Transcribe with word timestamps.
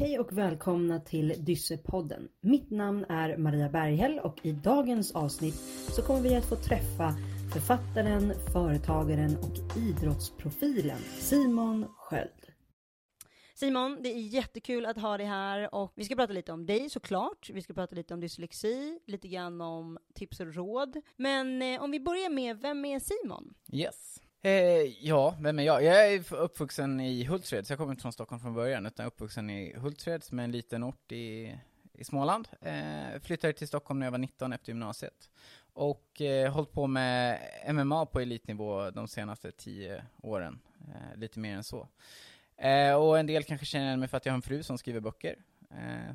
Hej 0.00 0.18
och 0.18 0.38
välkomna 0.38 1.00
till 1.00 1.34
Dyssepodden. 1.38 2.28
Mitt 2.40 2.70
namn 2.70 3.04
är 3.08 3.36
Maria 3.36 3.68
Berghäll 3.68 4.18
och 4.18 4.46
i 4.46 4.52
dagens 4.52 5.12
avsnitt 5.12 5.54
så 5.96 6.02
kommer 6.02 6.20
vi 6.20 6.36
att 6.36 6.48
få 6.48 6.56
träffa 6.56 7.14
författaren, 7.52 8.32
företagaren 8.52 9.36
och 9.36 9.76
idrottsprofilen 9.76 10.98
Simon 11.18 11.86
Sköld. 11.96 12.52
Simon, 13.54 13.98
det 14.02 14.08
är 14.08 14.18
jättekul 14.18 14.86
att 14.86 14.96
ha 14.96 15.16
dig 15.16 15.26
här 15.26 15.74
och 15.74 15.92
vi 15.94 16.04
ska 16.04 16.16
prata 16.16 16.32
lite 16.32 16.52
om 16.52 16.66
dig 16.66 16.90
såklart. 16.90 17.50
Vi 17.50 17.62
ska 17.62 17.74
prata 17.74 17.94
lite 17.94 18.14
om 18.14 18.20
dyslexi, 18.20 19.00
lite 19.06 19.28
grann 19.28 19.60
om 19.60 19.98
tips 20.14 20.40
och 20.40 20.54
råd. 20.54 20.96
Men 21.16 21.62
eh, 21.62 21.82
om 21.82 21.90
vi 21.90 22.00
börjar 22.00 22.30
med, 22.30 22.60
vem 22.60 22.84
är 22.84 22.98
Simon? 22.98 23.54
Yes. 23.72 24.20
Eh, 24.42 25.06
ja, 25.06 25.36
vem 25.40 25.58
är 25.58 25.62
jag? 25.62 25.84
Jag 25.84 26.12
är 26.12 26.34
uppvuxen 26.34 27.00
i 27.00 27.24
Hultsfred, 27.24 27.66
så 27.66 27.72
jag 27.72 27.78
kommer 27.78 27.92
inte 27.92 28.02
från 28.02 28.12
Stockholm 28.12 28.40
från 28.40 28.54
början, 28.54 28.86
utan 28.86 29.04
jag 29.04 29.10
är 29.10 29.14
uppvuxen 29.14 29.50
i 29.50 29.76
Hultsfred, 29.76 30.24
som 30.24 30.38
är 30.38 30.44
en 30.44 30.52
liten 30.52 30.84
ort 30.84 31.12
i, 31.12 31.58
i 31.92 32.04
Småland. 32.04 32.48
Eh, 32.60 33.20
flyttade 33.22 33.52
till 33.52 33.68
Stockholm 33.68 33.98
när 33.98 34.06
jag 34.06 34.10
var 34.10 34.18
19 34.18 34.52
efter 34.52 34.68
gymnasiet. 34.68 35.30
Och 35.72 36.20
eh, 36.20 36.52
hållit 36.52 36.72
på 36.72 36.86
med 36.86 37.40
MMA 37.74 38.06
på 38.06 38.20
elitnivå 38.20 38.90
de 38.90 39.08
senaste 39.08 39.52
10 39.52 40.04
åren, 40.22 40.60
eh, 40.80 41.18
lite 41.18 41.38
mer 41.38 41.56
än 41.56 41.64
så. 41.64 41.88
Eh, 42.56 42.94
och 42.94 43.18
en 43.18 43.26
del 43.26 43.44
kanske 43.44 43.66
känner 43.66 43.96
mig 43.96 44.08
för 44.08 44.16
att 44.16 44.26
jag 44.26 44.32
har 44.32 44.36
en 44.36 44.42
fru 44.42 44.62
som 44.62 44.78
skriver 44.78 45.00
böcker, 45.00 45.36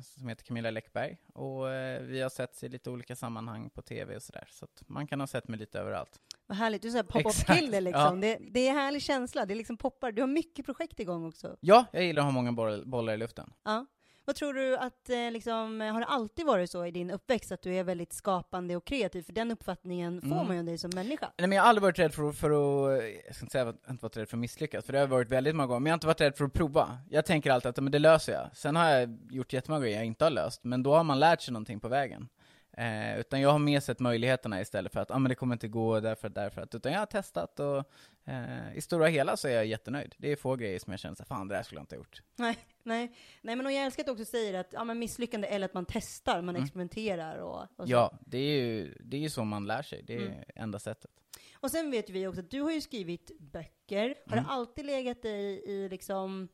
som 0.02 0.28
heter 0.28 0.44
Camilla 0.44 0.70
Läckberg. 0.70 1.18
Och 1.34 1.70
eh, 1.70 2.02
vi 2.02 2.20
har 2.20 2.30
setts 2.30 2.64
i 2.64 2.68
lite 2.68 2.90
olika 2.90 3.16
sammanhang 3.16 3.70
på 3.70 3.82
tv 3.82 4.16
och 4.16 4.22
sådär, 4.22 4.48
så 4.50 4.64
att 4.64 4.82
man 4.86 5.06
kan 5.06 5.20
ha 5.20 5.26
sett 5.26 5.48
mig 5.48 5.58
lite 5.58 5.80
överallt. 5.80 6.20
Vad 6.46 6.58
härligt, 6.58 6.82
du 6.82 6.98
är 6.98 7.02
pop-up-kille 7.02 7.80
liksom. 7.80 8.22
ja. 8.22 8.28
Det, 8.28 8.38
det 8.50 8.68
är 8.68 8.72
härlig 8.72 9.02
känsla, 9.02 9.46
det 9.46 9.54
liksom 9.54 9.76
poppar. 9.76 10.12
Du 10.12 10.22
har 10.22 10.26
mycket 10.26 10.66
projekt 10.66 11.00
igång 11.00 11.26
också. 11.26 11.56
Ja, 11.60 11.84
jag 11.92 12.04
gillar 12.04 12.20
att 12.20 12.26
ha 12.26 12.32
många 12.32 12.52
boll, 12.52 12.86
bollar 12.86 13.14
i 13.14 13.16
luften. 13.16 13.52
Ja. 13.64 13.86
Vad 14.26 14.36
tror 14.36 14.54
du 14.54 14.76
att, 14.76 15.10
eh, 15.10 15.30
liksom, 15.30 15.80
har 15.80 16.00
det 16.00 16.06
alltid 16.06 16.46
varit 16.46 16.70
så 16.70 16.86
i 16.86 16.90
din 16.90 17.10
uppväxt 17.10 17.52
att 17.52 17.62
du 17.62 17.74
är 17.74 17.84
väldigt 17.84 18.12
skapande 18.12 18.76
och 18.76 18.84
kreativ? 18.84 19.22
För 19.22 19.32
den 19.32 19.50
uppfattningen 19.50 20.20
får 20.20 20.28
Mm. 20.28 20.46
man 20.46 20.56
ju 20.56 20.60
om 20.60 20.66
dig 20.66 20.78
som 20.78 20.90
människa. 20.94 21.30
Nej 21.38 21.48
men 21.48 21.56
jag 21.56 21.62
har 21.62 21.68
aldrig 21.68 21.82
varit 21.82 21.98
rädd 21.98 22.14
för, 22.14 22.28
att- 22.28 22.36
för 22.36 22.50
att, 22.50 23.02
jag 23.26 23.34
ska 23.34 23.44
inte 23.44 23.52
säga 23.52 23.68
att 23.68 23.76
jag 23.86 23.92
inte 23.94 24.02
varit 24.02 24.16
rädd 24.16 24.28
för 24.28 24.36
att 24.36 24.40
misslyckas, 24.40 24.84
för 24.84 24.92
det 24.92 24.98
har 24.98 25.02
jag 25.02 25.10
varit 25.10 25.28
väldigt 25.30 25.56
många 25.56 25.66
gånger, 25.66 25.80
men 25.80 25.90
jag 25.90 25.92
har 25.92 25.96
inte 25.96 26.06
varit 26.06 26.20
rädd 26.20 26.36
för 26.36 26.44
att 26.44 26.52
prova. 26.52 26.98
Jag 27.10 27.24
tänker 27.26 27.50
alltid 27.50 27.68
att 27.68 27.76
men 27.76 27.92
det 27.92 27.98
löser 27.98 28.32
jag. 28.32 28.50
Sen 28.56 28.76
har 28.76 28.90
jag 28.90 29.18
gjort 29.30 29.52
jättemånga 29.52 29.82
grejer 29.82 29.96
jag 29.96 30.06
inte 30.06 30.24
har 30.24 30.30
löst, 30.30 30.64
men 30.64 30.82
då 30.82 30.94
har 30.94 31.04
man 31.04 31.20
lärt 31.20 31.40
sig 31.42 31.52
någonting 31.52 31.80
på 31.80 31.88
vägen. 31.88 32.28
Eh, 32.76 33.18
utan 33.20 33.40
jag 33.40 33.50
har 33.50 33.58
mer 33.58 33.80
sett 33.80 34.00
möjligheterna 34.00 34.60
istället 34.60 34.92
för 34.92 35.00
att, 35.00 35.10
ah, 35.10 35.18
men 35.18 35.28
det 35.28 35.34
kommer 35.34 35.54
inte 35.54 35.68
gå 35.68 36.00
därför 36.00 36.28
därför 36.28 36.60
att, 36.62 36.74
utan 36.74 36.92
jag 36.92 36.98
har 36.98 37.06
testat 37.06 37.60
och 37.60 37.84
eh, 38.24 38.76
i 38.76 38.80
stora 38.80 39.06
hela 39.06 39.36
så 39.36 39.48
är 39.48 39.52
jag 39.52 39.66
jättenöjd. 39.66 40.14
Det 40.18 40.32
är 40.32 40.36
få 40.36 40.56
grejer 40.56 40.78
som 40.78 40.90
jag 40.92 41.00
känner 41.00 41.14
så 41.14 41.24
fan 41.24 41.48
det 41.48 41.54
där 41.54 41.62
skulle 41.62 41.78
jag 41.78 41.82
inte 41.82 41.94
ha 41.94 41.98
gjort. 42.00 42.22
Nej, 42.36 42.58
nej. 42.82 43.12
nej 43.42 43.56
men 43.56 43.66
och 43.66 43.72
jag 43.72 43.84
älskar 43.84 44.02
att 44.02 44.06
du 44.06 44.12
också 44.12 44.24
säger 44.24 44.54
att 44.60 44.68
ja, 44.72 44.84
men 44.84 44.98
misslyckande 44.98 45.48
eller 45.48 45.64
att 45.64 45.74
man 45.74 45.86
testar, 45.88 46.42
man 46.42 46.56
experimenterar 46.56 47.38
och, 47.38 47.54
och. 47.60 47.78
Mm. 47.78 47.90
Ja, 47.90 48.18
det 48.26 48.38
är 48.38 48.62
ju 48.62 48.94
det 49.04 49.16
är 49.16 49.20
ju 49.20 49.30
så 49.30 49.44
man 49.44 49.66
lär 49.66 49.82
sig, 49.82 50.02
det 50.06 50.14
är 50.16 50.20
Mm. 50.26 50.38
enda 50.54 50.78
sättet. 50.78 51.10
Och 51.54 51.70
sen 51.70 51.90
vet 51.90 52.10
vi 52.10 52.26
också 52.26 52.40
att 52.40 52.50
du 52.50 52.60
har 52.60 52.70
ju 52.72 52.80
skrivit 52.80 53.30
böcker. 53.40 54.14
Har 54.26 54.32
Mm. 54.32 54.44
det 54.44 54.50
alltid 54.50 54.86
legat 54.86 55.22
dig 55.22 55.62
i 55.70 55.88
liksom 55.88 56.48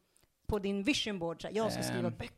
på 0.47 0.59
din 0.59 0.83
vision 0.83 1.19
board, 1.19 1.43
så 1.43 1.49
här, 1.49 1.55
jag 1.55 1.73
ska 1.73 1.83
skriva 1.83 2.09
Ehm. 2.09 2.15
böcker? 2.19 2.37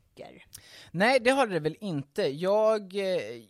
Nej, 0.90 1.20
det 1.20 1.30
har 1.30 1.46
det 1.46 1.60
väl 1.60 1.76
inte. 1.80 2.22
Jag, 2.22 2.94
eh, 2.96 3.02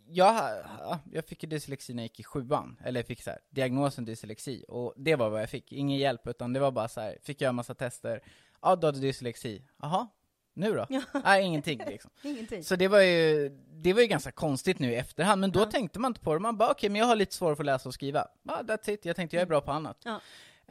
jag, 0.09 0.35
ja, 0.79 0.99
jag 1.13 1.25
fick 1.27 1.41
dyslexi 1.51 1.95
när 1.95 2.03
jag 2.03 2.05
gick 2.05 2.21
i 2.21 2.25
sjuan, 2.25 2.77
eller 2.85 3.01
jag 3.01 3.07
fick 3.07 3.23
så 3.23 3.31
här, 3.31 3.39
diagnosen 3.51 4.05
dyslexi, 4.05 4.65
och 4.69 4.95
det 4.97 5.17
var 5.17 5.31
vad 5.31 5.43
jag 5.43 5.51
fick. 5.51 5.73
Ingen 5.73 5.99
hjälp, 5.99 6.27
utan 6.27 6.53
det 6.53 6.61
var 6.61 6.71
bara 6.71 6.89
så 6.89 7.01
här, 7.01 7.19
fick 7.23 7.41
göra 7.41 7.53
massa 7.53 7.75
tester. 7.75 8.23
Ja, 8.63 8.77
du 8.77 8.87
hade 8.87 8.99
dyslexi. 9.01 9.63
Jaha, 9.83 10.09
nu 10.55 10.73
då? 10.75 10.87
Ja. 10.89 11.03
Nej, 11.25 11.45
ingenting 11.45 11.81
liksom. 11.87 12.11
Ingenting. 12.23 12.65
Så 12.65 12.77
det 12.77 12.89
var 12.89 13.01
ju, 13.01 13.49
det 13.71 13.93
var 13.93 14.01
ju 14.01 14.07
ganska 14.07 14.33
konstigt 14.33 14.79
nu 14.79 14.93
i 14.93 14.97
efterhand, 14.97 15.41
men 15.41 15.53
då 15.53 15.61
Ja. 15.61 15.65
tänkte 15.71 15.99
man 15.99 16.11
inte 16.11 16.21
på 16.21 16.35
det. 16.35 16.41
Man 16.41 16.57
bara, 16.57 16.71
okej, 16.71 16.91
men 16.91 16.99
jag 16.99 17.07
har 17.07 17.17
lite 17.17 17.35
svårare 17.35 17.57
för 17.57 17.63
att 17.63 17.67
läsa 17.67 17.89
och 17.89 17.95
skriva. 17.95 18.27
Ja, 18.43 18.61
that's 18.63 18.91
it. 18.91 19.05
Jag 19.05 19.17
tänkte 19.17 19.37
jag 19.37 19.43
är 19.43 19.47
bra 19.47 19.61
på 19.61 19.71
annat. 19.73 19.99
Ja. 20.05 20.21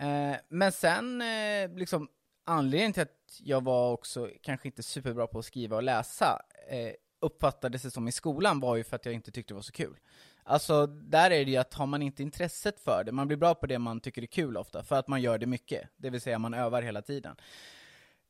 Eh, 0.05 0.35
men 0.49 0.71
sen, 0.71 1.21
eh, 1.21 1.69
liksom, 1.75 2.07
anledningen 2.45 2.93
till 2.93 3.01
att 3.01 3.39
jag 3.39 3.63
var 3.63 3.91
också 3.91 4.29
kanske 4.41 4.67
inte 4.67 4.83
superbra 4.83 5.27
på 5.27 5.39
att 5.39 5.45
skriva 5.45 5.75
och 5.75 5.83
läsa, 5.83 6.41
eh, 6.69 6.93
uppfattades 7.19 7.81
det 7.81 7.91
som 7.91 8.07
i 8.07 8.11
skolan, 8.11 8.59
var 8.59 8.75
ju 8.75 8.83
för 8.83 8.95
att 8.95 9.05
jag 9.05 9.13
inte 9.13 9.31
tyckte 9.31 9.53
det 9.53 9.55
var 9.55 9.61
så 9.61 9.71
kul. 9.71 9.99
Alltså, 10.43 10.87
där 10.87 11.31
är 11.31 11.45
det 11.45 11.51
ju 11.51 11.57
att 11.57 11.73
har 11.73 11.85
man 11.85 12.01
inte 12.01 12.23
intresset 12.23 12.79
för 12.79 13.03
det, 13.03 13.11
man 13.11 13.27
blir 13.27 13.37
bra 13.37 13.55
på 13.55 13.67
det 13.67 13.79
man 13.79 13.99
tycker 13.99 14.21
är 14.21 14.25
kul 14.25 14.57
ofta, 14.57 14.83
för 14.83 14.95
att 14.95 15.07
man 15.07 15.21
gör 15.21 15.37
det 15.37 15.45
mycket. 15.45 15.89
Det 15.97 16.09
vill 16.09 16.21
säga, 16.21 16.39
man 16.39 16.53
övar 16.53 16.81
hela 16.81 17.01
tiden. 17.01 17.35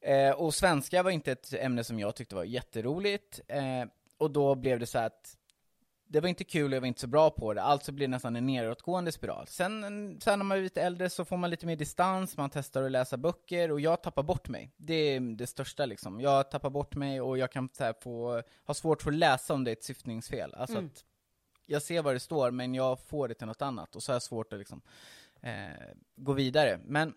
Eh, 0.02 0.32
och 0.32 0.54
svenska 0.54 1.04
var 1.04 1.12
inte 1.12 1.32
ett 1.32 1.54
ämne 1.54 1.84
som 1.84 2.00
jag 2.00 2.16
tyckte 2.16 2.36
var 2.36 2.44
jätteroligt, 2.44 3.42
eh, 3.48 3.86
och 4.18 4.32
då 4.32 4.56
blev 4.56 4.80
det 4.80 4.86
så 4.86 5.00
att 5.00 5.38
det 6.12 6.20
var 6.20 6.30
inte 6.30 6.44
kul 6.44 6.72
och 6.72 6.76
jag 6.76 6.82
var 6.82 6.88
inte 6.88 7.02
så 7.02 7.08
bra 7.08 7.30
på 7.30 7.54
det, 7.54 7.62
alltså 7.62 7.92
blir 7.92 8.08
det 8.08 8.12
nästan 8.12 8.36
en 8.36 8.46
nedåtgående 8.46 9.12
spiral. 9.12 9.48
Sen, 9.48 9.82
sen 10.22 10.40
när 10.40 10.44
man 10.44 10.58
är 10.58 10.62
lite 10.62 10.82
äldre 10.82 11.10
så 11.10 11.26
får 11.26 11.38
man 11.38 11.50
lite 11.50 11.66
mer 11.66 11.76
distans, 11.76 12.38
man 12.38 12.50
testar 12.50 12.84
att 12.84 12.92
läsa 12.92 13.18
böcker, 13.18 13.72
och 13.72 13.80
jag 13.82 14.04
tappar 14.04 14.24
bort 14.24 14.50
mig. 14.50 14.72
Det 14.78 14.94
är 14.94 15.20
det 15.20 15.48
största 15.48 15.86
liksom. 15.86 16.20
Jag 16.22 16.52
tappar 16.52 16.70
bort 16.70 16.96
mig 16.96 17.22
och 17.22 17.38
jag 17.38 17.52
kan 17.52 17.70
här, 17.80 17.94
få, 18.02 18.42
ha 18.66 18.74
svårt 18.74 19.02
för 19.02 19.12
att 19.12 19.18
läsa 19.18 19.54
om 19.54 19.64
det 19.64 19.72
är 19.72 19.76
ett 19.76 19.84
syftningsfel. 19.84 20.54
Alltså 20.54 20.78
Mm. 20.78 20.86
att 20.94 21.06
jag 21.66 21.82
ser 21.82 22.02
vad 22.02 22.16
det 22.16 22.20
står, 22.20 22.52
men 22.52 22.74
jag 22.76 23.00
får 23.00 23.28
det 23.28 23.34
till 23.34 23.48
något 23.48 23.62
annat, 23.62 23.96
och 23.96 24.04
så 24.04 24.12
har 24.12 24.16
jag 24.16 24.24
svårt 24.24 24.54
att 24.54 24.60
liksom, 24.60 24.82
eh, 25.42 25.52
gå 26.16 26.34
vidare. 26.34 26.80
Men 26.86 27.14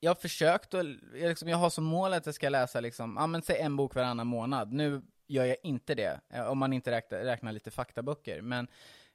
jag 0.00 0.10
har 0.10 0.14
försökt 0.14 0.74
och 0.74 0.80
jag, 0.80 1.28
liksom, 1.28 1.48
jag 1.48 1.56
har 1.56 1.70
som 1.70 1.84
mål 1.84 2.12
att 2.12 2.26
jag 2.26 2.34
ska 2.34 2.48
läsa 2.48 2.80
liksom, 2.80 3.16
ja 3.18 3.26
men 3.26 3.42
säg 3.42 3.60
en 3.60 3.76
bok 3.76 3.94
varannan 3.94 4.26
månad. 4.26 4.72
Nu 4.72 5.02
gör 5.28 5.44
jag 5.44 5.56
inte 5.62 5.94
det, 5.94 6.20
eh, 6.32 6.46
om 6.50 6.58
man 6.58 6.72
inte 6.72 6.90
räknar, 6.90 7.18
räknar 7.18 7.52
lite 7.52 7.70
faktaböcker. 7.70 8.42
Men 8.42 8.66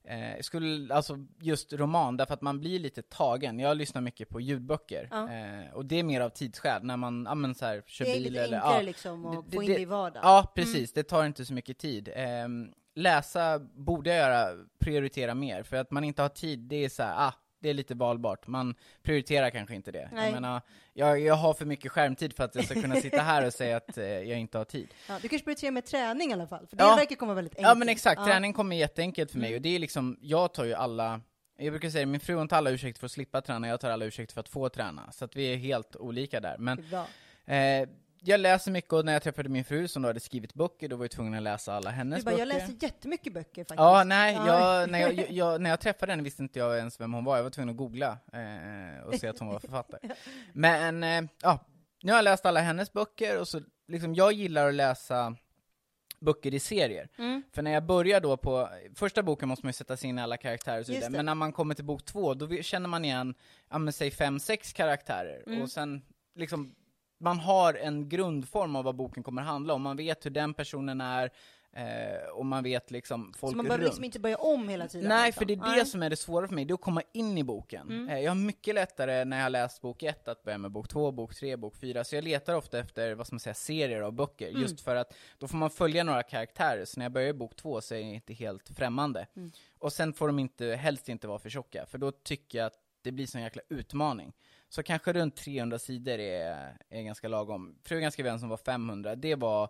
eh, 0.03 0.41
skulle, 0.41 0.93
alltså 0.95 1.17
just 1.41 1.73
roman, 1.73 2.17
därför 2.17 2.33
att 2.33 2.41
man 2.41 2.59
blir 2.59 2.79
lite 2.79 3.01
tagen. 3.01 3.59
Jag 3.59 3.77
lyssnar 3.77 4.01
mycket 4.01 4.29
på 4.29 4.41
ljudböcker. 4.41 5.07
Ja. 5.11 5.31
Eh, 5.33 5.73
och 5.73 5.85
det 5.85 5.99
är 5.99 6.03
mer 6.03 6.21
av 6.21 6.29
tidsskäl, 6.29 6.83
när 6.83 6.97
man, 6.97 7.25
ja 7.29 7.35
men 7.35 7.55
så 7.55 7.65
här, 7.65 7.83
kör 7.87 8.05
det 8.05 8.11
är 8.11 8.15
bil 8.15 8.23
lite 8.23 8.43
eller, 8.43 8.57
enklare 8.57 8.75
ja. 8.75 8.81
liksom 8.81 9.25
att 9.25 9.45
Det- 9.51 9.55
få 9.55 9.63
in 9.63 9.71
det- 9.73 9.79
i 9.81 9.85
vardagen. 9.85 10.21
Ja, 10.29 10.51
precis. 10.55 10.93
Det 10.93 11.03
tar 11.03 11.25
inte 11.25 11.45
så 11.45 11.53
mycket 11.53 11.77
tid. 11.77 12.09
Ehm, 12.15 12.71
läsa 12.95 13.59
borde 13.59 14.09
jag 14.09 14.17
göra, 14.19 14.65
prioritera 14.79 15.35
mer, 15.35 15.63
för 15.63 15.77
att 15.77 15.91
man 15.91 16.03
inte 16.03 16.21
har 16.21 16.29
tid, 16.29 16.59
det 16.59 16.75
är 16.85 16.89
så 16.89 17.03
här, 17.03 17.27
ah, 17.27 17.33
det 17.63 17.69
är 17.69 17.73
lite 17.73 17.95
valbart. 17.95 18.47
Man 18.47 18.75
prioriterar 19.03 19.49
kanske 19.49 19.75
inte 19.75 19.91
det. 19.91 20.09
Nej. 20.13 20.25
Jag 20.25 20.33
menar, 20.33 20.61
jag, 20.93 21.19
jag 21.19 21.35
har 21.35 21.53
för 21.53 21.65
mycket 21.65 21.91
skärmtid 21.91 22.33
för 22.35 22.43
att 22.43 22.55
jag 22.55 22.65
ska 22.65 22.81
kunna 22.81 22.95
sitta 22.95 23.21
här 23.21 23.45
och 23.45 23.53
säga 23.53 23.77
att 23.77 23.97
eh, 23.97 24.05
jag 24.05 24.39
inte 24.39 24.57
har 24.57 24.65
tid. 24.65 24.93
Ja, 25.09 25.19
du 25.21 25.27
kanske 25.29 25.45
prioriterar 25.45 25.71
med 25.71 25.85
träning 25.85 26.29
i 26.29 26.33
alla 26.33 26.47
fall, 26.47 26.67
för 26.67 26.75
det 26.77 26.83
Ja. 26.83 26.95
verkar 26.95 27.15
komma 27.15 27.33
väldigt 27.33 27.53
enkelt. 27.53 27.67
Ja 27.67 27.75
men 27.75 27.89
exakt, 27.89 28.19
Ja. 28.21 28.25
träning 28.25 28.53
kommer 28.53 28.75
jätteenkelt 28.75 29.31
för 29.31 29.39
mig, 29.39 29.47
Mm. 29.49 29.57
och 29.57 29.61
det 29.61 29.69
är 29.75 29.79
liksom, 29.79 30.17
jag 30.21 30.53
tar 30.53 30.65
ju 30.65 30.73
alla 30.73 31.21
jag 31.57 31.73
brukar 31.73 31.89
säga 31.89 32.05
min 32.05 32.19
fru 32.19 32.35
hon 32.35 32.47
tar 32.47 32.57
alla 32.57 32.69
ursäkter 32.69 32.99
för 32.99 33.05
att 33.05 33.11
slippa 33.11 33.41
träna, 33.41 33.67
jag 33.67 33.79
tar 33.79 33.89
alla 33.89 34.05
ursäkter 34.05 34.33
för 34.33 34.39
att 34.41 34.49
få 34.49 34.69
träna. 34.69 35.11
Så 35.11 35.25
att 35.25 35.35
vi 35.35 35.53
är 35.53 35.57
helt 35.57 35.95
olika 35.95 36.39
där. 36.39 36.57
Men 36.57 36.79
eh, 37.45 37.89
jag 38.23 38.39
läser 38.39 38.71
mycket, 38.71 38.93
och 38.93 39.05
när 39.05 39.13
jag 39.13 39.21
träffade 39.23 39.49
min 39.49 39.63
fru 39.65 39.87
som 39.87 40.01
då 40.01 40.09
hade 40.09 40.19
skrivit 40.19 40.53
böcker, 40.53 40.87
då 40.89 40.95
var 40.95 41.03
jag 41.03 41.11
tvungen 41.11 41.33
att 41.33 41.43
läsa 41.43 41.73
alla 41.73 41.89
hennes 41.89 42.19
Du 42.19 42.25
bara, 42.25 42.31
böcker. 42.31 42.39
jag 42.39 42.47
läser 42.47 42.75
jättemycket 42.79 43.33
böcker 43.33 43.61
faktiskt. 43.63 43.77
Ja, 43.77 44.03
nej, 44.03 44.33
Ja. 44.33 44.79
jag, 44.79 44.89
när, 44.91 44.99
jag, 44.99 45.31
jag, 45.31 45.61
när 45.61 45.69
jag 45.69 45.79
träffade 45.79 46.11
henne 46.11 46.23
visste 46.23 46.43
inte 46.43 46.59
jag 46.59 46.77
ens 46.77 46.99
vem 47.01 47.13
hon 47.13 47.23
var, 47.25 47.35
jag 47.37 47.43
var 47.43 47.49
tvungen 47.49 47.69
att 47.69 47.77
googla 47.77 48.17
eh, 48.33 49.03
och 49.07 49.15
se 49.15 49.27
att 49.27 49.39
hon 49.39 49.47
var 49.47 49.59
författare. 49.59 50.09
Men, 50.53 51.03
eh, 51.03 51.21
ja, 51.41 51.59
nu 52.03 52.11
har 52.11 52.17
jag 52.17 52.23
läst 52.23 52.45
alla 52.45 52.59
hennes 52.59 52.93
böcker, 52.93 53.39
och 53.39 53.47
så, 53.47 53.61
liksom, 53.87 54.15
jag 54.15 54.33
gillar 54.33 54.67
att 54.67 54.73
läsa 54.75 55.35
böcker 56.19 56.53
i 56.53 56.59
serier. 56.59 57.09
Mm. 57.17 57.43
För 57.51 57.61
när 57.61 57.71
jag 57.71 57.85
börjar 57.85 58.19
då 58.21 58.37
på, 58.37 58.69
första 58.95 59.23
boken 59.23 59.49
måste 59.49 59.65
man 59.65 59.69
ju 59.69 59.73
sätta 59.73 59.97
sig 59.97 60.09
in 60.09 60.19
i 60.19 60.21
alla 60.21 60.37
karaktärer 60.37 60.79
och 60.79 60.85
så 60.85 60.91
vidare, 60.91 61.09
men 61.09 61.25
när 61.25 61.35
man 61.35 61.51
kommer 61.53 61.75
till 61.75 61.85
bok 61.85 62.05
två, 62.05 62.33
då 62.33 62.55
känner 62.61 62.89
man 62.89 63.05
igen, 63.05 63.33
ja 63.69 63.77
men 63.77 63.93
säg 63.93 64.11
fem, 64.11 64.39
sex 64.39 64.73
karaktärer, 64.73 65.43
Mm. 65.47 65.61
och 65.61 65.69
sen 65.71 66.01
liksom, 66.35 66.75
man 67.23 67.39
har 67.39 67.73
en 67.73 68.09
grundform 68.09 68.75
av 68.75 68.83
vad 68.85 68.95
boken 68.95 69.23
kommer 69.23 69.41
handla 69.41 69.73
om, 69.73 69.81
man 69.81 69.97
vet 69.97 70.25
hur 70.25 70.31
den 70.31 70.53
personen 70.53 71.01
är, 71.01 71.29
eh, 71.73 72.29
och 72.33 72.45
man 72.45 72.63
vet 72.63 72.91
liksom 72.91 73.33
folk 73.37 73.51
Så 73.51 73.57
man 73.57 73.65
behöver 73.65 73.83
runt. 73.83 73.91
liksom 73.91 74.03
inte 74.03 74.19
börja 74.19 74.37
om 74.37 74.69
hela 74.69 74.87
tiden? 74.87 75.09
Nej, 75.09 75.25
liksom. 75.25 75.39
för 75.39 75.45
det 75.45 75.53
är 75.53 75.57
det 75.57 75.75
Nej. 75.75 75.85
som 75.85 76.03
är 76.03 76.09
det 76.09 76.15
svåra 76.15 76.47
för 76.47 76.55
mig, 76.55 76.65
det 76.65 76.71
är 76.71 76.75
att 76.75 76.81
komma 76.81 77.01
in 77.11 77.37
i 77.37 77.43
boken. 77.43 77.87
Mm. 77.89 78.09
Eh, 78.09 78.19
Jag 78.19 78.31
har 78.31 78.35
mycket 78.35 78.75
lättare 78.75 79.25
när 79.25 79.37
jag 79.37 79.43
har 79.45 79.49
läst 79.49 79.81
bok 79.81 80.03
ett 80.03 80.27
att 80.27 80.43
börja 80.43 80.57
med 80.57 80.71
bok 80.71 80.87
två, 80.87 81.11
bok 81.11 81.35
tre, 81.35 81.55
bok 81.57 81.75
fyra, 81.75 82.03
så 82.03 82.15
jag 82.15 82.23
letar 82.23 82.55
ofta 82.55 82.79
efter, 82.79 83.15
vad 83.15 83.27
ska 83.27 83.33
man 83.33 83.39
säga, 83.39 83.53
serier 83.53 84.01
av 84.01 84.13
böcker, 84.13 84.49
Mm. 84.49 84.61
just 84.61 84.81
för 84.81 84.95
att 84.95 85.13
då 85.37 85.47
får 85.47 85.57
man 85.57 85.69
följa 85.69 86.03
några 86.03 86.23
karaktärer, 86.23 86.85
så 86.85 86.99
när 86.99 87.05
jag 87.05 87.11
börjar 87.11 87.27
i 87.27 87.33
bok 87.33 87.55
två 87.55 87.81
så 87.81 87.93
är 87.95 87.99
jag 87.99 88.09
inte 88.09 88.33
helt 88.33 88.69
främmande. 88.69 89.27
Mm. 89.35 89.51
Och 89.79 89.93
sen 89.93 90.13
får 90.13 90.27
de 90.27 90.39
inte, 90.39 90.65
helst 90.65 91.09
inte 91.09 91.27
vara 91.27 91.39
för 91.39 91.49
tjocka, 91.49 91.85
för 91.85 91.97
då 91.97 92.11
tycker 92.11 92.57
jag 92.57 92.65
att 92.67 92.79
det 93.01 93.11
blir 93.11 93.25
sån 93.27 93.41
jäkla 93.41 93.61
utmaning. 93.69 94.33
Så 94.73 94.83
kanske 94.83 95.13
runt 95.13 95.35
300 95.35 95.79
sidor 95.79 96.19
är, 96.19 96.77
är 96.89 97.01
ganska 97.01 97.27
lagom. 97.27 97.75
Frugans 97.83 98.19
vän 98.19 98.39
som 98.39 98.49
var 98.49 98.57
500, 98.57 99.15
det 99.15 99.35
var 99.35 99.69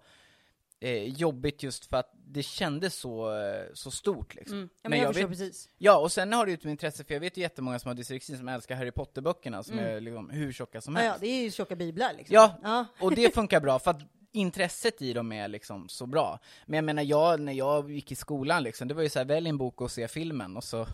eh, 0.80 1.04
jobbigt 1.04 1.64
just 1.64 1.86
för 1.86 1.98
att 1.98 2.12
det 2.28 2.44
kändes 2.44 2.96
så, 2.96 3.36
eh, 3.40 3.64
så 3.74 3.92
stort 3.92 4.36
liksom. 4.36 4.58
Mm. 4.58 4.70
Ja, 4.74 4.80
men, 4.82 4.90
Men 4.90 5.00
jag, 5.00 5.08
jag 5.08 5.14
förstår 5.16 5.30
vet- 5.30 5.38
precis. 5.40 5.70
Ja, 5.78 5.98
och 6.00 6.12
sen 6.12 6.34
har 6.34 6.46
det 6.46 6.52
ju 6.52 6.56
ett 6.58 6.66
intresse, 6.66 7.04
för 7.04 7.14
jag 7.14 7.22
vet 7.22 7.38
ju 7.38 7.42
jättemånga 7.42 7.80
som 7.80 7.88
har 7.90 7.96
dyslexi 7.96 8.38
som 8.38 8.48
älskar 8.48 8.76
Harry 8.76 8.92
Potter-böckerna, 8.92 9.64
som 9.64 9.80
Mm. 9.80 9.96
är 9.96 10.02
liksom 10.02 10.30
hur 10.30 10.52
tjocka 10.52 10.82
som 10.82 10.96
Ja, 10.96 11.02
ja, 11.02 11.08
helst. 11.08 11.22
det 11.22 11.28
är 11.28 11.44
ju 11.44 11.52
tjocka 11.52 11.76
biblar 11.76 12.14
liksom. 12.18 12.34
Ja. 12.36 12.60
ja. 12.64 12.86
Och 13.00 13.16
det 13.16 13.34
funkar 13.36 13.60
bra, 13.60 13.80
för 13.80 13.92
att 13.92 14.02
intresset 14.32 15.02
i 15.02 15.14
dem 15.14 15.32
är 15.32 15.48
liksom 15.48 15.90
så 15.90 16.06
bra. 16.06 16.40
Men 16.66 16.76
jag 16.78 16.84
menar, 16.84 17.04
jag, 17.04 17.40
när 17.40 17.54
jag 17.54 17.92
gick 17.92 18.12
i 18.12 18.16
skolan 18.16 18.64
liksom, 18.64 18.88
det 18.88 18.94
var 18.94 19.04
ju 19.04 19.10
så 19.10 19.20
här, 19.20 19.26
välj 19.26 19.50
en 19.50 19.58
bok 19.58 19.82
och 19.82 19.92
se 19.92 20.08
filmen, 20.08 20.58
och 20.58 20.64
så 20.64 20.88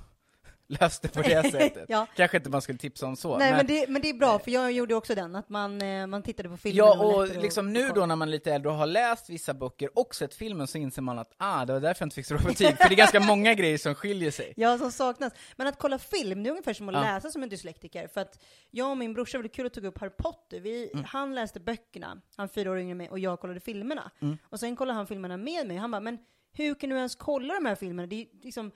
löste 0.70 1.08
på 1.08 1.22
det 1.22 1.44
sättet. 1.52 1.86
Ja. 1.88 2.08
Kanske 2.16 2.38
inte 2.38 2.50
man 2.50 2.62
skulle 2.62 2.78
tipsa 2.78 3.06
om 3.06 3.16
så. 3.16 3.38
Nej, 3.38 3.52
men, 3.52 3.68
det, 3.68 3.86
men 3.90 4.02
det 4.02 4.10
är 4.10 4.14
bra, 4.14 4.40
för 4.40 4.52
jag 4.52 4.72
gjorde 4.72 4.96
också 4.96 5.16
den, 5.16 5.36
att 5.36 5.50
man, 5.50 5.82
eh, 5.82 6.08
man 6.08 6.24
tittade 6.24 6.50
på 6.50 6.58
filmen 6.58 6.78
Ja, 6.78 6.96
det 6.96 7.00
och 7.06 7.22
lättare 7.28 7.42
liksom 7.42 7.68
att- 7.68 7.74
nu 7.74 7.90
då 7.96 8.06
när 8.06 8.16
man 8.16 8.28
är 8.28 8.32
lite 8.32 8.54
äldre 8.54 8.72
och 8.72 8.78
har 8.78 8.86
läst 8.88 9.30
vissa 9.30 9.54
böcker 9.54 9.90
och 10.00 10.16
sett 10.16 10.34
filmen 10.34 10.68
så 10.68 10.78
inser 10.78 11.02
man 11.02 11.20
att 11.20 11.34
ah, 11.38 11.66
det 11.66 11.74
var 11.74 11.80
därför 11.80 12.02
jag 12.02 12.06
inte 12.06 12.16
fick 12.16 12.26
så 12.26 12.34
bra 12.36 12.44
betyg, 12.44 12.78
för 12.78 12.90
det 12.90 12.96
är 12.96 12.98
ganska 12.98 13.20
många 13.20 13.54
grejer 13.54 13.78
som 13.78 13.96
skiljer 13.96 14.32
sig. 14.32 14.54
Ja, 14.58 14.78
som 14.78 14.92
saknas. 14.92 15.34
Men 15.56 15.68
att 15.68 15.78
kolla 15.80 16.00
film, 16.00 16.44
det 16.44 16.50
är 16.50 16.52
ungefär 16.52 16.74
som 16.74 16.90
att 16.90 16.96
Ja. 16.96 17.02
läsa 17.02 17.30
som 17.32 17.44
en 17.44 17.50
dyslektiker. 17.50 18.08
För 18.08 18.22
att 18.22 18.40
jag 18.72 18.90
och 18.92 18.98
min 18.98 19.14
brorsa, 19.14 19.38
det 19.38 19.42
var 19.42 19.48
kul 19.50 19.66
att 19.66 19.74
tog 19.74 19.86
upp 19.86 19.98
Harry 20.00 20.12
Potter. 20.18 20.60
Vi, 20.60 20.90
Mm. 20.94 21.06
Han 21.06 21.36
läste 21.36 21.60
böckerna, 21.60 22.22
han 22.36 22.44
är 22.44 22.48
fyra 22.48 22.72
år 22.72 22.80
yngre 22.80 22.92
än 22.92 22.98
mig, 22.98 23.10
och 23.10 23.20
jag 23.20 23.40
kollade 23.40 23.60
filmerna. 23.60 24.12
Mm. 24.22 24.38
Och 24.44 24.60
sen 24.60 24.76
kollade 24.76 24.98
han 24.98 25.08
filmerna 25.08 25.38
med 25.38 25.68
mig. 25.68 25.78
Han 25.78 25.92
bara, 25.92 26.02
men 26.02 26.18
hur 26.54 26.76
kan 26.76 26.90
du 26.90 26.96
ens 26.96 27.16
kolla 27.16 27.54
de 27.54 27.66
här 27.66 27.76
filmerna? 27.76 28.08
Det 28.08 28.16
är 28.22 28.28
liksom 28.44 28.72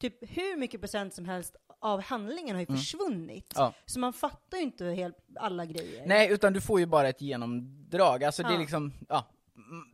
typ 0.00 0.36
hur 0.36 0.56
mycket 0.56 0.80
procent 0.80 1.14
som 1.14 1.24
helst 1.24 1.56
av 1.80 2.00
handlingen 2.00 2.56
har 2.56 2.60
ju 2.60 2.66
försvunnit. 2.66 3.56
Mm. 3.56 3.64
Ja. 3.64 3.72
Så 3.86 4.00
man 4.00 4.12
fattar 4.12 4.56
ju 4.58 4.62
inte 4.62 4.84
helt 4.84 5.16
alla 5.40 5.64
grejer. 5.64 6.06
Nej, 6.06 6.32
utan 6.32 6.52
du 6.52 6.60
får 6.60 6.80
ju 6.80 6.86
bara 6.86 7.08
ett 7.08 7.20
genomdrag, 7.20 8.24
alltså 8.24 8.42
det 8.42 8.48
är 8.48 8.52
Ja. 8.52 8.58
liksom, 8.58 8.92
ja, 9.08 9.24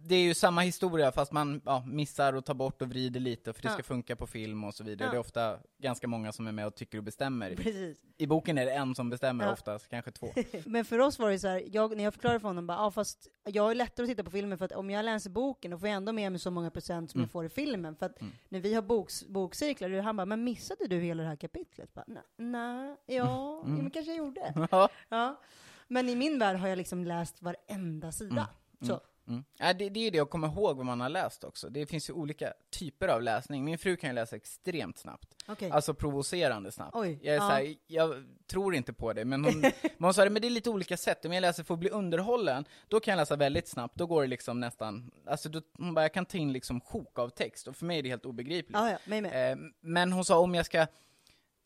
det 0.00 0.14
är 0.14 0.20
ju 0.23 0.35
samma 0.35 0.61
historia 0.61 1.12
fast 1.12 1.32
man 1.32 1.61
ja, 1.64 1.85
missar 1.87 2.32
och 2.32 2.44
tar 2.44 2.55
bort 2.55 2.82
och 2.82 2.88
vrider 2.88 3.20
lite 3.20 3.53
för 3.53 3.62
det 3.62 3.69
Ja. 3.69 3.73
ska 3.75 3.82
funka 3.82 4.17
på 4.17 4.26
film 4.26 4.64
och 4.64 4.75
så 4.75 4.85
vidare. 4.85 5.06
Ja. 5.06 5.11
Det 5.11 5.17
är 5.17 5.20
ofta 5.20 5.59
ganska 5.79 6.06
många 6.09 6.32
som 6.32 6.47
är 6.47 6.53
med 6.53 6.67
och 6.67 6.75
tycker 6.75 6.99
och 6.99 7.05
bestämmer. 7.05 7.56
Precis. 7.56 7.97
I 8.19 8.26
boken 8.26 8.59
är 8.59 8.67
det 8.67 8.73
en 8.73 8.94
som 8.94 9.11
bestämmer 9.11 9.44
Ja. 9.44 9.53
oftast, 9.53 9.88
kanske 9.88 10.11
två. 10.11 10.29
Men 10.67 10.85
för 10.85 10.99
oss 10.99 11.19
var 11.19 11.31
det 11.31 11.38
så 11.38 11.49
här, 11.49 11.62
jag, 11.73 11.97
när 11.97 12.05
jag 12.05 12.14
förklarade 12.14 12.41
för 12.41 12.49
honom, 12.49 12.67
bara, 12.67 12.79
ah, 12.79 12.91
fast 12.91 13.29
jag 13.44 13.70
är 13.70 13.75
lättare 13.75 14.05
att 14.05 14.11
titta 14.11 14.25
på 14.25 14.31
filmen 14.31 14.59
för 14.59 14.64
att 14.64 14.73
om 14.73 14.91
jag 14.91 15.05
läser 15.05 15.31
boken 15.31 15.70
då 15.70 15.79
får 15.79 15.88
jag 15.88 15.97
ändå 15.97 16.12
med 16.12 16.32
mig 16.32 16.38
så 16.38 16.50
många 16.50 16.70
procent 16.70 17.11
som 17.11 17.19
Mm. 17.19 17.25
jag 17.25 17.31
får 17.31 17.44
i 17.44 17.49
filmen. 17.49 17.97
För 17.97 18.06
att 18.06 18.20
Mm. 18.20 18.32
när 18.49 18.61
vi 18.61 18.75
har 18.75 18.82
boks, 18.82 19.25
bokcirklar, 19.26 20.00
han 20.00 20.17
bara, 20.17 20.26
men 20.26 20.44
missade 20.44 20.87
du 20.87 20.97
hela 21.00 21.23
det 21.23 21.29
här 21.29 21.37
kapitlet? 21.37 21.91
"Nej, 22.37 22.97
ja, 23.06 23.62
Mm. 23.64 23.76
ja, 23.76 23.82
men 23.82 23.91
kanske 23.91 24.11
jag 24.11 24.19
gjorde. 24.19 24.55
Ja. 24.70 24.88
Ja. 25.09 25.41
Men 25.88 26.09
i 26.09 26.17
min 26.17 26.38
värld 26.38 26.56
har 26.56 26.69
jag 26.69 26.76
liksom 26.79 27.05
läst 27.05 27.43
varenda 27.43 28.12
sida. 28.12 28.49
Så. 28.87 29.00
Mm. 29.28 29.44
Ja, 29.58 29.72
det, 29.72 29.88
det 29.88 30.00
är 30.00 30.04
ju 30.04 30.10
det 30.10 30.20
att 30.20 30.30
komma 30.30 30.46
ihåg 30.46 30.76
vad 30.76 30.86
man 30.86 31.00
har 31.00 31.08
läst 31.08 31.44
också. 31.44 31.69
Det 31.69 31.86
finns 31.86 32.08
ju 32.10 32.12
olika 32.12 32.52
typer 32.70 33.08
av 33.08 33.22
läsning. 33.22 33.64
Min 33.64 33.78
fru 33.78 33.96
kan 33.96 34.10
ju 34.10 34.14
läsa 34.14 34.36
extremt 34.36 34.98
snabbt. 34.98 35.34
Okej. 35.46 35.70
Alltså 35.70 35.94
provocerande 35.94 36.72
snabbt. 36.72 36.96
Oj, 36.96 37.19
Jag, 37.22 37.34
är 37.34 37.38
ja. 37.38 37.48
så 37.48 37.54
här, 37.54 37.74
jag 37.86 38.24
tror 38.46 38.74
inte 38.74 38.92
på 38.92 39.12
det, 39.12 39.24
men 39.24 39.44
hon, 39.44 39.60
men 39.60 39.72
hon 39.98 40.14
sa 40.14 40.24
det, 40.24 40.30
men 40.30 40.42
det 40.42 40.48
är 40.48 40.50
lite 40.50 40.70
olika 40.70 40.96
sätt. 40.96 41.24
Om 41.24 41.32
jag 41.32 41.40
läser 41.40 41.64
för 41.64 41.74
att 41.74 41.80
bli 41.80 41.90
underhållen, 41.90 42.64
då 42.88 43.00
kan 43.00 43.12
jag 43.12 43.16
läsa 43.16 43.36
väldigt 43.36 43.69
snabbt, 43.69 43.98
då 43.98 44.06
går 44.06 44.22
det 44.22 44.28
liksom 44.28 44.60
nästan, 44.60 45.10
alltså 45.26 45.48
då, 45.48 45.62
hon 45.78 45.94
bara, 45.94 46.02
jag 46.02 46.14
kan 46.14 46.26
ta 46.26 46.38
in 46.38 46.52
liksom 46.52 46.80
sjok 46.80 47.18
av 47.18 47.28
text, 47.28 47.68
och 47.68 47.76
för 47.76 47.86
mig 47.86 47.98
är 47.98 48.02
det 48.02 48.08
helt 48.08 48.26
obegripligt. 48.26 48.78
Ja, 48.78 48.90
ja, 48.90 48.98
mig 49.04 49.20
med. 49.20 49.52
Eh, 49.52 49.58
men 49.80 50.12
hon 50.12 50.25
sa 50.25 50.38
om 50.38 50.54
jag 50.54 50.66
ska 50.66 50.86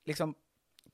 liksom 0.05 0.35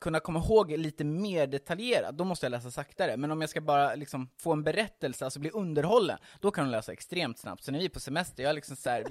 kunna 0.02 0.20
komma 0.20 0.38
ihåg 0.38 0.70
lite 0.70 1.04
mer 1.04 1.46
detaljerat, 1.46 2.16
då 2.16 2.24
måste 2.24 2.46
jag 2.46 2.50
läsa 2.50 2.70
saktare. 2.70 3.16
Men 3.16 3.30
om 3.30 3.40
jag 3.40 3.50
ska 3.50 3.60
bara 3.60 3.94
liksom 3.94 4.28
få 4.38 4.52
en 4.52 4.62
berättelse, 4.64 5.24
alltså 5.24 5.40
bli 5.40 5.50
underhållen, 5.50 6.18
då 6.40 6.50
kan 6.50 6.64
hon 6.64 6.70
läsa 6.72 6.92
extremt 6.92 7.38
snabbt. 7.38 7.64
Så 7.64 7.72
när 7.72 7.78
vi 7.78 7.84
är 7.84 7.88
på 7.88 8.00
semester, 8.00 8.42
jag 8.42 8.50
är 8.50 8.54
liksom 8.54 8.76
såhär, 8.76 9.04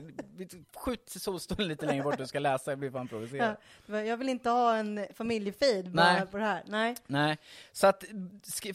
skjut 0.76 1.10
solstolen 1.10 1.68
lite 1.68 1.86
längre 1.86 2.04
bort 2.04 2.20
och 2.20 2.30
ska 2.30 2.40
läsa, 2.40 2.72
jag 2.72 2.80
blir 2.80 2.92
fan 2.92 3.08
provocerad. 3.08 3.56
Ja, 3.86 4.02
jag 4.02 4.18
vill 4.18 4.30
inte 4.30 4.50
ha 4.50 4.76
en 4.76 5.06
familjefeed 5.14 5.92
bara 5.92 6.26
på 6.26 6.38
det 6.38 6.44
här. 6.44 6.64
Nej. 6.68 6.96
Nej, 7.08 7.38
så 7.72 7.88
att, 7.88 8.04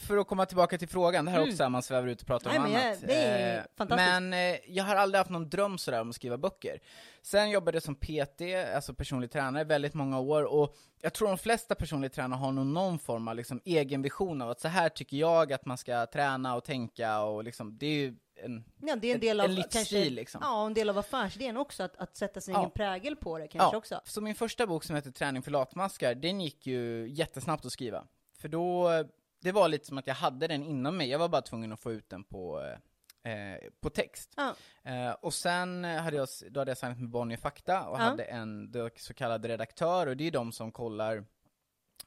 för 0.01 0.17
att 0.17 0.27
komma 0.27 0.45
tillbaka 0.45 0.77
till 0.77 0.87
frågan, 0.87 1.25
det 1.25 1.31
här 1.31 1.37
är 1.37 1.41
Mm. 1.43 1.53
också 1.53 1.63
att 1.63 1.71
man 1.71 1.83
svävar 1.83 2.07
ut 2.07 2.21
och 2.21 2.27
pratar 2.27 2.49
Nej, 2.49 2.57
om 2.59 2.63
men 2.63 2.71
jag- 2.73 2.85
annat. 2.87 2.99
det 3.07 3.13
är 3.15 3.57
Eh, 3.57 3.63
fantastiskt. 3.77 4.09
Men 4.11 4.33
eh, 4.33 4.55
jag 4.67 4.83
har 4.83 4.95
aldrig 4.95 5.17
haft 5.17 5.29
någon 5.29 5.49
dröm 5.49 5.77
sådär 5.77 6.01
om 6.01 6.09
att 6.09 6.15
skriva 6.15 6.37
böcker. 6.37 6.79
Sen 7.27 7.49
jobbade 7.49 7.75
jag 7.75 7.83
som 7.83 7.95
PT, 7.95 8.41
alltså 8.75 8.93
personlig 8.93 9.31
tränare, 9.31 9.63
väldigt 9.63 9.93
många 9.93 10.19
år, 10.19 10.43
och 10.43 10.75
jag 11.01 11.13
tror 11.13 11.27
de 11.27 11.37
flesta 11.37 11.75
personliga 11.75 12.09
tränare 12.09 12.37
har 12.37 12.51
nog 12.51 12.65
någon 12.65 12.99
form 12.99 13.27
av 13.27 13.35
liksom 13.35 13.61
egen 13.65 14.01
vision 14.01 14.41
av 14.41 14.49
att 14.49 14.59
så 14.59 14.67
här 14.67 14.89
tycker 14.89 15.17
jag 15.17 15.53
att 15.53 15.65
man 15.65 15.77
ska 15.77 16.05
träna 16.05 16.55
och 16.55 16.63
tänka, 16.63 17.21
och 17.21 17.43
liksom, 17.43 17.77
det 17.77 17.85
är 17.85 17.91
ju 17.95 18.15
en, 18.43 18.63
Ja, 18.81 18.95
det 18.95 19.07
är 19.07 19.11
en 19.11 19.15
En- 19.15 19.21
del 19.21 19.39
av 19.39 19.45
en 19.45 19.55
livsstil, 19.55 19.77
kanske, 19.79 20.09
liksom. 20.09 20.41
Ja, 20.43 20.65
en 20.65 20.73
del 20.73 20.89
av 20.89 20.97
affärsidén 20.97 21.57
också, 21.57 21.83
att, 21.83 21.95
att 21.97 22.15
sätta 22.17 22.41
sin 22.41 22.53
Ja. 22.53 22.59
egen 22.59 22.71
prägel 22.71 23.15
på 23.15 23.37
det 23.37 23.47
kanske 23.47 23.75
Ja. 23.75 23.77
också. 23.77 24.01
Så 24.05 24.21
min 24.21 24.35
första 24.35 24.67
bok 24.67 24.83
som 24.83 24.95
heter 24.95 25.11
Träning 25.11 25.41
för 25.41 25.51
latmaskar, 25.51 26.15
den 26.15 26.41
gick 26.41 26.67
ju 26.67 27.07
jättesnabbt 27.09 27.65
att 27.65 27.71
skriva. 27.71 28.03
För 28.37 28.47
då, 28.47 28.89
det 29.41 29.51
var 29.51 29.67
lite 29.67 29.85
som 29.85 29.97
att 29.97 30.07
jag 30.07 30.15
hade 30.15 30.47
den 30.47 30.63
inom 30.63 30.97
mig, 30.97 31.09
jag 31.09 31.19
var 31.19 31.29
bara 31.29 31.41
tvungen 31.41 31.71
att 31.73 31.79
få 31.79 31.91
ut 31.91 32.09
den 32.09 32.23
på, 32.23 32.61
eh, 33.31 33.69
på 33.81 33.89
text. 33.89 34.33
Ja. 34.37 34.55
Eh, 34.83 35.11
och 35.11 35.33
sen 35.33 35.83
hade 35.83 36.17
jag, 36.17 36.27
då 36.49 36.59
hade 36.59 36.71
jag 36.71 36.77
signat 36.77 36.99
med 36.99 37.09
Bonnier 37.09 37.37
Fakta 37.37 37.87
och 37.87 37.97
Ja. 37.99 38.01
hade 38.01 38.23
en 38.23 38.73
så 38.97 39.13
kallad 39.13 39.45
redaktör, 39.45 40.07
och 40.07 40.17
det 40.17 40.27
är 40.27 40.31
de 40.31 40.51
som 40.51 40.71
kollar 40.71 41.23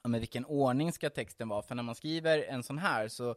men 0.02 0.20
vilken 0.20 0.44
ordning 0.44 0.92
ska 0.92 1.10
texten 1.10 1.48
vara, 1.48 1.62
för 1.62 1.74
när 1.74 1.82
man 1.82 1.94
skriver 1.94 2.38
en 2.42 2.62
sån 2.62 2.78
här 2.78 3.08
så 3.08 3.34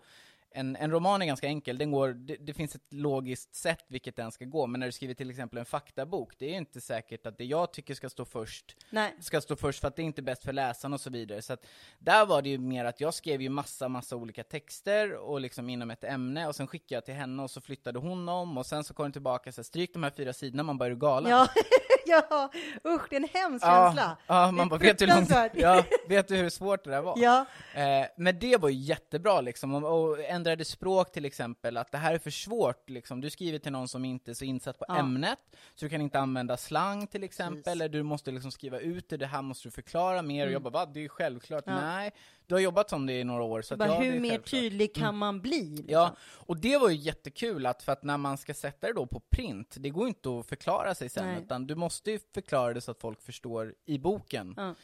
en, 0.54 0.76
en 0.76 0.92
roman 0.92 1.22
är 1.22 1.26
ganska 1.26 1.48
enkel, 1.48 1.78
den 1.78 1.92
går, 1.92 2.10
det, 2.14 2.36
det 2.36 2.54
finns 2.54 2.76
ett 2.76 2.94
logiskt 2.94 3.56
sätt 3.56 3.86
vilket 3.88 4.16
den 4.16 4.32
ska 4.32 4.46
gå, 4.46 4.68
men 4.68 4.80
när 4.80 4.88
du 4.88 4.92
skriver 4.92 5.14
till 5.14 5.30
exempel 5.30 5.60
en 5.60 5.66
faktabok, 5.66 6.34
det 6.38 6.46
är 6.46 6.50
ju 6.50 6.58
inte 6.58 6.82
säkert 6.82 7.26
att 7.26 7.38
det 7.38 7.46
jag 7.46 7.74
tycker 7.74 7.94
ska 7.96 8.10
stå 8.10 8.26
först, 8.26 8.76
Nej. 8.90 9.16
ska 9.20 9.42
stå 9.42 9.56
först 9.56 9.80
för 9.80 9.88
att 9.88 9.96
det 9.96 10.02
är 10.02 10.04
inte 10.04 10.22
bäst 10.22 10.44
för 10.44 10.54
läsaren 10.54 10.94
och 10.94 11.02
så 11.02 11.10
vidare. 11.10 11.42
Så 11.42 11.54
att 11.54 11.66
där 12.00 12.26
var 12.26 12.42
det 12.42 12.50
ju 12.50 12.58
mer 12.58 12.86
att 12.86 13.02
jag 13.02 13.14
skrev 13.14 13.42
ju 13.42 13.50
massa, 13.50 13.88
massa 13.88 14.16
olika 14.16 14.44
texter 14.44 15.14
och 15.16 15.42
liksom 15.42 15.70
inom 15.70 15.92
ett 15.92 16.04
ämne 16.04 16.48
och 16.48 16.56
sen 16.56 16.68
skickade 16.68 16.96
jag 16.96 17.06
till 17.06 17.14
henne 17.14 17.44
och 17.44 17.52
så 17.52 17.62
flyttade 17.62 18.00
hon 18.00 18.30
om 18.30 18.58
och 18.58 18.66
sen 18.66 18.84
så 18.84 18.94
kom 18.94 19.04
hon 19.04 19.12
tillbaka 19.12 19.50
och 19.50 19.54
så 19.54 19.62
här, 19.62 19.64
stryk 19.64 19.94
de 19.94 20.04
här 20.04 20.12
fyra 20.18 20.34
sidorna, 20.34 20.64
man 20.64 20.78
bara 20.78 20.86
är 20.86 20.90
du 20.90 20.96
galen? 20.98 21.32
Ja, 21.32 21.48
ja, 22.06 22.52
usch, 22.88 23.02
det 23.10 23.16
är 23.16 23.20
en 23.20 23.30
hemsk 23.34 23.66
Ja, 23.66 23.86
känsla. 23.88 24.18
ja, 24.28 24.52
man 24.52 24.70
bara, 24.70 24.80
vet 24.80 25.00
du, 25.00 25.06
hur 25.06 25.16
långt, 25.16 25.30
ja, 25.54 25.84
vet 26.08 26.28
du 26.28 26.36
hur 26.36 26.50
svårt 26.50 26.84
det 26.84 26.90
där 26.90 27.02
var? 27.02 27.18
Ja, 27.24 27.46
Eh, 27.76 28.06
men 28.18 28.40
det 28.40 28.58
var 28.58 28.70
ju 28.70 28.76
jättebra 28.76 29.42
liksom, 29.42 29.74
och, 29.84 30.04
och 30.10 30.20
ändrade 30.44 30.66
språk 30.66 31.12
till 31.12 31.26
exempel, 31.26 31.78
att 31.78 31.92
det 31.92 31.98
här 31.98 32.14
är 32.14 32.20
för 32.20 32.30
svårt 32.32 32.90
liksom. 32.90 33.22
Du 33.22 33.30
skriver 33.30 33.60
till 33.60 33.72
någon 33.72 33.88
som 33.88 34.06
inte 34.06 34.32
är 34.32 34.34
så 34.34 34.46
insatt 34.46 34.80
på 34.80 34.86
Ja. 34.88 34.98
ämnet, 34.98 35.40
så 35.76 35.86
du 35.86 35.90
kan 35.90 36.02
inte 36.02 36.20
använda 36.20 36.58
slang 36.58 37.08
till 37.08 37.24
exempel, 37.24 37.56
Precis. 37.64 37.72
eller 37.72 37.90
du 37.90 38.04
måste 38.04 38.32
liksom 38.32 38.52
skriva 38.52 38.80
ut 38.80 39.10
det, 39.10 39.18
det 39.18 39.26
här 39.26 39.42
måste 39.42 39.68
du 39.68 39.72
förklara 39.72 40.22
mer, 40.22 40.48
och 40.48 40.54
jag 40.54 40.62
bara 40.62 40.70
va, 40.70 40.86
det 40.86 41.00
är 41.00 41.02
ju 41.02 41.10
självklart, 41.10 41.68
Mm. 41.68 41.80
Ja. 41.80 41.86
nej, 41.86 42.12
du 42.48 42.56
har 42.56 42.60
jobbat 42.60 42.90
som 42.90 43.06
det 43.06 43.14
i 43.20 43.24
några 43.24 43.44
år, 43.44 43.62
så 43.62 43.74
att, 43.74 43.78
bara 43.80 43.90
ja, 43.90 44.00
det 44.00 44.06
hur 44.06 44.20
mer 44.20 44.38
tydlig 44.38 44.96
kan 44.96 45.18
man 45.18 45.42
bli? 45.42 45.62
Liksom? 45.70 45.86
Ja, 45.90 46.16
och 46.22 46.58
det 46.58 46.78
var 46.78 46.90
ju 46.90 46.96
jättekul 46.96 47.66
att, 47.66 47.84
för 47.84 47.92
att 47.92 48.04
när 48.04 48.18
man 48.18 48.38
ska 48.38 48.54
sätta 48.54 48.88
det 48.88 48.94
då 48.94 49.06
på 49.06 49.20
print, 49.20 49.76
det 49.80 49.90
går 49.90 50.08
inte 50.08 50.30
att 50.40 50.46
förklara 50.50 50.96
sig 50.96 51.10
sen, 51.10 51.26
Nej. 51.26 51.42
utan 51.44 51.68
du 51.68 51.76
måste 51.76 52.12
ju 52.12 52.20
förklara 52.34 52.74
det 52.74 52.82
så 52.82 52.92
att 52.92 53.00
folk 53.02 53.22
förstår 53.22 53.74
i 53.86 53.98
boken. 54.00 54.54
Ja. 54.58 54.76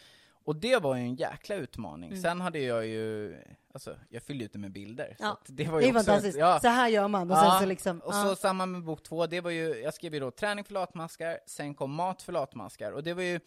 Och 0.49 0.55
det 0.55 0.77
var 0.77 0.95
ju 0.95 1.01
en 1.01 1.15
jäkla 1.15 1.55
utmaning. 1.55 2.09
Mm. 2.09 2.21
Sen 2.21 2.41
hade 2.41 2.59
jag 2.59 2.87
ju, 2.87 3.35
alltså, 3.73 3.95
jag 4.09 4.23
fyllde 4.23 4.45
ut 4.45 4.53
det 4.53 4.59
med 4.59 4.71
bilder. 4.71 5.15
Ja, 5.19 5.39
det 5.47 5.67
var 5.67 5.79
Det 5.79 5.85
ju 5.85 5.89
är 5.89 5.95
också, 5.95 6.05
fantastiskt. 6.05 6.37
Ja, 6.37 6.59
Så 6.59 6.67
här 6.67 6.87
gör 6.89 7.07
man. 7.07 7.31
Och 7.31 7.37
Ja, 7.37 7.51
sen 7.51 7.59
så 7.59 7.65
liksom, 7.65 7.99
och 7.99 8.13
så 8.13 8.35
samma 8.35 8.65
med 8.65 8.83
bok 8.83 9.03
två, 9.03 9.27
det 9.27 9.41
var 9.41 9.51
ju, 9.51 9.81
jag 9.81 9.93
skrev 9.93 10.13
ju 10.13 10.19
då 10.19 10.31
träning 10.31 10.63
för 10.63 10.73
latmaskar, 10.73 11.39
sen 11.45 11.75
kom 11.75 11.91
mat 11.91 12.21
för 12.21 12.33
latmaskar, 12.33 12.91
och 12.91 13.03
det 13.03 13.13
var 13.13 13.23
ju 13.23 13.39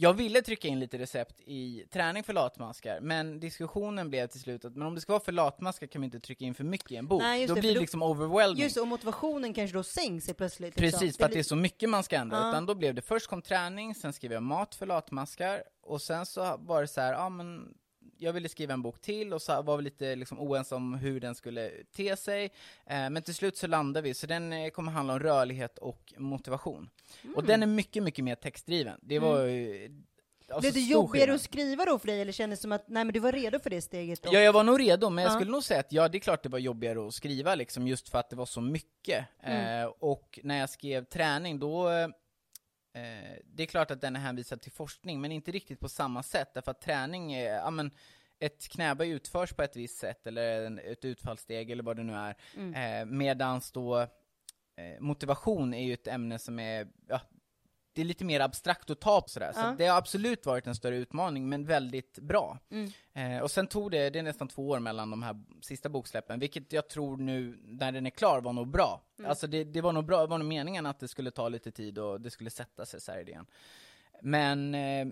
jag 0.00 0.14
ville 0.14 0.42
trycka 0.42 0.68
in 0.68 0.80
lite 0.80 0.98
recept 0.98 1.40
i 1.40 1.84
träning 1.90 2.24
för 2.24 2.32
latmaskar, 2.32 3.00
men 3.00 3.40
diskussionen 3.40 4.10
blev 4.10 4.26
till 4.26 4.40
slut 4.40 4.64
att 4.64 4.76
men 4.76 4.86
om 4.86 4.94
det 4.94 5.00
ska 5.00 5.12
vara 5.12 5.24
för 5.24 5.32
latmaskar 5.32 5.86
kan 5.86 6.00
vi 6.00 6.04
inte 6.04 6.20
trycka 6.20 6.44
in 6.44 6.54
för 6.54 6.64
mycket 6.64 6.92
i 6.92 6.96
en 6.96 7.06
bok. 7.06 7.22
Nej, 7.22 7.40
just 7.40 7.48
då 7.48 7.54
det, 7.54 7.60
blir 7.60 7.74
det 7.74 7.80
liksom 7.80 8.02
overwhelming. 8.02 8.62
Just 8.62 8.76
och 8.76 8.86
motivationen 8.86 9.54
kanske 9.54 9.76
då 9.76 9.82
sänks 9.82 10.24
sig 10.24 10.34
plötsligt. 10.34 10.80
liksom. 10.80 11.00
Precis, 11.00 11.16
för 11.16 11.24
att 11.24 11.32
det 11.32 11.38
är 11.38 11.42
så 11.42 11.56
mycket 11.56 11.90
man 11.90 12.02
ska 12.02 12.16
ändra. 12.16 12.36
Ja. 12.36 12.50
Utan 12.50 12.66
då 12.66 12.74
blev 12.74 12.94
det, 12.94 13.02
först 13.02 13.26
kom 13.26 13.42
träning, 13.42 13.94
sen 13.94 14.12
skrev 14.12 14.32
jag 14.32 14.42
mat 14.42 14.74
för 14.74 14.86
latmaskar, 14.86 15.62
och 15.82 16.02
sen 16.02 16.26
så 16.26 16.56
var 16.58 16.80
det 16.80 16.88
så 16.88 17.00
här, 17.00 17.12
ja 17.12 17.28
men 17.28 17.74
jag 18.18 18.32
ville 18.32 18.48
skriva 18.48 18.74
en 18.74 18.82
bok 18.82 19.00
till 19.00 19.32
och 19.32 19.42
så 19.42 19.62
var 19.62 19.76
vi 19.76 19.82
lite 19.82 20.16
liksom 20.16 20.40
oense 20.40 20.74
om 20.74 20.94
hur 20.94 21.20
den 21.20 21.34
skulle 21.34 21.70
te 21.96 22.16
sig. 22.16 22.44
Eh, 22.86 23.10
men 23.10 23.22
till 23.22 23.34
slut 23.34 23.56
så 23.56 23.66
landade 23.66 24.02
vi, 24.02 24.14
så 24.14 24.26
den 24.26 24.52
eh, 24.52 24.70
kommer 24.70 24.92
handla 24.92 25.12
om 25.12 25.18
rörlighet 25.20 25.78
och 25.78 26.12
motivation. 26.16 26.90
Och 27.36 27.44
den 27.44 27.62
är 27.62 27.66
mycket, 27.66 28.02
mycket 28.02 28.24
mer 28.24 28.34
textdriven. 28.34 28.98
Det 29.02 29.18
var 29.18 29.42
ju... 29.44 29.90
Alltså, 30.50 30.60
Blev 30.60 30.72
det 30.72 30.80
jobbigare 30.80 31.20
skillnad. 31.26 31.34
att 31.36 31.42
skriva 31.42 31.84
då 31.84 31.98
för 31.98 32.06
dig, 32.06 32.20
eller 32.20 32.32
kändes 32.32 32.58
det 32.58 32.62
som 32.62 32.72
att 32.72 32.88
nej, 32.88 33.04
men 33.04 33.12
du 33.12 33.20
var 33.20 33.32
redo 33.32 33.58
för 33.58 33.70
det 33.70 33.82
steget? 33.82 34.22
Då? 34.22 34.30
Ja, 34.34 34.40
jag 34.40 34.52
var 34.52 34.64
nog 34.64 34.80
redo, 34.80 35.10
men 35.10 35.24
jag 35.24 35.30
Ja. 35.32 35.34
skulle 35.34 35.50
nog 35.50 35.64
säga 35.64 35.80
att 35.80 35.92
ja, 35.92 36.08
det 36.08 36.18
är 36.18 36.20
klart 36.20 36.42
det 36.42 36.48
var 36.48 36.58
jobbigare 36.58 37.06
att 37.08 37.14
skriva 37.14 37.54
liksom, 37.54 37.86
just 37.88 38.08
för 38.08 38.18
att 38.18 38.30
det 38.30 38.36
var 38.36 38.46
så 38.46 38.60
mycket. 38.60 39.24
Mm. 39.42 39.82
Eh, 39.82 39.92
och 39.98 40.38
när 40.42 40.58
jag 40.58 40.70
skrev 40.70 41.04
träning, 41.04 41.58
då 41.58 41.90
eh, 41.90 42.08
det 43.44 43.62
är 43.62 43.66
klart 43.66 43.90
att 43.90 44.00
den 44.00 44.16
är 44.16 44.20
hänvisad 44.20 44.60
till 44.60 44.72
forskning, 44.72 45.20
men 45.20 45.32
inte 45.32 45.50
riktigt 45.50 45.80
på 45.80 45.88
samma 45.88 46.22
sätt, 46.22 46.54
därför 46.54 46.70
att 46.70 46.80
träning 46.80 47.32
är, 47.32 47.54
ja 47.54 47.70
men, 47.70 47.90
ett 48.38 48.68
knäböj 48.68 49.10
utförs 49.10 49.52
på 49.52 49.62
ett 49.62 49.76
visst 49.76 49.98
sätt, 49.98 50.26
eller 50.26 50.78
ett 50.92 51.04
utfallssteg, 51.04 51.70
eller 51.70 51.82
vad 51.82 51.96
det 51.96 52.02
nu 52.02 52.14
är. 52.14 52.36
Mm. 52.56 52.74
Eh, 52.74 53.16
medans 53.16 53.72
då, 53.72 54.00
eh, 54.00 55.00
motivation 55.00 55.74
är 55.74 55.84
ju 55.84 55.92
ett 55.92 56.06
ämne 56.06 56.38
som 56.38 56.58
är, 56.58 56.88
ja, 57.08 57.20
det 57.98 58.02
är 58.02 58.04
lite 58.04 58.24
mer 58.24 58.40
abstrakt 58.40 58.90
att 58.90 59.00
ta 59.00 59.20
på 59.20 59.28
sådär, 59.28 59.52
så 59.52 59.60
Ja. 59.60 59.74
det 59.78 59.86
har 59.86 59.98
absolut 59.98 60.46
varit 60.46 60.66
en 60.66 60.74
större 60.74 60.96
utmaning, 60.96 61.48
men 61.48 61.64
väldigt 61.64 62.18
bra. 62.18 62.58
Mm. 62.70 62.90
Eh, 63.12 63.42
och 63.42 63.50
sen 63.50 63.66
tog 63.66 63.90
det, 63.90 64.10
det 64.10 64.18
är 64.18 64.22
nästan 64.22 64.48
två 64.48 64.68
år 64.68 64.78
mellan 64.78 65.10
de 65.10 65.22
här 65.22 65.36
sista 65.60 65.88
boksläppen, 65.88 66.40
vilket 66.40 66.72
jag 66.72 66.88
tror 66.88 67.16
nu, 67.16 67.58
när 67.64 67.92
den 67.92 68.06
är 68.06 68.10
klar, 68.10 68.40
var 68.40 68.52
nog 68.52 68.68
bra. 68.68 69.00
Mm. 69.18 69.30
Alltså 69.30 69.46
det, 69.46 69.64
det 69.64 69.80
var 69.80 69.92
nog 69.92 70.04
bra, 70.04 70.20
det 70.20 70.26
var 70.26 70.38
nog 70.38 70.48
meningen 70.48 70.86
att 70.86 71.00
det 71.00 71.08
skulle 71.08 71.30
ta 71.30 71.48
lite 71.48 71.70
tid 71.70 71.98
och 71.98 72.20
det 72.20 72.30
skulle 72.30 72.50
sätta 72.50 72.86
sig 72.86 73.00
så 73.00 73.12
här 73.12 73.20
idén. 73.20 73.46
Men, 74.22 74.74
eh, 74.74 75.06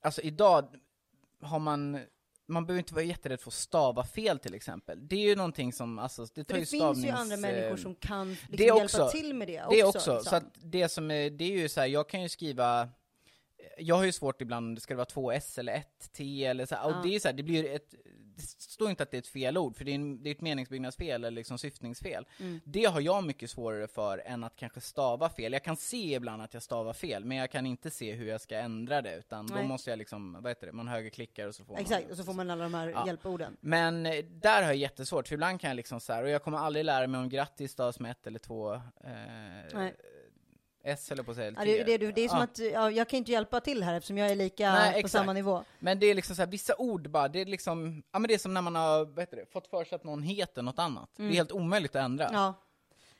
alltså 0.00 0.20
idag 0.20 0.76
har 1.40 1.58
man, 1.58 2.00
man 2.46 2.66
behöver 2.66 2.78
inte 2.78 2.94
vara 2.94 3.04
jätterädd 3.04 3.40
för 3.40 3.50
att 3.50 3.54
stava 3.54 4.04
fel 4.04 4.38
till 4.38 4.54
exempel. 4.54 5.08
Det 5.08 5.16
är 5.16 5.28
ju 5.28 5.36
någonting 5.36 5.72
som, 5.72 5.98
alltså, 5.98 6.26
det 6.34 6.44
tar 6.44 6.54
För 6.54 6.54
ju 6.54 6.60
det 6.60 6.66
finns 6.66 6.82
stavnings... 6.82 7.06
ju 7.06 7.10
andra 7.10 7.36
människor 7.36 7.70
eh, 7.70 7.76
som 7.76 7.94
kan 7.94 8.30
liksom 8.30 8.56
det 8.56 8.64
hjälpa 8.64 8.82
också. 8.84 9.08
till 9.08 9.34
med 9.34 9.48
det 9.48 9.64
det 9.70 9.84
också. 9.84 9.98
också, 9.98 10.14
liksom. 10.14 10.30
så 10.30 10.36
att 10.36 10.54
det 10.54 10.88
som 10.88 11.10
är, 11.10 11.30
det 11.30 11.44
är 11.44 11.58
ju 11.58 11.68
så 11.68 11.80
här, 11.80 11.86
jag 11.86 12.08
kan 12.08 12.22
ju 12.22 12.28
skriva 12.28 12.88
jag 13.78 13.96
har 13.96 14.04
ju 14.04 14.12
svårt 14.12 14.42
ibland, 14.42 14.82
ska 14.82 14.94
det 14.94 14.98
vara 14.98 15.04
två 15.04 15.32
S 15.32 15.58
eller 15.58 15.72
ett 15.72 16.12
T 16.12 16.44
eller 16.44 16.66
så 16.66 16.76
och 16.84 16.92
det 17.02 17.14
är 17.14 17.20
så 17.20 17.28
här, 17.28 17.32
det 17.32 17.42
blir 17.42 17.70
ett, 17.70 17.94
det 18.36 18.42
står 18.42 18.90
inte 18.90 19.02
att 19.02 19.10
det 19.10 19.16
är 19.16 19.18
ett 19.18 19.26
fel 19.26 19.58
ord, 19.58 19.76
för 19.76 19.84
det 19.84 19.90
är, 19.90 19.94
en, 19.94 20.22
det 20.22 20.30
är 20.30 20.34
ett 20.34 20.40
meningsbyggnadsfel 20.40 21.24
eller 21.24 21.30
liksom 21.30 21.58
syftningsfel. 21.58 22.26
Mm. 22.40 22.60
Det 22.64 22.84
har 22.84 23.00
jag 23.00 23.24
mycket 23.24 23.50
svårare 23.50 23.88
för 23.88 24.22
än 24.26 24.44
att 24.44 24.56
kanske 24.56 24.80
stava 24.80 25.28
fel. 25.28 25.52
Jag 25.52 25.62
kan 25.64 25.76
se 25.76 26.14
ibland 26.14 26.42
att 26.42 26.54
jag 26.54 26.62
stavar 26.62 26.92
fel, 26.92 27.24
men 27.24 27.36
jag 27.36 27.50
kan 27.50 27.66
inte 27.66 27.90
se 27.90 28.12
hur 28.12 28.26
jag 28.26 28.40
ska 28.40 28.56
ändra 28.58 29.02
det, 29.02 29.16
utan 29.16 29.46
då 29.46 29.54
Nej. 29.54 29.68
måste 29.68 29.90
jag 29.90 29.98
liksom, 29.98 30.32
vad 30.32 30.50
heter 30.50 30.66
det, 30.66 30.72
man 30.72 30.88
högerklickar 30.88 31.46
och 31.46 31.54
så 31.54 31.64
får 31.64 31.78
Exakt, 31.78 32.02
man 32.02 32.10
och 32.10 32.16
så 32.16 32.24
får 32.24 32.32
man 32.32 32.50
alla 32.50 32.62
de 32.62 32.74
här 32.74 32.88
Ja. 32.88 33.06
hjälporden. 33.06 33.56
men 33.60 34.06
eh, 34.06 34.24
där 34.24 34.62
har 34.62 34.68
jag 34.68 34.76
jättesvårt, 34.76 35.28
för 35.28 35.34
ibland 35.34 35.60
kan 35.60 35.68
jag 35.70 35.76
liksom 35.76 36.00
så 36.00 36.12
här, 36.12 36.22
och 36.22 36.30
jag 36.30 36.42
kommer 36.42 36.58
aldrig 36.58 36.84
lära 36.84 37.06
mig 37.06 37.20
om 37.20 37.28
grattis 37.28 37.72
stavas 37.72 38.00
med 38.00 38.10
ett 38.10 38.26
eller 38.26 38.38
två 38.38 38.74
eh, 38.74 38.80
Nej. 39.74 39.94
S 40.84 41.12
eller 41.12 41.22
på 41.22 41.30
att 41.30 41.36
säga, 41.36 41.48
eller 41.48 41.64
Ja, 41.76 41.84
det, 41.84 41.96
det, 41.98 42.12
det 42.12 42.20
är 42.24 42.28
som 42.28 42.38
Ja. 42.38 42.44
att, 42.44 42.58
ja, 42.58 42.90
jag 42.90 43.08
kan 43.08 43.16
inte 43.16 43.32
hjälpa 43.32 43.60
till 43.60 43.82
här 43.82 43.94
eftersom 43.94 44.18
jag 44.18 44.30
är 44.30 44.36
lika 44.36 44.72
Nej, 44.72 44.92
på 44.92 44.98
exakt. 44.98 45.12
samma 45.12 45.32
nivå. 45.32 45.64
Men 45.78 45.98
det 45.98 46.06
är 46.06 46.14
liksom 46.14 46.36
så 46.36 46.42
här, 46.42 46.46
vissa 46.46 46.74
ord 46.78 47.10
bara, 47.10 47.28
det 47.28 47.40
är 47.40 47.46
liksom, 47.46 48.02
ja 48.12 48.18
men 48.18 48.28
det 48.28 48.34
är 48.34 48.38
som 48.38 48.54
när 48.54 48.62
man 48.62 48.74
har, 48.74 49.04
vad 49.04 49.18
heter 49.18 49.36
det, 49.36 49.46
fått 49.52 49.66
för 49.66 49.84
sig 49.84 49.96
att 49.96 50.04
någon 50.04 50.22
heter 50.22 50.62
något 50.62 50.78
annat. 50.78 51.10
Det 51.16 51.22
är 51.22 51.28
helt 51.28 51.52
omöjligt 51.52 51.96
att 51.96 52.04
ändra. 52.04 52.24
Mm. 52.28 52.40
Ja. 52.40 52.54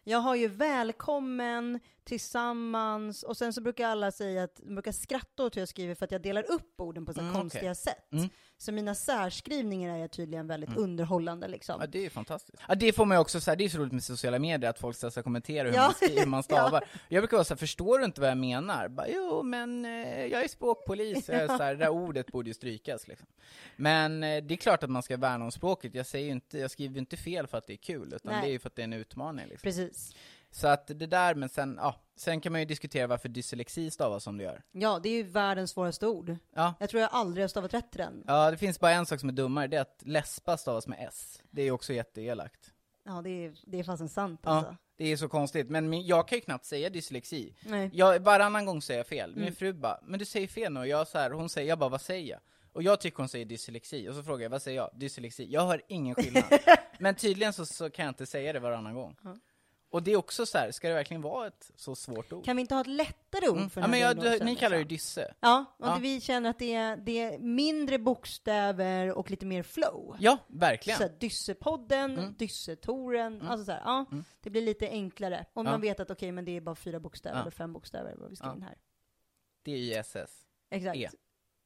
Jag 0.05 0.19
har 0.19 0.35
ju 0.35 0.49
välkommen, 0.49 1.81
tillsammans, 2.05 3.23
och 3.23 3.37
sen 3.37 3.53
så 3.53 3.61
brukar 3.61 3.89
alla 3.89 4.11
säga 4.13 4.43
att, 4.45 4.57
de 4.57 4.75
brukar 4.75 4.93
skratta 4.93 5.45
åt 5.45 5.57
hur 5.57 5.61
jag 5.61 5.69
skriver 5.69 5.95
för 5.95 6.05
att 6.05 6.13
jag 6.13 6.23
delar 6.23 6.51
upp 6.51 6.81
orden 6.81 7.07
på 7.07 7.13
så 7.15 7.21
Mm, 7.21 7.35
konstiga 7.35 7.63
okej. 7.63 7.75
sätt. 7.75 8.13
Mm. 8.13 8.29
Så 8.59 8.73
mina 8.73 8.95
särskrivningar 8.95 9.99
är 9.99 10.09
tydligen 10.09 10.47
väldigt 10.47 10.77
underhållande 10.77 11.49
liksom. 11.49 11.77
Ja, 11.81 11.87
det 11.87 12.07
är 12.07 12.11
fantastiskt. 12.11 12.63
Ja, 12.69 12.75
det 12.75 12.93
får 12.93 13.05
man 13.05 13.17
ju 13.17 13.21
också 13.21 13.41
så 13.41 13.51
här, 13.51 13.57
det 13.57 13.65
är 13.65 13.69
så 13.69 13.79
roligt 13.79 13.93
med 13.93 14.05
sociala 14.05 14.39
medier, 14.39 14.71
att 14.71 14.79
folk 14.79 14.97
ska 14.97 15.23
kommentera 15.23 15.69
hur, 15.69 15.75
Ja. 15.75 15.83
man, 15.83 15.95
skriver, 15.95 16.21
hur 16.21 16.27
man 16.27 16.43
stavar. 16.53 16.85
Jag 17.09 17.23
brukar 17.23 17.37
vara 17.37 17.45
så 17.45 17.55
här, 17.55 17.59
förstår 17.59 17.99
du 17.99 18.05
inte 18.05 18.21
vad 18.21 18.31
jag 18.31 18.39
menar? 18.39 18.89
Bara, 18.89 19.09
jo, 19.09 19.43
men 19.43 19.85
eh, 19.85 20.27
jag 20.27 20.45
är 20.45 20.49
språkpolis, 20.49 21.29
jag 21.29 21.39
är 21.43 21.47
så 21.49 21.63
här, 21.63 21.75
det 21.75 21.85
där 21.85 21.89
ordet 21.89 22.27
borde 22.27 22.51
ju 22.51 22.55
strykas 22.55 23.09
liksom. 23.09 23.27
Men 23.77 24.23
eh, 24.25 24.43
det 24.45 24.55
är 24.55 24.57
klart 24.57 24.83
att 24.83 24.91
man 24.91 25.03
ska 25.03 25.17
värna 25.17 25.45
om 25.45 25.51
språket, 25.53 25.95
jag 25.95 26.07
säger 26.07 26.31
inte, 26.31 26.59
jag 26.59 26.71
skriver 26.71 26.95
ju 26.95 26.99
inte 27.01 27.17
fel 27.17 27.47
för 27.47 27.59
att 27.59 27.67
det 27.67 27.73
är 27.73 27.77
kul, 27.77 28.13
utan 28.15 28.33
Nej. 28.33 28.43
det 28.43 28.49
är 28.49 28.53
ju 28.53 28.59
för 28.59 28.69
att 28.69 28.77
det 28.77 28.83
är 28.83 28.85
en 28.85 28.93
utmaning 28.93 29.47
liksom. 29.49 29.63
Precis. 29.69 30.15
Så 30.55 30.69
att 30.69 30.87
det 30.87 31.07
där, 31.07 31.35
men 31.35 31.49
sen, 31.49 31.79
ja, 31.83 31.95
sen 32.17 32.41
kan 32.41 32.53
man 32.53 32.61
ju 32.61 32.65
diskutera 32.65 33.07
varför 33.07 33.29
dyslexi 33.29 33.91
stavas 33.91 34.25
som 34.25 34.39
det 34.39 34.45
gör. 34.45 34.63
Ja, 34.73 35.01
det 35.03 35.09
är 35.09 35.13
ju 35.13 35.23
världens 35.23 35.71
svåraste 35.71 36.07
ord. 36.07 36.37
Ja, 36.55 36.75
Jag 36.81 36.91
tror 36.91 37.01
jag 37.01 37.11
aldrig 37.13 37.43
har 37.45 37.49
stavat 37.49 37.75
rätt 37.75 37.91
till 37.91 37.99
den. 38.01 38.25
Ja, 38.27 38.51
det 38.51 38.57
finns 38.57 38.81
bara 38.81 38.93
en 38.93 39.07
sak 39.07 39.21
som 39.21 39.29
är 39.29 39.33
dummare, 39.33 39.67
det 39.67 39.77
är 39.77 39.81
att 39.81 40.03
läspa 40.07 40.57
stavas 40.57 40.87
med 40.87 41.07
S. 41.09 41.43
Det 41.51 41.61
är 41.63 41.65
ju 41.67 41.71
också 41.73 41.93
jätteelakt. 41.93 42.73
Ja, 43.05 43.23
det 43.23 43.31
är, 43.31 43.55
det 43.67 43.79
är 43.79 43.85
fasen 43.85 44.09
sant 44.09 44.41
Ja, 44.45 44.51
alltså. 44.51 44.77
det 44.97 45.05
är 45.13 45.17
så 45.17 45.29
konstigt. 45.29 45.71
Men 45.71 45.91
min, 45.91 46.07
jag 46.07 46.29
kan 46.29 46.37
ju 46.39 46.43
knappt 46.43 46.65
säga 46.65 46.91
dyslexi. 46.91 47.55
Nej. 47.67 47.91
Jag, 47.93 48.21
varannan 48.21 48.67
gång 48.67 48.83
säger 48.83 49.01
jag 49.01 49.07
fel. 49.07 49.31
Min 49.35 49.43
Mm. 49.43 49.55
fru 49.55 49.73
bara, 49.73 49.99
men 50.03 50.19
du 50.19 50.25
säger 50.25 50.49
fel 50.49 50.73
nu. 50.73 50.81
Och 50.81 50.87
jag 50.87 51.09
så 51.09 51.19
här, 51.19 51.31
hon 51.31 51.49
säger, 51.49 51.69
jag 51.69 51.79
bara, 51.79 51.89
vad 51.91 52.01
säger 52.01 52.31
jag? 52.31 52.41
Och 52.73 52.83
jag 52.83 53.01
tycker 53.01 53.19
hon 53.19 53.29
säger 53.29 53.45
dyslexi. 53.47 54.09
Och 54.09 54.15
så 54.15 54.23
frågar 54.23 54.43
jag, 54.43 54.51
vad 54.51 54.63
säger 54.63 54.77
jag? 54.77 54.91
Dyslexi. 54.95 55.47
Jag 55.53 55.67
hör 55.67 55.83
ingen 55.89 56.15
skillnad. 56.15 56.45
men 56.99 57.15
tydligen 57.15 57.53
så, 57.53 57.67
så 57.67 57.91
kan 57.91 58.05
jag 58.05 58.11
inte 58.11 58.27
säga 58.27 58.53
det 58.53 58.61
varannan 58.61 58.95
gång. 58.95 59.17
Ja. 59.25 59.37
Och 59.93 60.03
det 60.03 60.13
är 60.13 60.17
också 60.17 60.47
så 60.47 60.59
här, 60.59 60.71
ska 60.71 60.89
det 60.89 60.95
verkligen 60.95 61.23
vara 61.23 61.47
ett 61.47 61.71
så 61.77 61.95
svårt 61.95 62.33
ord? 62.33 62.45
Kan 62.45 62.57
vi 62.57 62.61
inte 62.61 62.75
ha 62.75 62.81
ett 62.81 62.87
lättare 62.87 63.49
ord 63.49 63.57
Mm. 63.57 63.71
för 63.71 63.81
Ja, 63.81 63.87
men 63.87 64.01
jag, 64.01 64.21
du, 64.21 64.45
ni 64.45 64.57
kallar 64.57 64.77
det 64.77 64.85
dysse. 64.85 65.35
Ja, 65.41 65.65
och 65.79 65.87
Ja. 65.87 65.95
Det, 65.95 66.01
vi 66.01 66.21
känner 66.21 66.51
att 66.51 66.59
det 66.59 66.75
är, 66.75 66.97
det 66.97 67.19
är 67.21 67.39
mindre 67.39 67.99
bokstäver 67.99 69.13
och 69.13 69.31
lite 69.31 69.47
mer 69.47 69.63
flow. 69.63 70.17
Ja, 70.21 70.39
verkligen. 70.47 70.97
Så 70.99 71.03
här, 71.05 71.13
Dyssepodden, 71.21 72.19
Mm. 72.19 72.35
Dyssetoren, 72.39 73.35
Mm. 73.35 73.49
alltså 73.49 73.65
så 73.65 73.73
här, 73.73 73.81
ja, 73.85 74.05
Mm. 74.13 74.25
det 74.41 74.51
blir 74.51 74.63
lite 74.63 74.89
enklare. 74.89 75.47
Om 75.53 75.67
Ja. 75.67 75.73
man 75.73 75.81
vet 75.81 76.01
att 76.01 76.11
okej, 76.11 76.33
men 76.33 76.45
det 76.45 76.57
är 76.57 76.61
bara 76.61 76.75
fyra 76.75 77.01
bokstäver 77.01 77.41
eller 77.41 77.51
fem 77.51 77.73
bokstäver 77.73 78.15
vad 78.17 78.31
vi 78.31 78.37
ska 78.37 78.53
in 78.53 78.63
här. 78.63 78.77
D-I-S-S. 79.65 80.31
Exakt. 80.71 80.97
E. 80.97 81.09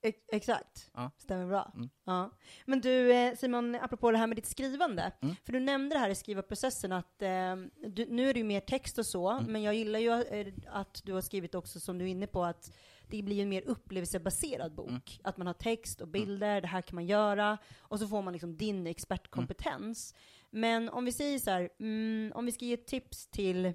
Ex- 0.07 0.25
exakt. 0.33 0.91
Ja. 0.95 1.11
Stämmer 1.19 1.47
bra. 1.47 1.73
Mm. 1.75 1.89
Ja. 2.05 2.31
Men 2.65 2.81
du 2.81 3.13
eh, 3.13 3.35
Simon, 3.35 3.75
apropå 3.75 4.11
det 4.11 4.19
här 4.19 4.27
med 4.27 4.37
ditt 4.37 4.47
skrivande. 4.47 5.13
Mm. 5.23 5.35
För 5.45 5.53
du 5.53 5.61
nämnde 5.61 5.95
det 5.95 5.99
här 5.99 6.11
i 6.11 6.15
skrivarprocessen 6.15 6.93
att 6.93 7.23
eh, 7.23 7.57
du, 7.89 8.07
nu 8.09 8.29
är 8.29 8.33
det 8.35 8.39
ju 8.41 8.45
mer 8.45 8.61
text 8.61 8.99
och 8.99 9.07
så, 9.07 9.31
Mm. 9.31 9.53
men 9.53 9.63
jag 9.63 9.75
gillar 9.75 9.99
ju 9.99 10.11
eh, 10.23 10.47
att 10.67 11.01
du 11.05 11.13
har 11.13 11.21
skrivit 11.21 11.55
också, 11.55 11.81
som 11.81 11.99
du 11.99 12.05
är 12.05 12.09
inne 12.09 12.27
på, 12.27 12.45
att 12.45 12.73
det 13.09 13.23
blir 13.23 13.43
en 13.43 13.49
mer 13.49 13.63
upplevelsebaserad 13.67 14.75
bok. 14.75 14.89
Mm. 14.89 15.01
Att 15.25 15.37
man 15.37 15.47
har 15.47 15.55
text 15.55 16.01
och 16.01 16.09
bilder, 16.09 16.61
det 16.61 16.67
här 16.67 16.83
kan 16.83 16.95
man 16.95 17.07
göra, 17.07 17.59
och 17.79 17.99
så 17.99 18.09
får 18.09 18.23
man 18.23 18.33
liksom 18.33 18.57
din 18.57 18.87
expertkompetens. 18.87 20.15
Men 20.51 20.89
om 20.89 21.05
vi 21.05 21.13
säger 21.13 21.39
så 21.39 21.51
här, 21.51 21.69
mm, 21.81 22.33
om 22.35 22.47
vi 22.47 22.53
ska 22.53 22.65
ge 22.65 22.75
ett 22.75 22.87
tips 22.87 23.27
till 23.27 23.73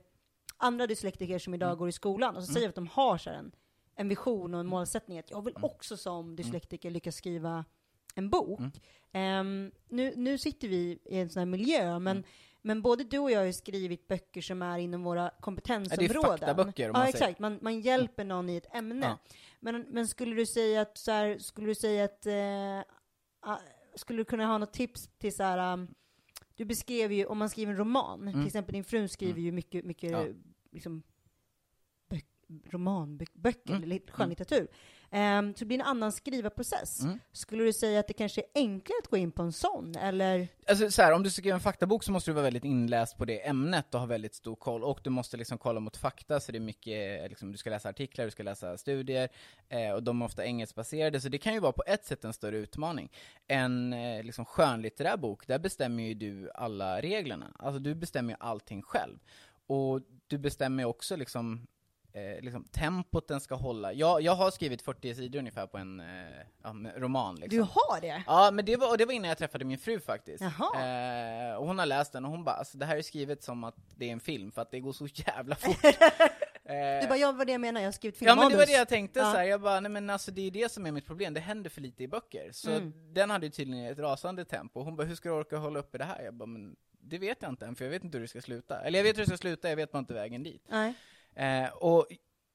andra 0.57 0.87
dyslektiker 0.87 1.39
som 1.39 1.53
idag 1.53 1.67
Mm. 1.69 1.79
går 1.79 1.89
i 1.89 1.91
skolan, 1.91 2.35
och 2.35 2.43
så 2.43 2.47
Mm. 2.49 2.53
säger 2.53 2.67
vi 2.67 2.69
att 2.69 2.75
de 2.75 2.87
har 2.87 3.17
så 3.17 3.29
här 3.29 3.37
en, 3.37 3.51
en 4.01 4.09
vision 4.09 4.53
och 4.53 4.59
en 4.59 4.67
målsättning 4.67 5.19
att 5.19 5.31
jag 5.31 5.41
vill 5.45 5.53
Mm. 5.55 5.63
också 5.63 5.97
som 5.97 6.35
dyslektiker 6.35 6.91
lyckas 6.91 7.15
skriva 7.15 7.65
en 8.15 8.29
bok. 8.29 8.59
Mm. 8.59 8.71
Ehm, 9.11 9.71
nu, 9.89 10.13
nu 10.15 10.37
sitter 10.37 10.67
vi 10.67 10.99
i 11.05 11.19
en 11.19 11.29
sån 11.29 11.39
här 11.39 11.45
miljö, 11.45 11.99
men, 11.99 12.17
Mm. 12.17 12.23
men 12.61 12.81
både 12.81 13.03
du 13.03 13.19
och 13.19 13.31
jag 13.31 13.39
har 13.39 13.45
ju 13.45 13.53
skrivit 13.53 14.07
böcker 14.07 14.41
som 14.41 14.61
är 14.61 14.77
inom 14.77 15.03
våra 15.03 15.21
Ja, 15.21 15.25
det 15.35 15.41
kompetensområden. 15.41 16.17
är 16.17 16.21
faktaböcker 16.37 16.89
om 16.89 16.93
Ja, 16.95 16.99
man 17.03 17.11
säger. 17.11 17.25
exakt. 17.25 17.39
Man, 17.39 17.59
man 17.61 17.81
hjälper 17.81 18.25
någon 18.25 18.49
i 18.49 18.55
ett 18.57 18.75
ämne. 18.75 19.05
Ja. 19.05 19.17
Men, 19.59 19.85
men 19.89 20.07
skulle 20.07 20.35
du 20.35 20.45
säga 20.45 20.81
att, 20.81 20.97
så 20.97 21.11
här, 21.11 21.37
skulle 21.39 21.67
du 21.67 21.75
säga 21.75 22.03
att, 22.05 22.25
eh, 22.25 22.79
ah, 23.39 23.57
skulle 23.95 24.19
du 24.19 24.25
kunna 24.25 24.45
ha 24.45 24.57
något 24.57 24.73
tips 24.73 25.07
till 25.17 25.35
så 25.35 25.43
här, 25.43 25.73
um, 25.73 25.87
du 26.55 26.65
beskrev 26.65 27.11
ju, 27.11 27.25
om 27.25 27.37
man 27.37 27.49
skriver 27.49 27.71
en 27.71 27.77
roman, 27.79 28.21
Mm. 28.21 28.33
till 28.33 28.47
exempel 28.47 28.73
din 28.73 28.83
fru 28.83 29.07
skriver 29.07 29.31
Mm. 29.33 29.43
ju 29.45 29.51
mycket, 29.51 29.85
mycket 29.85 30.11
Ja. 30.11 30.25
liksom, 30.71 31.03
romanböcker, 32.69 33.73
Mm. 33.73 33.99
skönlitteratur. 34.11 34.67
Ehm, 35.13 35.53
så 35.53 35.59
det 35.59 35.65
blir 35.65 35.79
en 35.79 35.85
annan 35.85 36.11
skrivarprocess. 36.11 37.01
Mm. 37.01 37.19
Skulle 37.31 37.63
du 37.63 37.73
säga 37.73 37.99
att 37.99 38.07
det 38.07 38.13
kanske 38.13 38.41
är 38.41 38.47
enklare 38.55 38.97
att 39.03 39.07
gå 39.09 39.17
in 39.17 39.31
på 39.31 39.43
en 39.43 39.51
sån, 39.51 39.95
eller? 39.95 40.47
Alltså 40.67 40.91
så 40.91 41.01
här, 41.01 41.13
om 41.13 41.23
du 41.23 41.29
skriva 41.29 41.53
en 41.55 41.61
faktabok 41.61 42.03
så 42.03 42.11
måste 42.11 42.31
du 42.31 42.35
vara 42.35 42.43
väldigt 42.43 42.65
inläst 42.65 43.17
på 43.17 43.25
det 43.25 43.47
ämnet 43.47 43.93
och 43.93 43.99
ha 43.99 44.07
väldigt 44.07 44.35
stor 44.35 44.55
koll, 44.55 44.83
och 44.83 44.99
du 45.03 45.09
måste 45.09 45.37
liksom 45.37 45.57
kolla 45.57 45.79
mot 45.79 45.97
fakta, 45.97 46.39
så 46.39 46.51
det 46.51 46.57
är 46.57 46.59
mycket, 46.59 47.29
liksom, 47.29 47.51
du 47.51 47.57
ska 47.57 47.69
läsa 47.69 47.89
artiklar, 47.89 48.25
du 48.25 48.31
ska 48.31 48.43
läsa 48.43 48.77
studier, 48.77 49.29
eh, 49.69 49.91
och 49.91 50.03
de 50.03 50.21
är 50.21 50.25
ofta 50.25 50.45
engelskbaserade, 50.45 51.21
så 51.21 51.29
det 51.29 51.37
kan 51.37 51.53
ju 51.53 51.59
vara 51.59 51.71
på 51.71 51.83
ett 51.87 52.05
sätt 52.05 52.23
en 52.25 52.33
större 52.33 52.57
utmaning. 52.57 53.11
En 53.47 53.93
eh, 53.93 54.23
liksom 54.23 54.45
skönlitterär 54.45 55.17
bok, 55.17 55.47
där 55.47 55.59
bestämmer 55.59 56.03
ju 56.03 56.13
du 56.13 56.51
alla 56.55 57.01
reglerna, 57.01 57.51
alltså 57.59 57.79
du 57.79 57.95
bestämmer 57.95 58.33
ju 58.33 58.37
allting 58.39 58.81
själv. 58.81 59.19
Och 59.67 60.01
du 60.27 60.37
bestämmer 60.37 60.83
ju 60.83 60.87
också 60.87 61.15
liksom 61.15 61.67
Eh, 62.13 62.41
liksom, 62.41 62.63
tempot 62.63 63.27
den 63.27 63.39
ska 63.41 63.55
hålla. 63.55 63.93
Jag, 63.93 64.21
jag 64.21 64.35
har 64.35 64.51
skrivit 64.51 64.81
40 64.81 65.15
sidor 65.15 65.39
ungefär 65.39 65.67
på 65.67 65.77
en 65.77 65.99
eh, 65.99 66.05
ja, 66.63 66.75
roman 66.95 67.35
liksom. 67.35 67.57
Du 67.57 67.61
har 67.63 68.01
det? 68.01 68.23
Ja, 68.27 68.51
men 68.51 68.65
det 68.65 68.75
var, 68.75 68.89
och 68.91 68.97
det 68.97 69.05
var 69.05 69.13
innan 69.13 69.29
jag 69.29 69.37
träffade 69.37 69.65
min 69.65 69.77
fru 69.77 69.99
faktiskt. 69.99 70.41
Eh, 70.43 71.55
och 71.57 71.67
hon 71.67 71.79
har 71.79 71.85
läst 71.85 72.13
den 72.13 72.25
och 72.25 72.31
hon 72.31 72.43
bara, 72.43 72.55
alltså, 72.55 72.77
det 72.77 72.85
här 72.85 72.97
är 72.97 73.01
skrivet 73.01 73.43
som 73.43 73.63
att 73.63 73.75
det 73.95 74.07
är 74.07 74.11
en 74.11 74.19
film, 74.19 74.51
för 74.51 74.61
att 74.61 74.71
det 74.71 74.79
går 74.79 74.91
så 74.93 75.07
jävla 75.07 75.55
fort. 75.65 75.85
Eh, 75.85 77.01
Du 77.01 77.07
bara, 77.07 77.17
ja, 77.17 77.31
vad 77.31 77.47
det 77.47 77.51
jag 77.51 77.61
menar, 77.61 77.81
jag 77.81 77.87
har 77.87 77.91
skrivit 77.91 78.21
Ja 78.21 78.25
men 78.25 78.37
det 78.37 78.41
var 78.43 78.49
filmmanus. 78.49 78.67
det 78.69 78.77
jag 78.77 78.87
tänkte 78.89 79.19
Ja. 79.19 79.31
så 79.31 79.37
här. 79.37 79.43
jag 79.43 79.61
bara, 79.61 79.79
nej 79.79 79.91
men 79.91 80.09
alltså 80.09 80.31
det 80.31 80.41
är 80.47 80.51
det 80.51 80.71
som 80.71 80.85
är 80.85 80.91
mitt 80.91 81.05
problem, 81.05 81.33
det 81.33 81.39
händer 81.39 81.69
för 81.69 81.81
lite 81.81 82.03
i 82.03 82.07
böcker. 82.07 82.49
Så 82.51 82.71
Mm. 82.71 82.93
den 83.13 83.29
hade 83.29 83.45
ju 83.45 83.51
tydligen 83.51 83.85
ett 83.85 83.99
rasande 83.99 84.45
tempo, 84.45 84.81
hon 84.83 84.95
bara, 84.95 85.07
hur 85.07 85.15
ska 85.15 85.29
du 85.29 85.35
orka 85.35 85.57
hålla 85.57 85.79
uppe 85.79 85.97
det 85.97 86.03
här? 86.05 86.21
Jag 86.23 86.33
bara, 86.33 86.45
men 86.45 86.75
det 87.03 87.17
vet 87.17 87.37
jag 87.41 87.49
inte 87.51 87.65
än, 87.65 87.75
för 87.75 87.85
jag 87.85 87.89
vet 87.91 88.03
inte 88.03 88.17
hur 88.17 88.21
det 88.21 88.27
ska 88.27 88.41
sluta. 88.41 88.81
Eller 88.81 88.99
jag 88.99 89.03
vet 89.03 89.17
hur 89.17 89.21
det 89.21 89.27
ska 89.27 89.37
sluta, 89.37 89.69
jag 89.69 89.75
vet 89.75 89.91
bara 89.91 89.99
inte 89.99 90.13
vägen 90.13 90.43
dit. 90.43 90.65
Nej. 90.69 90.93
Eh, 91.35 91.69
och 91.69 92.07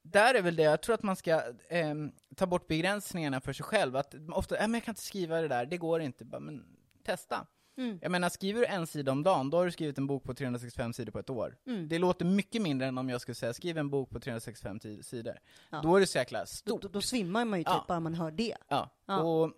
där 0.03 0.33
är 0.35 0.41
väl 0.41 0.55
det, 0.55 0.63
jag 0.63 0.81
tror 0.81 0.95
att 0.95 1.03
man 1.03 1.15
ska 1.15 1.41
ehm, 1.69 2.11
ta 2.35 2.45
bort 2.45 2.67
begränsningarna 2.67 3.41
för 3.41 3.53
sig 3.53 3.63
själv. 3.65 3.95
Att 3.95 4.15
ofta, 4.33 4.55
äh, 4.57 4.61
men 4.61 4.73
jag 4.73 4.83
kan 4.83 4.91
inte 4.91 5.01
skriva 5.01 5.41
det 5.41 5.47
där, 5.47 5.65
det 5.65 5.77
går 5.77 6.01
inte. 6.01 6.25
Bara, 6.25 6.39
men 6.39 6.65
testa. 7.05 7.47
Mm. 7.77 7.99
Jag 8.01 8.11
menar, 8.11 8.29
skriver 8.29 8.59
du 8.59 8.65
en 8.65 8.87
sida 8.87 9.11
om 9.11 9.23
dagen, 9.23 9.49
då 9.49 9.57
har 9.57 9.65
du 9.65 9.71
skrivit 9.71 9.97
en 9.97 10.07
bok 10.07 10.23
på 10.23 10.33
365 10.33 10.93
sidor 10.93 11.11
på 11.11 11.19
ett 11.19 11.29
år. 11.29 11.57
Mm. 11.67 11.89
Det 11.89 11.99
låter 11.99 12.25
mycket 12.25 12.61
mindre 12.61 12.87
än 12.87 12.97
om 12.97 13.09
jag 13.09 13.21
skulle 13.21 13.35
säga, 13.35 13.53
skriv 13.53 13.77
en 13.77 13.89
bok 13.89 14.09
på 14.09 14.19
365 14.19 14.79
ti- 14.79 15.01
sidor. 15.01 15.37
Ja. 15.69 15.81
Då 15.83 15.95
är 15.95 15.99
det 15.99 16.07
så 16.07 16.17
jäkla 16.17 16.39
Då, 16.39 16.45
stort. 16.45 16.81
då, 16.81 16.87
då 16.87 17.01
svimmar 17.01 17.45
man 17.45 17.59
ju 17.59 17.63
typ 17.63 17.73
Ja. 17.73 17.85
bara 17.87 17.99
man 17.99 18.13
hör 18.13 18.31
det. 18.31 18.57
Ja. 18.67 18.89
Ja. 19.05 19.19
Och, 19.21 19.51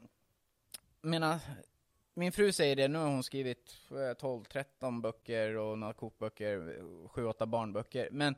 menar, 1.01 1.39
min 2.13 2.31
fru 2.31 2.51
säger 2.51 2.75
det, 2.75 2.88
nu 2.88 2.97
har 2.99 3.05
hon 3.07 3.23
skrivit 3.23 3.75
eh, 3.91 3.95
12-13 3.95 5.01
böcker 5.01 5.55
och 5.57 5.77
några 5.79 5.93
kokböcker, 5.93 6.57
7-8 7.07 7.45
barnböcker. 7.45 8.09
Men 8.11 8.35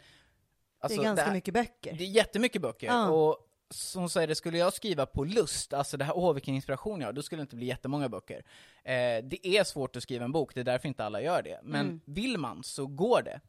Alltså, 0.82 1.00
det 1.00 1.04
är 1.04 1.06
ganska 1.06 1.26
här- 1.26 1.34
mycket 1.34 1.54
böcker. 1.54 1.94
Det 1.98 2.04
är 2.04 2.08
jättemycket 2.08 2.62
böcker, 2.62 2.88
Ja. 2.88 3.10
och 3.10 3.48
som 3.70 4.10
säger 4.10 4.28
det, 4.28 4.36
skulle 4.36 4.58
jag 4.58 4.74
skriva 4.74 5.06
på 5.06 5.24
lust, 5.24 5.74
alltså 5.74 5.98
det 5.98 6.06
här, 6.06 6.18
åh 6.18 6.34
vilken 6.34 6.56
inspiration 6.56 7.00
jag 7.02 7.08
har, 7.08 7.14
då 7.14 7.22
skulle 7.24 7.40
det 7.40 7.44
inte 7.44 7.56
bli 7.56 7.66
jättemånga 7.66 8.10
böcker. 8.10 8.44
Eh, 8.84 9.24
det 9.24 9.48
är 9.48 9.64
svårt 9.64 9.96
att 9.96 10.04
skriva 10.04 10.26
en 10.26 10.32
bok, 10.32 10.54
det 10.56 10.60
är 10.60 10.64
därför 10.64 10.88
inte 10.88 11.06
alla 11.06 11.22
gör 11.22 11.42
det. 11.42 11.60
Men 11.64 11.82
Mm. 11.86 12.02
vill 12.06 12.38
man 12.38 12.64
så 12.64 12.88
går 12.88 13.22
det. 13.22 13.40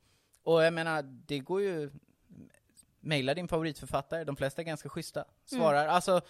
Och 0.42 0.62
jag 0.64 0.72
menar, 0.74 1.02
det 1.02 1.38
går 1.38 1.60
ju, 1.62 1.90
mejla 3.00 3.34
din 3.34 3.48
favoritförfattare, 3.48 4.24
de 4.24 4.36
flesta 4.36 4.62
är 4.62 4.66
ganska 4.66 4.88
schyssta, 4.88 5.24
svarar. 5.44 5.86
Alltså, 5.86 6.20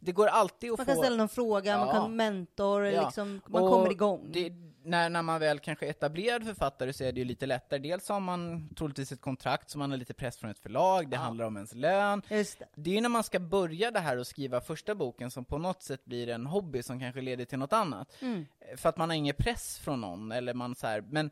det 0.00 0.12
går 0.12 0.26
alltid 0.26 0.72
att 0.72 0.78
Mm. 0.78 0.86
Man 0.86 0.86
få... 0.86 0.92
kan 0.92 0.96
ställa 1.04 1.16
någon 1.16 1.28
fråga, 1.28 1.78
man 1.78 1.86
Ja. 1.88 1.92
kan 1.92 2.16
mentor, 2.16 2.84
Ja. 2.86 3.04
liksom, 3.04 3.40
man 3.46 3.62
Och 3.62 3.70
kommer 3.70 3.90
igång. 3.90 4.28
Det, 4.32 4.50
när, 4.84 5.10
när 5.10 5.22
man 5.22 5.40
väl 5.40 5.58
kanske 5.58 5.86
är 5.86 5.90
etablerad 5.90 6.44
författare 6.44 6.92
så 6.92 7.04
är 7.04 7.12
det 7.12 7.18
ju 7.18 7.24
lite 7.24 7.46
lättare. 7.46 7.78
Dels 7.80 8.08
har 8.08 8.20
man 8.20 8.68
troligtvis 8.74 9.12
ett 9.12 9.20
kontrakt 9.20 9.70
så 9.70 9.78
man 9.78 9.90
har 9.90 9.98
lite 9.98 10.14
press 10.14 10.36
från 10.36 10.50
ett 10.50 10.58
förlag, 10.58 11.10
det 11.10 11.16
Ja. 11.16 11.20
handlar 11.20 11.44
om 11.44 11.56
ens 11.56 11.74
lön. 11.74 12.22
Just 12.30 12.58
det. 12.58 12.66
Det 12.74 12.90
är 12.90 12.94
ju 12.94 13.00
när 13.00 13.08
man 13.08 13.24
ska 13.24 13.40
börja 13.40 13.90
det 13.90 14.00
här 14.00 14.16
och 14.18 14.26
skriva 14.26 14.60
första 14.60 14.94
boken 14.94 15.30
som 15.30 15.44
på 15.44 15.58
något 15.58 15.82
sätt 15.82 16.04
blir 16.04 16.28
en 16.28 16.46
hobby 16.46 16.82
som 16.82 17.00
kanske 17.00 17.20
leder 17.20 17.44
till 17.44 17.58
något 17.58 17.72
annat. 17.72 18.22
Mm. 18.22 18.46
För 18.76 18.88
att 18.88 18.96
man 18.96 19.08
har 19.10 19.16
ingen 19.16 19.34
press 19.38 19.78
från 19.78 20.00
någon, 20.00 20.32
eller 20.32 20.54
man 20.54 20.74
så 20.74 20.86
här, 20.86 21.00
men 21.00 21.30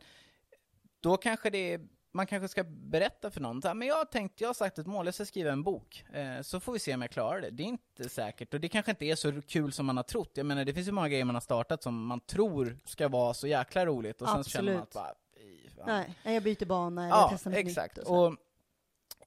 då 0.99 1.17
kanske 1.17 1.49
det 1.49 1.73
är, 1.73 1.81
man 2.13 2.27
kanske 2.27 2.47
ska 2.47 2.63
berätta 2.63 3.31
för 3.31 3.41
någon, 3.41 3.61
så 3.61 3.67
här, 3.67 3.75
men 3.75 3.87
jag 3.87 3.95
har 3.95 4.05
tänkt, 4.05 4.41
jag 4.41 4.49
har 4.49 4.53
sagt 4.53 4.79
ett 4.79 4.87
mål, 4.87 5.05
jag 5.05 5.13
ska 5.15 5.25
skriva 5.25 5.51
en 5.51 5.63
bok, 5.63 6.05
eh, 6.13 6.41
så 6.41 6.59
får 6.59 6.73
vi 6.73 6.79
se 6.79 6.93
om 6.93 7.01
jag 7.01 7.11
klarar 7.11 7.41
det. 7.41 7.49
Det 7.49 7.63
är 7.63 7.67
inte 7.67 8.09
säkert, 8.09 8.53
och 8.53 8.59
det 8.59 8.69
kanske 8.69 8.91
inte 8.91 9.05
är 9.05 9.15
så 9.15 9.41
kul 9.41 9.71
som 9.73 9.85
man 9.85 9.97
har 9.97 10.03
trott. 10.03 10.31
Jag 10.33 10.45
menar, 10.45 10.65
det 10.65 10.73
finns 10.73 10.87
ju 10.87 10.91
många 10.91 11.09
grejer 11.09 11.25
man 11.25 11.35
har 11.35 11.41
startat 11.41 11.83
som 11.83 12.05
man 12.05 12.19
tror 12.19 12.77
ska 12.85 13.07
vara 13.07 13.33
så 13.33 13.47
jäkla 13.47 13.85
roligt, 13.85 14.21
och 14.21 14.29
sen 14.29 14.43
så 14.43 14.49
känner 14.49 14.73
man 14.73 14.81
att 14.81 14.95
Absolut. 14.95 15.75
bara. 15.77 15.85
Nej, 15.85 16.13
jag 16.23 16.43
byter 16.43 16.65
bana 16.65 17.05
eller 17.05 17.15
Ja, 17.15 17.27
testar 17.31 17.51
något 17.51 17.59
exakt. 17.59 17.97
nytt. 17.97 18.05
Och 18.05 18.07
så. 18.07 18.25
Och 18.25 18.35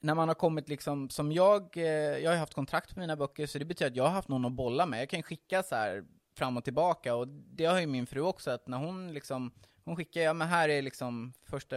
när 0.01 0.15
man 0.15 0.29
har 0.29 0.35
kommit 0.35 0.69
liksom, 0.69 1.11
som 1.11 1.33
jag, 1.33 1.77
eh, 1.77 1.85
jag 1.85 2.31
har 2.31 2.39
haft 2.39 2.55
kontrakt 2.55 2.95
på 2.95 3.01
mina 3.01 3.17
böcker, 3.17 3.47
så 3.47 3.59
det 3.59 3.65
betyder 3.65 3.91
att 3.91 3.97
jag 3.97 4.05
har 4.05 4.11
haft 4.11 4.29
någon 4.29 4.45
att 4.45 4.53
bolla 4.53 4.87
med. 4.87 5.01
Jag 5.01 5.09
kan 5.09 5.23
skicka 5.23 5.63
så 5.63 5.75
här 5.75 6.05
fram 6.37 6.57
och 6.57 6.65
tillbaka, 6.65 7.15
och 7.15 7.29
det 7.29 7.65
har 7.65 7.81
ju 7.81 7.87
min 7.87 8.07
fru 8.07 8.21
också, 8.21 8.51
att 8.51 8.69
när 8.69 8.79
hon 8.79 9.15
liksom, 9.15 9.53
hon 9.85 9.97
skickar, 9.97 10.21
ja 10.21 10.33
men 10.33 10.49
här 10.49 10.69
är 10.69 10.83
liksom 10.83 11.33
första 11.45 11.77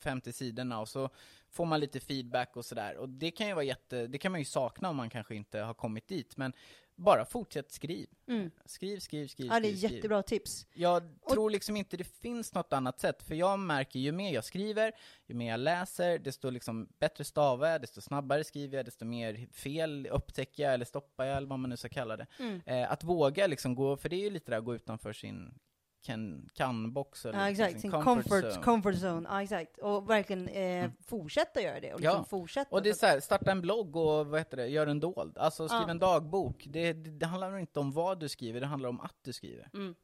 50 0.00 0.32
sidorna, 0.32 0.80
och 0.80 0.88
så 0.88 1.10
får 1.50 1.64
man 1.64 1.80
lite 1.80 2.00
feedback 2.00 2.56
och 2.56 2.64
sådär. 2.64 2.96
Och 2.96 3.08
det 3.08 3.30
kan 3.30 3.46
ju 3.48 3.54
vara 3.54 3.64
jätte, 3.64 4.06
det 4.06 4.18
kan 4.18 4.32
man 4.32 4.40
ju 4.40 4.44
sakna 4.44 4.88
om 4.90 4.96
man 4.96 5.10
kanske 5.10 5.34
inte 5.34 5.58
har 5.58 5.74
kommit 5.74 6.08
dit, 6.08 6.36
men 6.36 6.52
bara 6.98 7.24
fortsätt 7.24 7.70
skriv. 7.72 8.08
Mm. 8.28 8.50
Skriv, 8.64 8.98
skriv, 8.98 9.26
skriv, 9.26 9.46
Ja, 9.46 9.60
det 9.60 9.68
är 9.68 9.76
skriv, 9.76 9.92
jättebra 9.92 10.22
tips. 10.22 10.66
Jag 10.72 11.18
Och- 11.22 11.32
tror 11.32 11.50
liksom 11.50 11.76
inte 11.76 11.96
det 11.96 12.04
finns 12.04 12.54
något 12.54 12.72
annat 12.72 13.00
sätt, 13.00 13.22
för 13.22 13.34
jag 13.34 13.58
märker 13.58 14.00
ju 14.00 14.12
mer 14.12 14.34
jag 14.34 14.44
skriver, 14.44 14.92
ju 15.26 15.34
mer 15.34 15.50
jag 15.50 15.60
läser, 15.60 16.18
desto 16.18 16.50
liksom 16.50 16.88
bättre 16.98 17.24
stavar 17.24 17.68
jag, 17.68 17.80
desto 17.80 18.00
snabbare 18.00 18.44
skriver 18.44 18.76
jag, 18.76 18.86
desto 18.86 19.04
mer 19.04 19.48
fel 19.52 20.08
upptäcker 20.10 20.62
jag, 20.62 20.74
eller 20.74 20.84
stoppar 20.84 21.24
jag, 21.24 21.36
eller 21.36 21.48
vad 21.48 21.58
man 21.58 21.70
nu 21.70 21.76
ska 21.76 21.88
kalla 21.88 22.16
det. 22.16 22.26
Mm. 22.38 22.60
Eh, 22.66 22.92
att 22.92 23.04
våga 23.04 23.46
liksom 23.46 23.74
gå, 23.74 23.96
för 23.96 24.08
det 24.08 24.16
är 24.16 24.20
ju 24.24 24.30
lite 24.30 24.50
där 24.50 24.58
att 24.58 24.64
gå 24.64 24.74
utanför 24.74 25.12
sin 25.12 25.58
kan, 26.06 26.48
kan-box, 26.54 27.26
eller 27.26 27.38
Ja, 27.38 27.48
liksom 27.48 27.64
exakt. 27.64 27.80
Sin 27.80 27.90
comfort, 27.90 28.32
zone. 28.44 28.62
comfort 28.64 28.94
zone. 28.94 29.28
Ja, 29.30 29.42
exakt. 29.42 29.78
Och 29.78 30.10
verkligen 30.10 30.48
eh, 30.48 30.90
fortsätta 31.06 31.60
göra 31.62 31.80
det. 31.80 31.94
Och 31.94 32.00
liksom 32.00 32.18
Ja. 32.18 32.24
fortsätta. 32.24 32.76
Och 32.76 32.82
det 32.82 32.88
är 32.88 32.94
så 32.94 33.06
här, 33.06 33.20
starta 33.20 33.50
en 33.50 33.60
blogg 33.60 33.96
och 33.96 34.26
vad 34.26 34.40
heter 34.40 34.56
det, 34.56 34.66
gör 34.66 34.86
en 34.86 35.00
dold. 35.00 35.38
Alltså 35.38 35.68
skriv 35.68 35.80
Ja. 35.80 35.90
en 35.90 35.98
dagbok. 35.98 36.64
Det, 36.68 36.92
det, 36.92 37.10
det 37.10 37.26
handlar 37.26 37.58
inte 37.58 37.80
om 37.80 37.92
vad 37.92 38.20
du 38.20 38.28
skriver, 38.28 38.60
det 38.60 38.66
handlar 38.66 38.88
om 38.88 39.00
att 39.00 39.16
du 39.24 39.32
skriver. 39.32 39.68
Mm. 39.74 39.94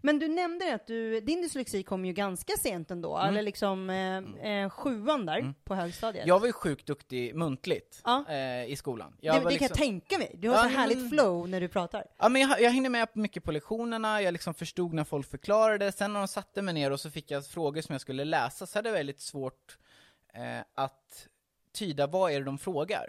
Men 0.00 0.18
du 0.18 0.28
nämnde 0.28 0.74
att 0.74 0.86
du, 0.86 1.20
din 1.20 1.42
dyslexi 1.42 1.82
kom 1.82 2.04
ju 2.04 2.12
ganska 2.12 2.52
sent 2.56 2.90
ändå, 2.90 3.18
eller 3.18 3.42
liksom 3.42 3.90
eh, 3.90 4.48
eh, 4.52 4.70
sjuan 4.70 5.26
där 5.26 5.38
Mm. 5.38 5.54
på 5.64 5.74
högstadiet. 5.74 6.26
Jag 6.26 6.40
var 6.40 6.46
ju 6.46 6.52
sjukt 6.52 6.86
duktig 6.86 7.34
muntligt 7.34 8.00
Ja. 8.04 8.24
eh, 8.28 8.64
i 8.64 8.76
skolan. 8.76 9.16
det, 9.20 9.26
Jag 9.26 9.34
det 9.36 9.40
var 9.40 9.50
kan 9.50 9.54
jag 9.54 9.60
liksom- 9.60 9.76
tänka 9.76 10.18
mig. 10.18 10.34
Du 10.38 10.48
har 10.48 10.56
Ja, 10.56 10.62
så 10.62 10.68
härligt 10.68 10.98
men- 10.98 11.08
flow 11.10 11.48
när 11.48 11.60
du 11.60 11.68
pratar. 11.68 12.04
Ja 12.18 12.28
men 12.28 12.42
jag, 12.42 12.60
jag 12.60 12.70
hängde 12.70 12.88
med 12.88 13.08
mycket 13.14 13.44
på 13.44 13.52
lektionerna, 13.52 14.22
jag 14.22 14.32
liksom 14.32 14.54
förstod 14.54 14.92
när 14.94 15.04
folk 15.04 15.30
förklarade, 15.30 15.92
sen 15.92 16.12
när 16.12 16.20
de 16.20 16.28
satte 16.28 16.62
mig 16.62 16.74
ner 16.74 16.90
och 16.90 17.00
så 17.00 17.10
fick 17.10 17.30
jag 17.30 17.46
frågor 17.46 17.80
som 17.82 17.92
jag 17.92 18.00
skulle 18.00 18.24
läsa, 18.24 18.66
så 18.66 18.78
hade 18.78 18.88
jag 18.88 18.94
väldigt 18.96 19.20
svårt 19.20 19.78
eh, 20.34 20.60
att 20.74 21.28
tyda 21.72 22.06
vad 22.06 22.32
är 22.32 22.38
det 22.38 22.44
de 22.44 22.58
frågar. 22.58 23.08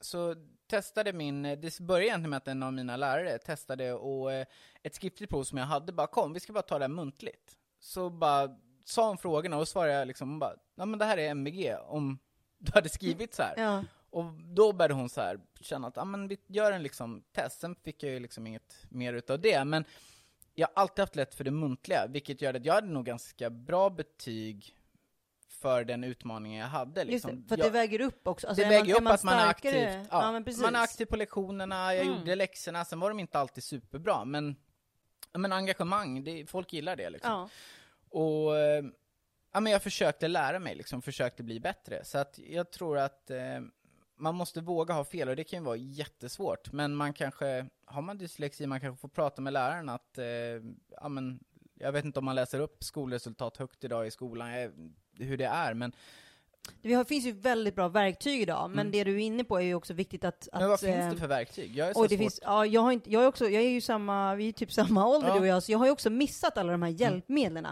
Så 0.00 0.34
testade 0.76 1.12
min, 1.12 1.42
det 1.42 1.80
började 1.80 2.06
egentligen 2.06 2.30
med 2.30 2.36
att 2.36 2.48
en 2.48 2.62
av 2.62 2.72
mina 2.72 2.96
lärare 2.96 3.38
testade 3.38 3.92
och 3.92 4.32
eh, 4.32 4.46
ett 4.82 4.94
skriftligt 4.94 5.30
prov 5.30 5.44
som 5.44 5.58
jag 5.58 5.66
hade, 5.66 5.92
bara 5.92 6.06
kom, 6.06 6.32
vi 6.32 6.40
ska 6.40 6.52
bara 6.52 6.62
ta 6.62 6.78
det 6.78 6.84
här 6.84 6.88
muntligt. 6.88 7.56
Så 7.78 8.10
bara 8.10 8.56
sa 8.84 9.08
hon 9.08 9.18
frågorna 9.18 9.56
och 9.56 9.68
svarade 9.68 9.92
jag 9.92 10.08
liksom, 10.08 10.38
bara, 10.38 10.54
ja 10.74 10.84
men 10.84 10.98
det 10.98 11.04
här 11.04 11.18
är 11.18 11.30
MVG, 11.30 11.76
om 11.86 12.18
du 12.58 12.72
hade 12.74 12.88
skrivit 12.88 13.34
så 13.34 13.42
här. 13.42 13.54
Ja. 13.56 13.84
Och 14.10 14.24
då 14.32 14.72
började 14.72 14.94
hon 14.94 15.08
så 15.08 15.20
här 15.20 15.40
känna 15.60 15.88
att, 15.88 15.96
ja 15.96 16.04
men 16.04 16.28
vi 16.28 16.38
gör 16.46 16.72
en 16.72 16.82
liksom 16.82 17.22
test, 17.32 17.60
sen 17.60 17.74
fick 17.74 18.02
jag 18.02 18.12
ju 18.12 18.20
liksom 18.20 18.46
inget 18.46 18.86
mer 18.88 19.12
utav 19.14 19.40
det, 19.40 19.64
men 19.64 19.84
jag 20.54 20.68
har 20.74 20.82
alltid 20.82 21.02
haft 21.02 21.16
lätt 21.16 21.34
för 21.34 21.44
det 21.44 21.50
muntliga, 21.50 22.06
vilket 22.06 22.42
gör 22.42 22.54
att 22.54 22.64
jag 22.64 22.74
hade 22.74 22.86
nog 22.86 23.04
ganska 23.04 23.50
bra 23.50 23.90
betyg 23.90 24.76
för 25.64 25.84
den 25.84 26.04
utmaningen 26.04 26.60
jag 26.60 26.66
hade 26.68 27.00
Just 27.00 27.10
liksom. 27.10 27.42
det, 27.42 27.48
för 27.48 27.54
att 27.54 27.58
jag, 27.58 27.66
det 27.66 27.72
väger 27.72 28.00
upp 28.00 28.28
också. 28.28 28.46
Alltså, 28.46 28.62
det 28.62 28.68
väger 28.68 28.94
man, 28.94 28.96
upp 28.96 29.04
man 29.04 29.12
att 29.14 29.22
man 29.22 29.38
är 29.38 29.46
aktiv. 29.48 29.88
Ja, 29.88 30.04
Ja, 30.10 30.32
man 30.62 30.74
är 30.74 30.82
aktiv 30.82 31.06
på 31.06 31.16
lektionerna, 31.16 31.94
jag 31.94 32.06
Mm. 32.06 32.18
gjorde 32.18 32.34
läxorna, 32.34 32.84
sen 32.84 33.00
var 33.00 33.08
de 33.08 33.20
inte 33.20 33.38
alltid 33.38 33.64
superbra, 33.64 34.24
men, 34.24 34.56
men 35.32 35.52
engagemang, 35.52 36.24
det, 36.24 36.46
folk 36.50 36.72
gillar 36.72 36.96
det 36.96 37.10
liksom. 37.10 37.32
Ja. 37.32 37.48
Och 38.18 38.56
ja, 39.52 39.60
men 39.60 39.72
jag 39.72 39.82
försökte 39.82 40.28
lära 40.28 40.58
mig, 40.58 40.74
liksom, 40.74 41.02
försökte 41.02 41.42
bli 41.42 41.60
bättre. 41.60 42.04
Så 42.04 42.18
att 42.18 42.38
jag 42.38 42.70
tror 42.70 42.98
att 42.98 43.30
eh, 43.30 43.60
man 44.16 44.34
måste 44.34 44.60
våga 44.60 44.94
ha 44.94 45.04
fel, 45.04 45.28
och 45.28 45.36
det 45.36 45.44
kan 45.44 45.58
ju 45.58 45.64
vara 45.64 45.76
jättesvårt. 45.76 46.72
Men 46.72 46.94
man 46.94 47.12
kanske, 47.12 47.66
har 47.84 48.02
man 48.02 48.18
dyslexi, 48.18 48.66
man 48.66 48.80
kanske 48.80 49.00
får 49.00 49.08
prata 49.08 49.42
med 49.42 49.52
läraren 49.52 49.88
att, 49.88 50.18
eh, 50.18 50.24
ja 51.00 51.08
men, 51.08 51.40
jag 51.74 51.92
vet 51.92 52.04
inte 52.04 52.18
om 52.18 52.24
man 52.24 52.34
läser 52.34 52.60
upp 52.60 52.84
skolresultat 52.84 53.56
högt 53.56 53.84
idag 53.84 54.06
i 54.06 54.10
skolan, 54.10 54.54
eh, 54.54 54.70
hur 55.18 55.36
det 55.36 55.44
är, 55.46 55.74
men, 55.74 55.92
Det 56.82 57.08
finns 57.08 57.24
ju 57.26 57.32
väldigt 57.32 57.74
bra 57.74 57.88
verktyg 57.88 58.40
idag, 58.42 58.70
men 58.70 58.78
Mm. 58.80 58.92
det 58.92 59.04
du 59.04 59.14
är 59.14 59.18
inne 59.18 59.44
på 59.44 59.56
är 59.58 59.62
ju 59.64 59.74
också 59.74 59.92
viktigt 59.94 60.24
att... 60.24 60.48
att 60.52 60.60
men 60.60 60.68
vad 60.70 60.80
finns 60.80 60.96
eh, 60.96 61.10
det 61.10 61.16
för 61.16 61.26
verktyg? 61.26 61.76
Jag 61.76 61.88
är 61.88 61.92
så 61.94 62.00
Och 62.00 62.08
det 62.08 62.14
svårt. 62.14 62.18
finns, 62.18 62.40
ja, 62.42 62.66
jag 62.66 62.80
har 62.80 62.92
inte, 62.92 63.10
jag 63.12 63.22
är 63.22 63.26
också, 63.26 63.44
jag 63.48 63.62
är 63.62 63.68
ju 63.68 63.80
samma, 63.80 64.34
vi 64.34 64.48
är 64.48 64.52
typ 64.52 64.72
samma 64.72 65.06
ålder 65.16 65.28
Ja. 65.28 65.34
du 65.34 65.40
och 65.40 65.46
jag, 65.46 65.62
så 65.62 65.72
jag 65.72 65.78
har 65.78 65.86
ju 65.86 65.92
också 65.92 66.10
missat 66.10 66.58
alla 66.58 66.72
de 66.72 66.82
här 66.82 66.90
hjälpmedlen. 66.90 67.66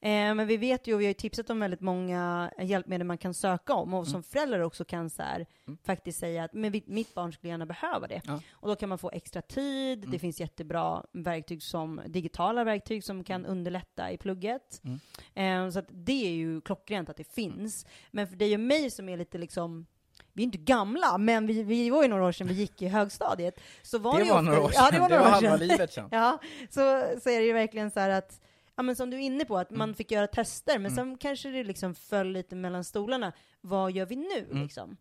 Eh, 0.00 0.34
men 0.34 0.46
vi 0.46 0.56
vet 0.56 0.86
ju, 0.86 0.94
och 0.94 1.00
vi 1.00 1.04
har 1.04 1.10
ju 1.10 1.14
tipsat 1.14 1.50
om 1.50 1.60
väldigt 1.60 1.80
många 1.80 2.50
hjälpmedel 2.58 3.06
man 3.06 3.18
kan 3.18 3.34
söka 3.34 3.74
om, 3.74 3.94
och 3.94 4.06
som 4.08 4.22
förälder 4.22 4.60
också 4.60 4.84
kan 4.84 5.10
så 5.10 5.22
här, 5.22 5.46
Mm. 5.66 5.78
faktiskt 5.84 6.18
säga 6.18 6.44
att 6.44 6.52
men 6.52 6.80
mitt 6.86 7.14
barn 7.14 7.32
skulle 7.32 7.50
gärna 7.50 7.66
behöva 7.66 8.06
det. 8.06 8.20
Ja. 8.24 8.40
Och 8.52 8.68
då 8.68 8.76
kan 8.76 8.88
man 8.88 8.98
få 8.98 9.10
extra 9.10 9.42
tid, 9.42 9.98
det 9.98 10.06
Mm. 10.06 10.18
finns 10.20 10.40
jättebra 10.40 11.02
verktyg 11.12 11.62
som, 11.62 12.00
digitala 12.06 12.64
verktyg 12.64 13.04
som 13.04 13.24
kan 13.24 13.46
underlätta 13.46 14.10
i 14.10 14.16
plugget. 14.16 14.80
Mm. 14.84 15.66
Eh, 15.66 15.72
så 15.72 15.78
att 15.78 15.86
det 15.90 16.26
är 16.26 16.32
ju 16.32 16.60
klockrent 16.60 17.08
att 17.08 17.16
det 17.16 17.32
finns. 17.34 17.86
Men 18.10 18.28
för 18.28 18.36
dig 18.36 18.54
och 18.54 18.60
mig 18.60 18.90
som 18.90 19.08
är 19.08 19.16
lite 19.16 19.38
liksom 19.38 19.86
vi 20.32 20.42
är 20.42 20.44
inte 20.44 20.58
gamla, 20.58 21.18
men 21.18 21.46
vi, 21.46 21.62
vi 21.62 21.90
var 21.90 22.02
ju 22.02 22.08
några 22.08 22.24
år 22.24 22.32
sedan 22.32 22.46
vi 22.46 22.54
gick 22.54 22.82
i 22.82 22.88
högstadiet. 22.88 23.60
Så 23.82 23.98
var 23.98 24.18
det 24.18 24.24
ju 24.24 24.30
var 24.30 24.38
ofta- 24.38 24.42
några 24.50 24.62
år 24.62 24.68
sedan, 24.68 24.82
Ja, 24.84 24.90
det 24.90 25.00
var 25.00 25.08
några 25.08 25.22
år 25.22 25.26
halva 25.26 25.56
livet 25.56 25.92
sedan. 25.92 26.08
Ja, 26.12 26.38
så, 26.70 26.80
så 27.22 27.30
är 27.30 27.38
det 27.40 27.46
ju 27.46 27.52
verkligen 27.52 27.90
så 27.90 28.00
här 28.00 28.10
att, 28.10 28.40
ja 28.76 28.82
men 28.82 28.96
som 28.96 29.10
du 29.10 29.16
är 29.16 29.20
inne 29.20 29.44
på, 29.44 29.58
att 29.58 29.70
man 29.70 29.94
fick 29.94 30.10
göra 30.10 30.26
tester, 30.26 30.78
men 30.78 30.92
Mm. 30.92 30.94
sen 30.96 31.18
kanske 31.18 31.48
det 31.48 31.64
liksom 31.64 31.94
föll 31.94 32.32
lite 32.32 32.56
mellan 32.56 32.84
stolarna. 32.84 33.32
Vad 33.60 33.92
gör 33.92 34.06
vi 34.06 34.16
nu 34.16 34.46
Mm. 34.50 34.62
liksom? 34.62 34.96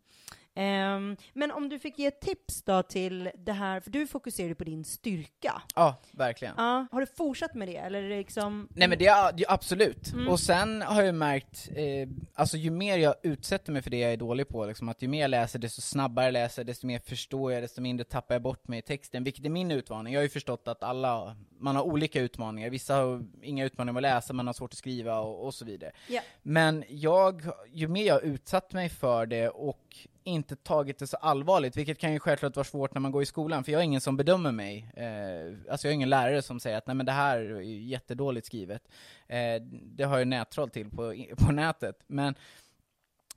Ehm, 0.56 1.18
men 1.34 1.52
om 1.52 1.70
du 1.70 1.80
fick 1.80 2.00
ge 2.00 2.06
ett 2.06 2.22
tips 2.22 2.63
då 2.63 2.84
till 2.84 3.30
det 3.38 3.54
här, 3.54 3.80
för 3.80 3.91
du 3.91 4.08
fokuserar 4.08 4.48
ju 4.48 4.56
på 4.56 4.63
din 4.63 4.84
styrka. 4.84 5.62
Ja, 5.76 5.96
verkligen. 6.12 6.54
Ja, 6.58 6.88
har 6.91 7.00
du 7.00 7.06
fortsatt 7.06 7.56
med 7.56 7.68
det, 7.68 7.78
eller 7.78 8.02
det 8.02 8.18
liksom? 8.18 8.68
Nej 8.76 8.88
men 8.88 8.98
det 8.98 9.08
är 9.08 9.34
det 9.34 9.44
är 9.44 9.54
absolut. 9.54 10.13
Mm. 10.13 10.28
Och 10.28 10.39
sen 10.39 10.82
har 10.82 11.04
jag 11.04 11.15
märkt, 11.15 11.70
eh, 11.76 12.10
alltså 12.34 12.58
ju 12.58 12.72
mer 12.72 12.98
jag 12.98 13.15
utsätter 13.24 13.72
mig 13.72 13.82
för 13.82 13.89
det 13.89 13.98
jag 13.98 14.13
är 14.13 14.18
dålig 14.18 14.48
på, 14.48 14.65
liksom, 14.65 14.89
att 14.89 15.02
ju 15.02 15.08
mer 15.08 15.22
jag 15.22 15.30
läser, 15.30 15.60
desto 15.60 15.82
snabbare 15.82 16.26
jag 16.26 16.34
läser, 16.34 16.63
desto 16.63 16.88
mer 16.88 17.00
förstår 17.00 17.54
jag, 17.54 17.63
desto 17.63 17.82
mindre 17.82 18.04
tappar 18.04 18.36
jag 18.36 18.41
bort 18.41 18.68
mig 18.68 18.80
i 18.80 18.82
texten, 18.82 19.24
vilket 19.24 19.46
är 19.46 19.50
min 19.50 19.72
utmaning. 19.72 20.13
Jag 20.13 20.20
har 20.20 20.24
ju 20.24 20.30
förstått 20.30 20.68
att 20.68 20.84
alla, 20.84 21.36
man 21.60 21.76
har 21.76 21.84
olika 21.84 22.22
utmaningar, 22.22 22.70
vissa 22.70 22.96
har 22.96 23.26
inga 23.41 23.65
utmaningar 23.65 23.94
med 23.94 24.00
att 24.00 24.15
läsa, 24.15 24.34
man 24.34 24.48
har 24.48 24.54
svårt 24.54 24.74
att 24.74 24.78
skriva 24.78 25.20
och, 25.20 25.46
och 25.46 25.54
så 25.54 25.65
vidare. 25.65 25.91
Ja. 26.08 26.22
Men 26.41 26.84
jag, 26.89 27.41
ju 27.74 27.88
mer 27.88 28.06
jag 28.06 28.24
utsatt 28.24 28.74
mig 28.74 28.89
för 28.89 29.26
det 29.26 29.50
och 29.50 30.08
inte 30.25 30.55
tagit 30.55 30.99
det 30.99 31.07
så 31.07 31.17
allvarligt, 31.17 31.77
vilket 31.77 31.97
kan 31.97 32.13
ju 32.13 32.19
självklart 32.19 32.55
vara 32.55 32.63
svårt 32.63 32.93
när 32.93 33.01
man 33.01 33.11
går 33.11 33.23
i 33.23 33.25
skolan, 33.25 33.63
för 33.63 33.71
jag 33.71 33.79
har 33.79 33.83
ingen 33.83 34.01
som 34.01 34.17
bedömer 34.17 34.51
mig. 34.51 34.91
Eh, 34.95 35.71
alltså 35.71 35.88
jag 35.88 35.91
har 35.91 35.95
ingen 35.95 36.09
lärare 36.09 36.41
som 36.41 36.59
säger 36.59 36.77
att 36.77 36.88
nej 36.88 36.95
men 36.95 37.05
det 37.05 37.11
här 37.11 37.38
är 37.39 37.61
jättedåligt 37.61 38.47
skrivet. 38.47 38.88
Eh, 39.27 39.61
det 39.71 40.03
har 40.03 40.17
jag 40.17 40.27
nättroll 40.27 40.69
till 40.69 40.89
på, 40.89 41.15
på 41.38 41.51
nätet. 41.51 41.99
Men 42.07 42.35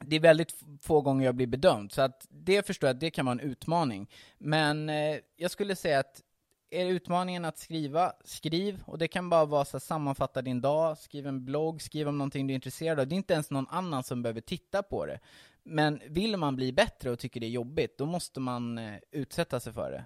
det 0.01 0.16
är 0.16 0.20
väldigt 0.20 0.55
få 0.81 1.01
gånger 1.01 1.24
jag 1.24 1.35
blir 1.35 1.46
bedömd, 1.46 1.92
så 1.92 2.03
att 2.03 2.27
det 2.31 2.66
förstår 2.66 2.88
jag 2.88 2.94
att 2.94 3.01
det 3.01 3.11
kan 3.11 3.27
vara 3.27 3.33
en 3.33 3.51
utmaning. 3.51 4.11
Men 4.38 4.88
eh, 4.88 5.16
jag 5.37 5.51
skulle 5.51 5.77
säga 5.77 5.98
att 5.98 6.22
är 6.70 6.87
utmaningen 6.87 7.44
att 7.44 7.59
skriva, 7.59 8.12
skriv, 8.24 8.83
och 8.87 8.98
det 8.98 9.09
kan 9.09 9.31
bara 9.31 9.44
vara 9.44 9.64
så 9.64 9.77
här, 9.77 9.81
sammanfatta 9.81 10.42
din 10.42 10.61
dag, 10.61 10.98
skriv 10.98 11.27
en 11.27 11.44
blogg, 11.44 11.83
skriv 11.83 12.09
om 12.09 12.18
någonting 12.18 12.46
du 12.46 12.53
är 12.53 12.55
intresserad 12.55 13.01
av. 13.01 13.07
Det 13.07 13.14
är 13.14 13.16
inte 13.16 13.35
ens 13.35 13.51
någon 13.51 13.66
annan 13.68 14.05
som 14.05 14.22
behöver 14.22 14.40
titta 14.40 14.83
på 14.83 15.07
det. 15.07 15.20
Men 15.69 16.01
vill 16.09 16.37
man 16.37 16.57
bli 16.57 16.73
bättre 16.73 17.11
och 17.11 17.19
tycker 17.19 17.41
det 17.41 17.47
är 17.47 17.51
jobbigt, 17.51 17.99
då 17.99 18.07
måste 18.07 18.41
man 18.41 18.79
eh, 18.79 18.99
utsätta 19.11 19.61
sig 19.61 19.73
för 19.73 19.91
det. 19.91 20.05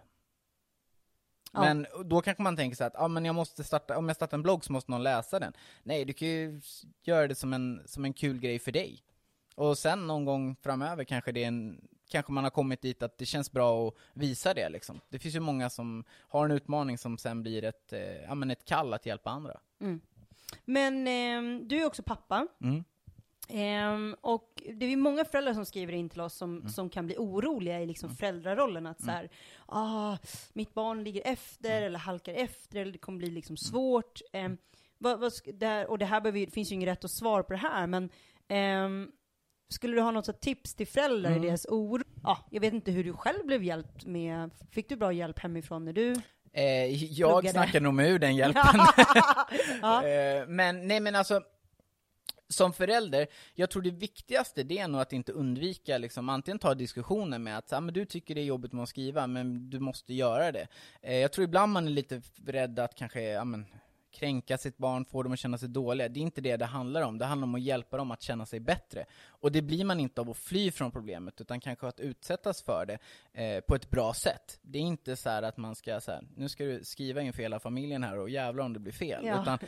Ja. 1.52 1.60
Men 1.60 1.86
då 2.04 2.20
kanske 2.20 2.42
man 2.42 2.56
tänker 2.56 2.76
så 2.76 2.84
att, 2.84 2.96
ah, 2.96 3.08
men 3.08 3.24
jag 3.24 3.34
måste 3.34 3.64
starta, 3.64 3.98
om 3.98 4.08
jag 4.08 4.16
startar 4.16 4.36
en 4.36 4.42
blogg 4.42 4.64
så 4.64 4.72
måste 4.72 4.90
någon 4.90 5.02
läsa 5.02 5.38
den. 5.38 5.52
Nej, 5.82 6.04
du 6.04 6.12
kan 6.12 6.28
ju 6.28 6.60
göra 7.02 7.26
det 7.26 7.34
som 7.34 7.52
en, 7.52 7.82
som 7.86 8.04
en 8.04 8.12
kul 8.12 8.38
grej 8.38 8.58
för 8.58 8.72
dig. 8.72 9.02
Och 9.54 9.78
sen 9.78 10.06
någon 10.06 10.24
gång 10.24 10.56
framöver 10.62 11.04
kanske 11.04 11.32
det 11.32 11.44
en, 11.44 11.88
kanske 12.08 12.32
man 12.32 12.44
har 12.44 12.50
kommit 12.50 12.82
dit 12.82 13.02
att 13.02 13.18
det 13.18 13.26
känns 13.26 13.52
bra 13.52 13.88
att 13.88 13.94
visa 14.14 14.54
det 14.54 14.68
liksom. 14.68 15.00
Det 15.08 15.18
finns 15.18 15.34
ju 15.34 15.40
många 15.40 15.70
som 15.70 16.04
har 16.28 16.44
en 16.44 16.50
utmaning 16.50 16.98
som 16.98 17.18
sen 17.18 17.42
blir 17.42 17.64
ett, 17.64 17.92
eh, 17.92 18.22
ja 18.22 18.34
men 18.34 18.50
ett 18.50 18.64
kall 18.64 18.94
att 18.94 19.06
hjälpa 19.06 19.30
andra. 19.30 19.60
Mm. 19.80 20.00
Men 20.64 21.06
ehm, 21.06 21.68
du 21.68 21.76
är 21.76 21.86
också 21.86 22.02
pappa. 22.02 22.46
Mm. 22.60 22.84
Ehm, 23.54 24.16
och 24.20 24.62
det 24.78 24.86
är 24.86 24.96
många 24.96 25.24
föräldrar 25.24 25.54
som 25.54 25.64
skriver 25.66 25.92
in 25.92 26.08
till 26.08 26.20
oss 26.20 26.34
som, 26.34 26.56
Mm. 26.58 26.68
som 26.68 26.90
kan 26.90 27.06
bli 27.06 27.14
oroliga 27.18 27.80
i 27.80 27.86
liksom 27.86 28.10
föräldrarollen. 28.16 28.86
Att 28.86 29.00
så 29.04 29.10
här, 29.10 29.28
ah, 29.66 30.16
mitt 30.52 30.74
barn 30.74 31.04
ligger 31.04 31.22
efter, 31.24 31.70
Mm. 31.70 31.84
eller 31.84 31.98
halkar 31.98 32.34
efter, 32.34 32.80
eller 32.80 32.92
det 32.92 32.98
kommer 32.98 33.18
bli 33.18 33.30
liksom 33.30 33.56
svårt. 33.56 34.20
Ehm, 34.32 34.56
vad, 34.98 35.20
vad, 35.20 35.32
det 35.54 35.66
här, 35.66 35.90
och 35.90 35.98
det 35.98 36.04
här 36.06 36.20
behöver, 36.20 36.46
finns 36.46 36.70
ju 36.70 36.74
inget 36.74 36.88
rätt 36.88 37.04
att 37.04 37.10
svar 37.10 37.42
på 37.42 37.52
det 37.52 37.58
här, 37.58 37.86
men 37.86 38.10
ehm, 38.48 39.10
skulle 39.74 39.96
du 39.96 40.00
ha 40.02 40.10
något 40.10 40.40
tips 40.40 40.74
till 40.74 40.86
föräldrar 40.86 41.30
Mm. 41.30 41.42
i 41.44 41.46
deras 41.46 41.66
oro? 41.66 42.02
Ja, 42.22 42.38
jag 42.50 42.60
vet 42.60 42.72
inte 42.74 42.90
hur 42.90 43.04
du 43.04 43.12
själv 43.12 43.46
blev 43.46 43.64
hjälpt 43.64 44.04
med, 44.06 44.50
fick 44.70 44.88
du 44.88 44.96
bra 44.96 45.12
hjälp 45.12 45.38
hemifrån 45.38 45.84
när 45.84 45.92
du 45.92 46.14
Eh, 46.54 47.04
jag 47.12 47.30
Pluggade. 47.40 47.48
snackar 47.48 47.80
nog 47.80 47.94
med 47.94 48.10
ur 48.10 48.18
den 48.18 48.36
hjälpen. 48.36 48.62
Ja. 49.82 50.04
Eh, 50.08 50.46
men 50.48 50.88
nej 50.88 51.00
men 51.00 51.14
alltså, 51.14 51.40
som 52.52 52.72
förälder, 52.72 53.26
jag 53.54 53.70
tror 53.70 53.82
det 53.82 53.90
viktigaste 53.90 54.62
det 54.62 54.78
är 54.78 54.88
nog 54.88 55.00
att 55.00 55.12
inte 55.12 55.32
undvika 55.32 55.98
liksom, 55.98 56.28
antingen 56.28 56.58
ta 56.58 56.74
diskussionen 56.74 57.42
med 57.42 57.58
att 57.58 57.72
ah, 57.72 57.80
men 57.80 57.94
du 57.94 58.04
tycker 58.04 58.34
det 58.34 58.40
är 58.40 58.44
jobbigt 58.44 58.72
med 58.72 58.82
att 58.82 58.88
skriva, 58.88 59.26
men 59.26 59.70
du 59.70 59.80
måste 59.80 60.14
göra 60.14 60.52
det. 60.52 60.66
Eh, 61.02 61.16
jag 61.16 61.32
tror 61.32 61.44
ibland 61.44 61.72
man 61.72 61.86
är 61.86 61.90
lite 61.90 62.22
rädd 62.46 62.78
att 62.78 62.94
kanske, 62.94 63.22
ja 63.22 63.44
men 63.44 63.66
kränka 64.12 64.58
sitt 64.58 64.78
barn, 64.78 65.04
få 65.04 65.22
dem 65.22 65.32
att 65.32 65.38
känna 65.38 65.58
sig 65.58 65.68
dåliga. 65.68 66.08
Det 66.08 66.20
är 66.20 66.22
inte 66.22 66.40
det 66.40 66.56
det 66.56 66.64
handlar 66.64 67.02
om, 67.02 67.18
det 67.18 67.24
handlar 67.24 67.46
om 67.46 67.54
att 67.54 67.62
hjälpa 67.62 67.96
dem 67.96 68.10
att 68.10 68.22
känna 68.22 68.46
sig 68.46 68.60
bättre. 68.60 69.04
Och 69.26 69.52
det 69.52 69.62
blir 69.62 69.84
man 69.84 70.00
inte 70.00 70.20
av 70.20 70.30
att 70.30 70.36
fly 70.36 70.70
från 70.70 70.90
problemet, 70.90 71.40
utan 71.40 71.60
kanske 71.60 71.86
att 71.86 72.00
utsättas 72.00 72.62
för 72.62 72.86
det 72.86 72.98
eh, 73.42 73.60
på 73.60 73.74
ett 73.74 73.90
bra 73.90 74.14
sätt. 74.14 74.58
Det 74.62 74.78
är 74.78 74.82
inte 74.82 75.16
så 75.16 75.28
att 75.28 75.56
man 75.56 75.74
ska 75.74 76.00
så 76.00 76.10
här, 76.10 76.22
nu 76.36 76.48
ska 76.48 76.64
du 76.64 76.84
skriva 76.84 77.22
inför 77.22 77.42
hela 77.42 77.60
familjen 77.60 78.04
här 78.04 78.18
och 78.18 78.30
jävlar 78.30 78.64
om 78.64 78.72
det 78.72 78.80
blir 78.80 78.92
fel. 78.92 79.26
Ja. 79.26 79.42
Utan 79.42 79.58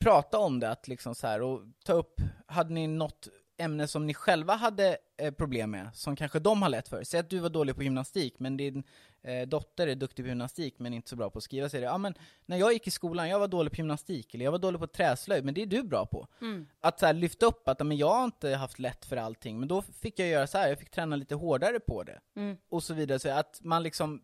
prata 0.00 0.38
om 0.38 0.60
det, 0.60 0.70
att 0.70 0.88
liksom 0.88 1.14
så 1.14 1.26
här, 1.26 1.42
och 1.42 1.60
ta 1.84 1.92
upp, 1.92 2.20
hade 2.46 2.74
ni 2.74 2.86
något 2.86 3.28
ämne 3.60 3.88
som 3.88 4.06
ni 4.06 4.14
själva 4.14 4.54
hade 4.54 4.98
eh, 5.16 5.34
problem 5.34 5.70
med, 5.70 5.90
som 5.94 6.16
kanske 6.16 6.38
de 6.38 6.62
har 6.62 6.68
lätt 6.68 6.88
för. 6.88 7.04
Säg 7.04 7.20
att 7.20 7.30
du 7.30 7.38
var 7.38 7.48
dålig 7.48 7.76
på 7.76 7.82
gymnastik, 7.82 8.34
men 8.38 8.56
din 8.56 8.82
eh, 9.22 9.48
dotter 9.48 9.86
är 9.86 9.94
duktig 9.94 10.24
på 10.24 10.28
gymnastik, 10.28 10.74
men 10.78 10.94
inte 10.94 11.08
så 11.10 11.16
bra 11.16 11.30
på 11.30 11.38
att 11.38 11.44
skriva, 11.44 11.68
säger 11.68 11.82
det, 11.82 11.90
ja 11.90 11.98
men 11.98 12.14
när 12.46 12.56
jag 12.56 12.72
gick 12.72 12.86
i 12.86 12.90
skolan, 12.90 13.28
jag 13.28 13.38
var 13.38 13.48
dålig 13.48 13.72
på 13.72 13.76
gymnastik, 13.76 14.34
eller 14.34 14.44
jag 14.44 14.52
var 14.52 14.58
dålig 14.58 14.80
på 14.80 14.86
träslöjd, 14.86 15.44
men 15.44 15.54
det 15.54 15.62
är 15.62 15.66
du 15.66 15.82
bra 15.82 16.06
på. 16.06 16.28
Mm. 16.40 16.66
Att 16.80 17.00
så 17.00 17.06
här, 17.06 17.12
lyfta 17.12 17.46
upp 17.46 17.68
att, 17.68 17.86
men 17.86 17.96
jag 17.96 18.14
har 18.14 18.24
inte 18.24 18.50
haft 18.50 18.78
lätt 18.78 19.04
för 19.04 19.16
allting, 19.16 19.58
men 19.58 19.68
då 19.68 19.82
fick 19.82 20.18
jag 20.18 20.28
göra 20.28 20.46
så 20.46 20.58
här, 20.58 20.68
jag 20.68 20.78
fick 20.78 20.90
träna 20.90 21.16
lite 21.16 21.34
hårdare 21.34 21.80
på 21.80 22.02
det 22.02 22.20
Mm. 22.36 22.56
och 22.68 22.82
så 22.82 22.94
vidare. 22.94 23.18
Så 23.18 23.30
att 23.30 23.60
man 23.62 23.82
liksom, 23.82 24.22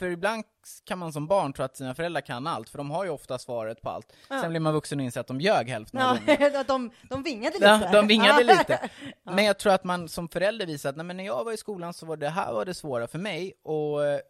för 0.00 0.10
ibland 0.10 0.44
kan 0.84 0.98
man 0.98 1.12
som 1.12 1.26
barn 1.26 1.52
tro 1.52 1.64
att 1.64 1.76
sina 1.76 1.94
föräldrar 1.94 2.20
kan 2.20 2.46
allt, 2.46 2.68
för 2.68 2.78
de 2.78 2.90
har 2.90 3.04
ju 3.04 3.10
ofta 3.10 3.38
svaret 3.38 3.82
på 3.82 3.90
allt. 3.90 4.12
Ja. 4.30 4.40
Sen 4.40 4.50
blir 4.50 4.60
man 4.60 4.72
vuxen 4.74 4.98
och 4.98 5.04
inser 5.04 5.20
att 5.20 5.26
de 5.26 5.40
ljög 5.40 5.68
hälften 5.68 6.00
av. 6.00 6.18
Ja, 6.26 6.60
att 6.60 6.68
de, 6.68 6.90
de 7.10 7.22
vingade 7.22 7.54
lite. 7.58 7.66
Ja, 7.66 7.92
de 7.92 8.06
vingade 8.06 8.44
lite. 8.44 8.88
Men 9.22 9.44
jag 9.44 9.58
tror 9.58 9.72
att 9.72 9.84
man 9.84 10.08
som 10.08 10.28
förälder 10.28 10.66
visar 10.66 10.90
att 10.90 10.96
nej, 10.96 11.06
men 11.06 11.16
när 11.16 11.24
jag 11.24 11.44
var 11.44 11.52
i 11.52 11.56
skolan 11.56 11.94
så 11.94 12.06
var 12.06 12.16
det 12.16 12.28
här 12.28 12.52
var 12.52 12.64
det 12.64 12.74
svåra 12.74 13.06
för 13.06 13.18
mig, 13.18 13.52
och 13.62 14.06
eh, 14.06 14.20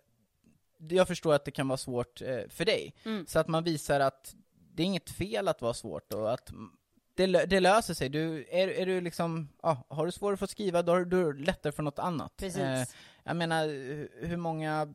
jag 0.89 1.09
förstår 1.09 1.35
att 1.35 1.45
det 1.45 1.51
kan 1.51 1.69
vara 1.69 1.77
svårt 1.77 2.23
eh, 2.23 2.49
för 2.49 2.65
dig. 2.65 2.95
Mm. 3.05 3.27
Så 3.27 3.39
att 3.39 3.49
man 3.49 3.65
visar 3.65 4.01
att 4.01 4.35
det 4.75 4.83
är 4.83 4.87
inget 4.87 5.11
fel 5.11 5.49
att 5.49 5.63
vara 5.63 5.75
svårt, 5.75 6.13
och 6.13 6.33
att 6.33 6.51
det, 7.15 7.27
det 7.27 7.61
löser 7.61 7.95
sig. 7.95 8.09
Du, 8.09 8.47
är, 8.51 8.69
är 8.69 8.87
du 8.87 9.01
liksom, 9.01 9.49
ja, 9.63 9.87
har 9.89 10.07
du 10.07 10.13
svårare 10.13 10.37
för 10.37 10.45
att 10.45 10.51
skriva, 10.51 10.83
då 10.83 10.93
har 10.93 11.05
du 11.05 11.33
lättare 11.33 11.73
för 11.73 11.83
något 11.83 11.99
annat. 11.99 12.37
Precis. 12.37 12.61
Eh, 12.61 12.85
jag 13.25 13.37
menar, 13.37 13.67
hu- 13.67 14.27
hur 14.27 14.37
många 14.37 14.95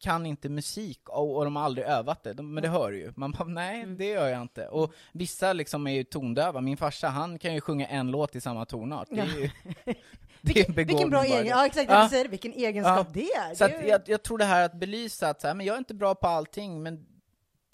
kan 0.00 0.26
inte 0.26 0.48
musik 0.48 1.08
och, 1.08 1.36
och 1.36 1.44
de 1.44 1.56
har 1.56 1.62
aldrig 1.62 1.86
övat 1.86 2.22
det, 2.22 2.32
de, 2.32 2.54
men 2.54 2.62
det 2.62 2.68
hör 2.68 2.90
du 2.90 2.98
ju. 2.98 3.12
Man 3.16 3.32
bara, 3.32 3.44
nej 3.48 3.82
Mm. 3.82 3.96
det 3.96 4.06
gör 4.08 4.28
jag 4.28 4.42
inte. 4.42 4.68
Och 4.68 4.92
vissa 5.12 5.52
liksom 5.52 5.86
är 5.86 5.92
ju 5.92 6.04
tondöva, 6.04 6.60
min 6.60 6.76
farsa 6.76 7.08
han 7.08 7.38
kan 7.38 7.54
ju 7.54 7.60
sjunga 7.60 7.86
en 7.86 8.10
låt 8.10 8.36
i 8.36 8.40
samma 8.40 8.64
tonart. 8.66 9.08
Det 9.10 9.20
är 9.20 9.26
ju, 9.26 9.50
det 10.40 10.60
är 10.60 10.68
en 10.68 10.74
Vilken 10.86 11.10
bra 11.10 11.24
egen, 11.24 11.46
ja 11.46 11.66
exakt, 11.66 11.90
Ja. 11.90 12.08
säger 12.08 12.28
vilken 12.28 12.52
egenskap 12.52 13.06
det 13.14 13.32
är. 13.32 13.54
Så 13.54 13.66
det 13.66 13.74
är 13.74 13.88
jag, 13.88 14.00
jag 14.06 14.22
tror 14.22 14.38
det 14.38 14.44
här 14.44 14.64
att 14.64 14.74
belysa 14.74 15.28
att 15.28 15.40
så 15.40 15.46
här, 15.46 15.54
men 15.54 15.66
jag 15.66 15.74
är 15.74 15.78
inte 15.78 15.94
bra 15.94 16.14
på 16.14 16.26
allting, 16.26 16.82
men 16.82 17.06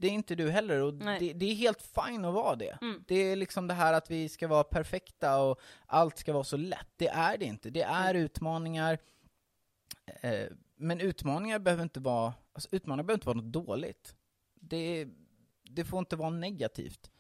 det 0.01 0.07
är 0.07 0.11
inte 0.11 0.35
du 0.35 0.51
heller, 0.51 0.83
och 0.83 0.95
det, 0.95 1.33
det 1.33 1.47
är 1.51 1.55
helt 1.55 1.83
fine 1.83 2.25
att 2.25 2.35
vara 2.35 2.57
det. 2.57 2.79
Mm. 2.83 3.05
Det 3.09 3.15
är 3.15 3.37
liksom 3.37 3.67
det 3.69 3.75
här 3.75 3.93
att 3.93 4.11
vi 4.11 4.29
ska 4.29 4.49
vara 4.49 4.65
perfekta 4.65 5.39
och 5.43 5.61
allt 5.87 6.19
ska 6.19 6.33
vara 6.33 6.45
så 6.45 6.57
lätt. 6.57 6.89
Det 6.97 7.09
är 7.09 7.39
det 7.39 7.45
inte. 7.45 7.71
Det 7.71 7.83
är 7.83 8.11
Mm. 8.11 8.23
utmaningar, 8.23 8.99
eh, 10.21 10.45
men 10.79 11.01
utmaningar 11.01 11.59
behöver 11.59 11.83
inte 11.83 12.01
vara, 12.01 12.35
alltså 12.53 12.69
utmaningar 12.73 13.03
behöver 13.05 13.17
inte 13.19 13.27
vara 13.27 13.37
något 13.37 13.53
dåligt. 13.67 14.15
Det, 14.55 15.09
det 15.63 15.85
får 15.85 15.99
inte 15.99 16.17
vara 16.17 16.31
negativt. 16.31 17.11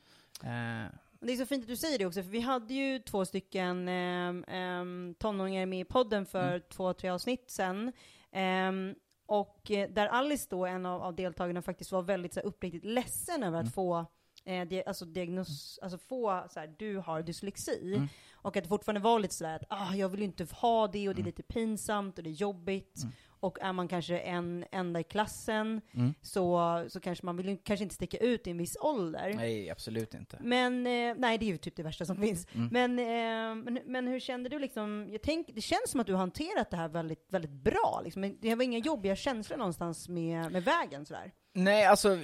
Eh, 0.42 0.92
Det 1.20 1.32
är 1.32 1.36
så 1.36 1.46
fint 1.46 1.62
att 1.64 1.68
du 1.68 1.76
säger 1.76 1.98
det 1.98 2.06
också, 2.06 2.22
för 2.22 2.30
vi 2.30 2.40
hade 2.40 2.74
ju 2.74 2.98
två 2.98 3.24
stycken 3.24 3.88
um, 3.88 4.44
um, 4.54 5.14
tonåringar 5.18 5.66
med 5.66 5.80
i 5.80 5.84
podden 5.84 6.26
för 6.26 6.48
Mm. 6.48 6.62
två, 6.70 6.92
tre 6.92 7.08
avsnitt 7.10 7.50
sen. 7.50 7.92
Ehm, 8.32 8.94
och 9.26 9.70
eh, 9.70 9.90
där 9.90 10.06
Alice 10.06 10.46
då, 10.50 10.66
en 10.66 10.86
av, 10.86 11.02
av 11.02 11.14
deltagarna, 11.16 11.62
faktiskt 11.62 11.92
var 11.92 12.02
väldigt 12.02 12.34
så 12.34 12.40
här, 12.40 12.46
uppriktigt 12.46 12.84
ledsen 12.84 13.42
över 13.42 13.58
att 13.58 13.62
Mm. 13.62 13.72
få 13.72 14.06
eh, 14.44 14.68
di- 14.68 14.84
alltså 14.86 15.04
diagnos, 15.04 15.78
alltså 15.82 15.98
få 15.98 16.46
så 16.50 16.60
här, 16.60 16.74
du 16.78 16.96
har 16.96 17.22
dyslexi. 17.22 17.94
Mm. 17.96 18.08
Och 18.32 18.56
att 18.56 18.62
det 18.64 18.68
fortfarande 18.68 19.00
var 19.00 19.18
lite 19.18 19.34
sådär 19.34 19.54
att 19.54 19.66
ah, 19.68 19.94
jag 19.94 20.08
vill 20.08 20.22
inte 20.22 20.46
ha 20.52 20.86
det 20.86 21.08
och 21.08 21.14
det 21.14 21.18
är 21.20 21.22
Mm. 21.22 21.26
lite 21.26 21.42
pinsamt 21.42 22.18
och 22.18 22.24
det 22.24 22.30
är 22.30 22.32
jobbigt. 22.32 23.02
Och 23.40 23.58
är 23.60 23.72
man 23.72 23.88
kanske 23.88 24.18
en 24.18 24.64
enda 24.72 25.00
i 25.00 25.04
klassen 25.04 25.80
Mm. 25.94 26.14
så, 26.22 26.84
så 26.88 27.00
kanske 27.00 27.26
man 27.26 27.36
vill 27.36 27.58
kanske 27.64 27.82
inte 27.82 27.94
sticka 27.94 28.18
ut 28.18 28.46
i 28.46 28.50
en 28.50 28.58
viss 28.58 28.76
ålder. 28.80 29.32
nej, 29.36 29.70
absolut 29.70 30.14
inte. 30.14 30.38
Men, 30.40 30.86
eh, 30.86 31.14
nej 31.16 31.38
det 31.38 31.44
är 31.44 31.48
ju 31.48 31.56
typ 31.56 31.76
det 31.76 31.82
värsta 31.82 32.04
som 32.04 32.16
finns. 32.16 32.46
Mm. 32.54 32.68
Men, 32.72 32.98
eh, 32.98 33.64
men, 33.64 33.80
men 33.84 34.06
hur 34.06 34.20
kände 34.20 34.48
du 34.48 34.58
liksom, 34.58 35.08
jag 35.12 35.22
tänk, 35.22 35.46
det 35.54 35.60
känns 35.60 35.90
som 35.90 36.00
att 36.00 36.06
du 36.06 36.12
har 36.12 36.18
hanterat 36.20 36.70
det 36.70 36.76
här 36.76 36.88
väldigt, 36.88 37.26
väldigt 37.32 37.50
bra 37.50 38.00
liksom. 38.04 38.36
Det 38.40 38.54
var 38.54 38.64
inga 38.64 38.78
jobbiga 38.78 39.16
känslor 39.16 39.56
någonstans 39.58 40.08
med, 40.08 40.52
med 40.52 40.64
vägen 40.64 41.06
sådär? 41.06 41.32
Nej, 41.52 41.84
alltså, 41.84 42.18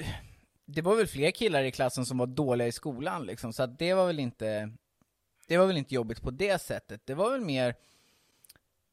det 0.66 0.82
var 0.82 0.96
väl 0.96 1.06
fler 1.06 1.30
killar 1.30 1.62
i 1.64 1.70
klassen 1.70 2.06
som 2.06 2.18
var 2.18 2.26
dåliga 2.26 2.68
i 2.68 2.72
skolan 2.72 3.26
liksom, 3.26 3.52
så 3.52 3.62
att 3.62 3.78
det 3.78 3.94
var 3.94 4.06
väl 4.06 4.18
inte, 4.18 4.70
det 5.48 5.58
var 5.58 5.66
väl 5.66 5.76
inte 5.76 5.94
jobbigt 5.94 6.22
på 6.22 6.30
det 6.30 6.62
sättet. 6.62 7.06
Det 7.06 7.14
var 7.14 7.30
väl 7.30 7.40
mer, 7.40 7.74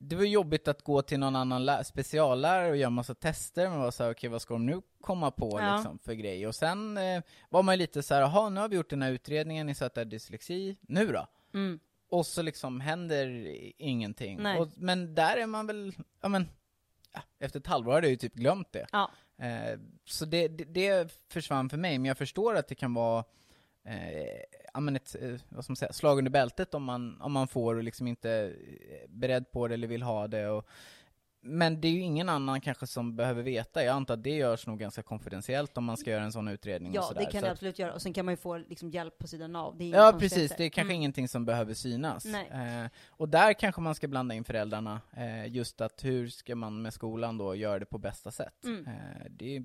det 0.04 0.16
var 0.16 0.24
jobbigt 0.24 0.68
att 0.68 0.82
gå 0.82 1.02
till 1.02 1.20
någon 1.20 1.36
annan 1.36 1.66
lä- 1.66 1.84
speciallärare 1.84 2.70
och 2.70 2.78
göra 2.78 2.90
massa 2.90 3.16
tester, 3.16 3.70
men 3.70 3.80
var 3.80 3.92
såhär, 3.92 4.12
okej 4.12 4.30
vad 4.30 4.42
ska 4.42 4.54
de 4.54 4.66
nu 4.66 4.82
komma 5.02 5.32
på 5.32 5.60
Ja. 5.62 5.76
liksom 5.76 6.00
för 6.00 6.14
grej? 6.14 6.48
Och 6.48 6.56
sen 6.56 6.98
eh, 6.98 7.22
var 7.50 7.64
man 7.64 7.78
lite 7.78 8.04
så 8.04 8.14
här, 8.14 8.22
jaha 8.22 8.50
nu 8.50 8.60
har 8.60 8.70
vi 8.70 8.76
gjort 8.76 8.90
den 8.90 9.02
här 9.02 9.12
utredningen, 9.12 9.68
ni 9.68 9.76
sa 9.76 9.86
att 9.86 9.94
det 9.94 10.02
är 10.02 10.06
dyslexi, 10.06 10.78
nu 10.82 11.08
då? 11.08 11.28
Mm. 11.54 11.80
Och 12.10 12.26
så 12.26 12.42
liksom 12.42 12.80
händer 12.82 13.28
ingenting. 13.78 14.40
Och, 14.60 14.68
men 14.76 15.16
där 15.16 15.38
är 15.38 15.46
man 15.46 15.68
väl, 15.68 15.94
ja 16.22 16.28
men, 16.30 16.48
ja, 17.14 17.22
efter 17.40 17.60
ett 17.60 17.68
halvår 17.68 17.92
har 17.92 18.02
jag 18.02 18.10
ju 18.10 18.16
typ 18.18 18.34
glömt 18.34 18.72
det. 18.72 18.88
Ja. 18.92 19.12
Eh, 19.42 19.80
så 20.06 20.26
det, 20.26 20.48
det, 20.48 20.64
det 20.64 21.12
försvann 21.30 21.70
för 21.70 21.78
mig, 21.78 21.98
men 21.98 22.06
jag 22.06 22.18
förstår 22.18 22.56
att 22.56 22.68
det 22.68 22.76
kan 22.76 22.94
vara 22.94 23.24
eh, 23.86 24.42
ja, 24.74 24.80
men 24.80 24.96
ett 24.96 25.16
eh, 25.22 25.30
vad 25.50 25.64
ska 25.64 25.72
man 25.72 25.76
säga, 25.76 25.94
slag 25.94 26.18
under 26.18 26.32
bältet 26.32 26.74
om 26.74 26.84
man, 26.84 27.22
om 27.22 27.32
man 27.32 27.48
får 27.48 27.76
och 27.76 27.84
liksom 27.84 28.08
inte 28.08 28.30
är 28.30 28.56
beredd 29.08 29.52
på 29.52 29.68
det 29.68 29.74
eller 29.74 29.88
vill 29.88 30.04
ha 30.04 30.28
det. 30.28 30.50
Och, 30.50 30.68
men 31.44 31.82
det 31.82 31.88
är 31.88 31.92
ju 31.92 32.00
ingen 32.00 32.30
annan 32.30 32.62
kanske 32.62 32.88
som 32.88 33.16
behöver 33.16 33.44
veta. 33.44 33.84
Jag 33.84 33.96
antar 33.96 34.14
att 34.14 34.24
det 34.24 34.30
görs 34.36 34.68
nog 34.68 34.80
ganska 34.80 35.04
konfidentiellt 35.04 35.78
om 35.78 35.84
man 35.86 35.98
ska 35.98 36.10
göra 36.12 36.24
en 36.24 36.32
sån 36.32 36.48
utredning 36.48 36.92
och 36.92 36.96
Ja, 36.96 37.02
sådär. 37.02 37.20
det 37.20 37.32
kan 37.32 37.40
Så 37.42 37.46
det 37.46 37.52
absolut 37.52 37.80
göra. 37.80 37.94
Och 37.94 38.02
sen 38.02 38.14
kan 38.14 38.26
man 38.26 38.32
ju 38.34 38.38
få 38.38 38.58
liksom, 38.58 38.90
hjälp 38.90 39.18
på 39.18 39.28
sidan 39.28 39.56
av. 39.56 39.82
Ja 39.84 40.16
precis, 40.20 40.54
det 40.58 40.64
är 40.64 40.70
kanske 40.70 40.92
Mm. 40.92 40.96
ingenting 41.02 41.28
som 41.28 41.46
behöver 41.46 41.74
synas. 41.74 42.26
Eh, 42.26 42.86
och 43.10 43.30
där 43.30 43.54
kanske 43.54 43.82
man 43.82 43.96
ska 43.96 44.08
blanda 44.08 44.36
in 44.36 44.44
föräldrarna, 44.44 45.02
eh, 45.18 45.48
just 45.56 45.82
att 45.82 46.04
hur 46.04 46.28
ska 46.28 46.56
man 46.56 46.82
med 46.82 46.94
skolan 46.94 47.38
då 47.38 47.56
göra 47.56 47.80
det 47.80 47.86
på 47.86 47.98
bästa 47.98 48.32
sätt? 48.32 48.64
Mm. 48.64 48.88
Eh, 48.88 49.26
det 49.30 49.56
är, 49.56 49.64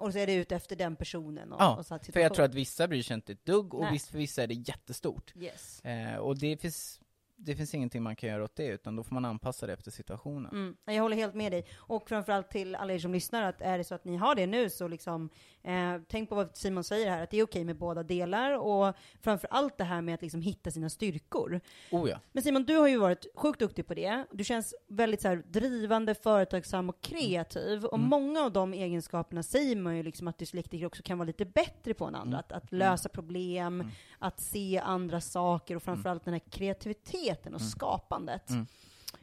Och 0.00 0.12
så 0.12 0.18
är 0.18 0.26
det 0.26 0.34
ut 0.34 0.52
efter 0.52 0.76
den 0.76 0.96
personen 0.96 1.52
och, 1.52 1.60
Ja, 1.60 1.76
och 1.76 1.86
för 1.86 2.20
jag 2.20 2.34
tror 2.34 2.44
att 2.44 2.54
vissa 2.54 2.88
bryr 2.88 3.02
sig 3.02 3.14
inte 3.14 3.32
ett 3.32 3.44
dugg, 3.44 3.74
och 3.74 3.80
Nej. 3.82 3.92
visst, 3.92 4.10
för 4.10 4.18
vissa 4.18 4.42
är 4.42 4.46
det 4.46 4.54
jättestort. 4.54 5.32
Yes. 5.36 5.80
Eh, 5.80 6.16
och 6.16 6.38
det 6.38 6.56
finns, 6.56 7.00
det 7.42 7.56
finns 7.56 7.74
ingenting 7.74 8.02
man 8.02 8.16
kan 8.16 8.28
göra 8.28 8.44
åt 8.44 8.56
det, 8.56 8.66
utan 8.66 8.96
då 8.96 9.02
får 9.02 9.14
man 9.14 9.24
anpassa 9.24 9.66
det 9.66 9.72
efter 9.72 9.90
situationen. 9.90 10.50
Mm, 10.52 10.76
jag 10.84 11.02
håller 11.02 11.16
helt 11.16 11.34
med 11.34 11.52
dig. 11.52 11.66
Och 11.76 12.08
framförallt 12.08 12.50
till 12.50 12.74
alla 12.74 12.92
er 12.92 12.98
som 12.98 13.12
lyssnar, 13.12 13.42
att 13.42 13.60
är 13.60 13.78
det 13.78 13.84
så 13.84 13.94
att 13.94 14.04
ni 14.04 14.16
har 14.16 14.34
det 14.34 14.46
nu 14.46 14.70
så 14.70 14.88
liksom, 14.88 15.30
eh, 15.62 15.96
tänk 16.08 16.28
på 16.28 16.34
vad 16.34 16.56
Simon 16.56 16.84
säger 16.84 17.10
här, 17.10 17.22
att 17.22 17.30
det 17.30 17.38
är 17.38 17.44
okej 17.44 17.64
med 17.64 17.76
båda 17.76 18.02
delar 18.02 18.58
och 18.58 18.94
framförallt 19.20 19.78
det 19.78 19.84
här 19.84 20.02
med 20.02 20.14
att 20.14 20.22
liksom 20.22 20.42
hitta 20.42 20.70
sina 20.70 20.90
styrkor. 20.90 21.60
Oh 21.90 22.10
ja. 22.10 22.20
Men 22.32 22.42
Simon, 22.42 22.64
du 22.64 22.76
har 22.76 22.88
ju 22.88 22.96
varit 22.96 23.26
sjukt 23.34 23.58
duktig 23.58 23.86
på 23.86 23.94
det. 23.94 24.24
Du 24.32 24.44
känns 24.44 24.74
väldigt 24.88 25.20
så 25.22 25.28
här, 25.28 25.42
drivande, 25.46 26.14
företagsam 26.14 26.88
och 26.88 27.00
kreativ. 27.00 27.84
Och 27.84 27.98
Mm. 27.98 28.08
många 28.08 28.40
av 28.40 28.52
de 28.52 28.72
egenskaperna 28.74 29.42
säger 29.42 29.76
man 29.76 29.96
ju 29.96 30.02
liksom 30.02 30.28
att 30.28 30.38
dyslektiker 30.38 30.86
också 30.86 31.02
kan 31.02 31.18
vara 31.18 31.26
lite 31.26 31.44
bättre 31.44 31.94
på 31.94 32.04
än 32.04 32.14
andra. 32.14 32.38
Mm. 32.38 32.38
Att, 32.38 32.52
att 32.52 32.72
lösa 32.72 33.08
problem, 33.08 33.90
att 34.18 34.40
se 34.40 34.78
andra 34.84 35.20
saker 35.20 35.76
och 35.76 35.82
framförallt 35.82 36.24
den 36.24 36.34
här 36.34 36.42
kreativiteten 36.50 37.29
och 37.54 37.62
skapandet. 37.62 38.50
Mm. 38.50 38.66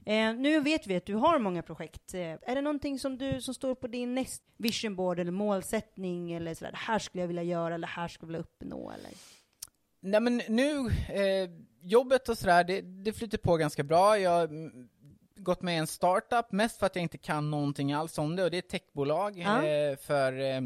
Eh, 0.05 0.41
nu 0.41 0.59
vet 0.59 0.87
vi 0.87 0.95
att 0.95 1.05
du 1.05 1.15
har 1.15 1.39
många 1.39 1.61
projekt. 1.61 2.13
Eh, 2.13 2.21
är 2.21 2.55
det 2.55 2.61
någonting 2.61 2.99
som, 2.99 3.17
du, 3.17 3.41
som 3.41 3.53
står 3.53 3.75
på 3.75 3.87
din 3.87 4.15
näst 4.15 4.43
vision 4.57 4.95
board 4.95 5.19
eller 5.19 5.31
målsättning 5.31 6.31
eller 6.31 6.53
sådär, 6.53 6.71
det 6.71 6.77
här 6.77 6.99
skulle 6.99 7.21
jag 7.23 7.27
vilja 7.27 7.43
göra 7.43 7.75
eller 7.75 7.87
det 7.87 7.93
här 7.93 8.07
skulle 8.07 8.27
jag 8.27 8.27
vilja 8.27 8.41
uppnå 8.41 8.91
eller? 8.91 9.11
Nej 9.99 10.21
men 10.21 10.41
nu, 10.49 10.87
eh, 10.89 11.49
jobbet 11.81 12.29
och 12.29 12.37
sådär, 12.37 12.63
det, 12.63 12.81
det 12.81 13.13
flyter 13.13 13.37
på 13.37 13.57
ganska 13.57 13.83
bra. 13.83 14.19
Jag 14.19 14.31
har 14.31 14.43
mm, 14.43 14.89
gått 15.35 15.61
med 15.61 15.75
i 15.75 15.77
en 15.77 15.87
startup, 15.87 16.51
mest 16.51 16.79
för 16.79 16.85
att 16.85 16.95
jag 16.95 17.03
inte 17.03 17.17
kan 17.17 17.51
någonting 17.51 17.93
alls 17.93 18.17
om 18.17 18.35
det, 18.35 18.43
och 18.43 18.51
det 18.51 18.57
är 18.57 18.59
ett 18.59 18.69
techbolag 18.69 19.37
Ja. 19.37 19.63
eh, 19.65 19.97
för 19.97 20.39
eh, 20.39 20.61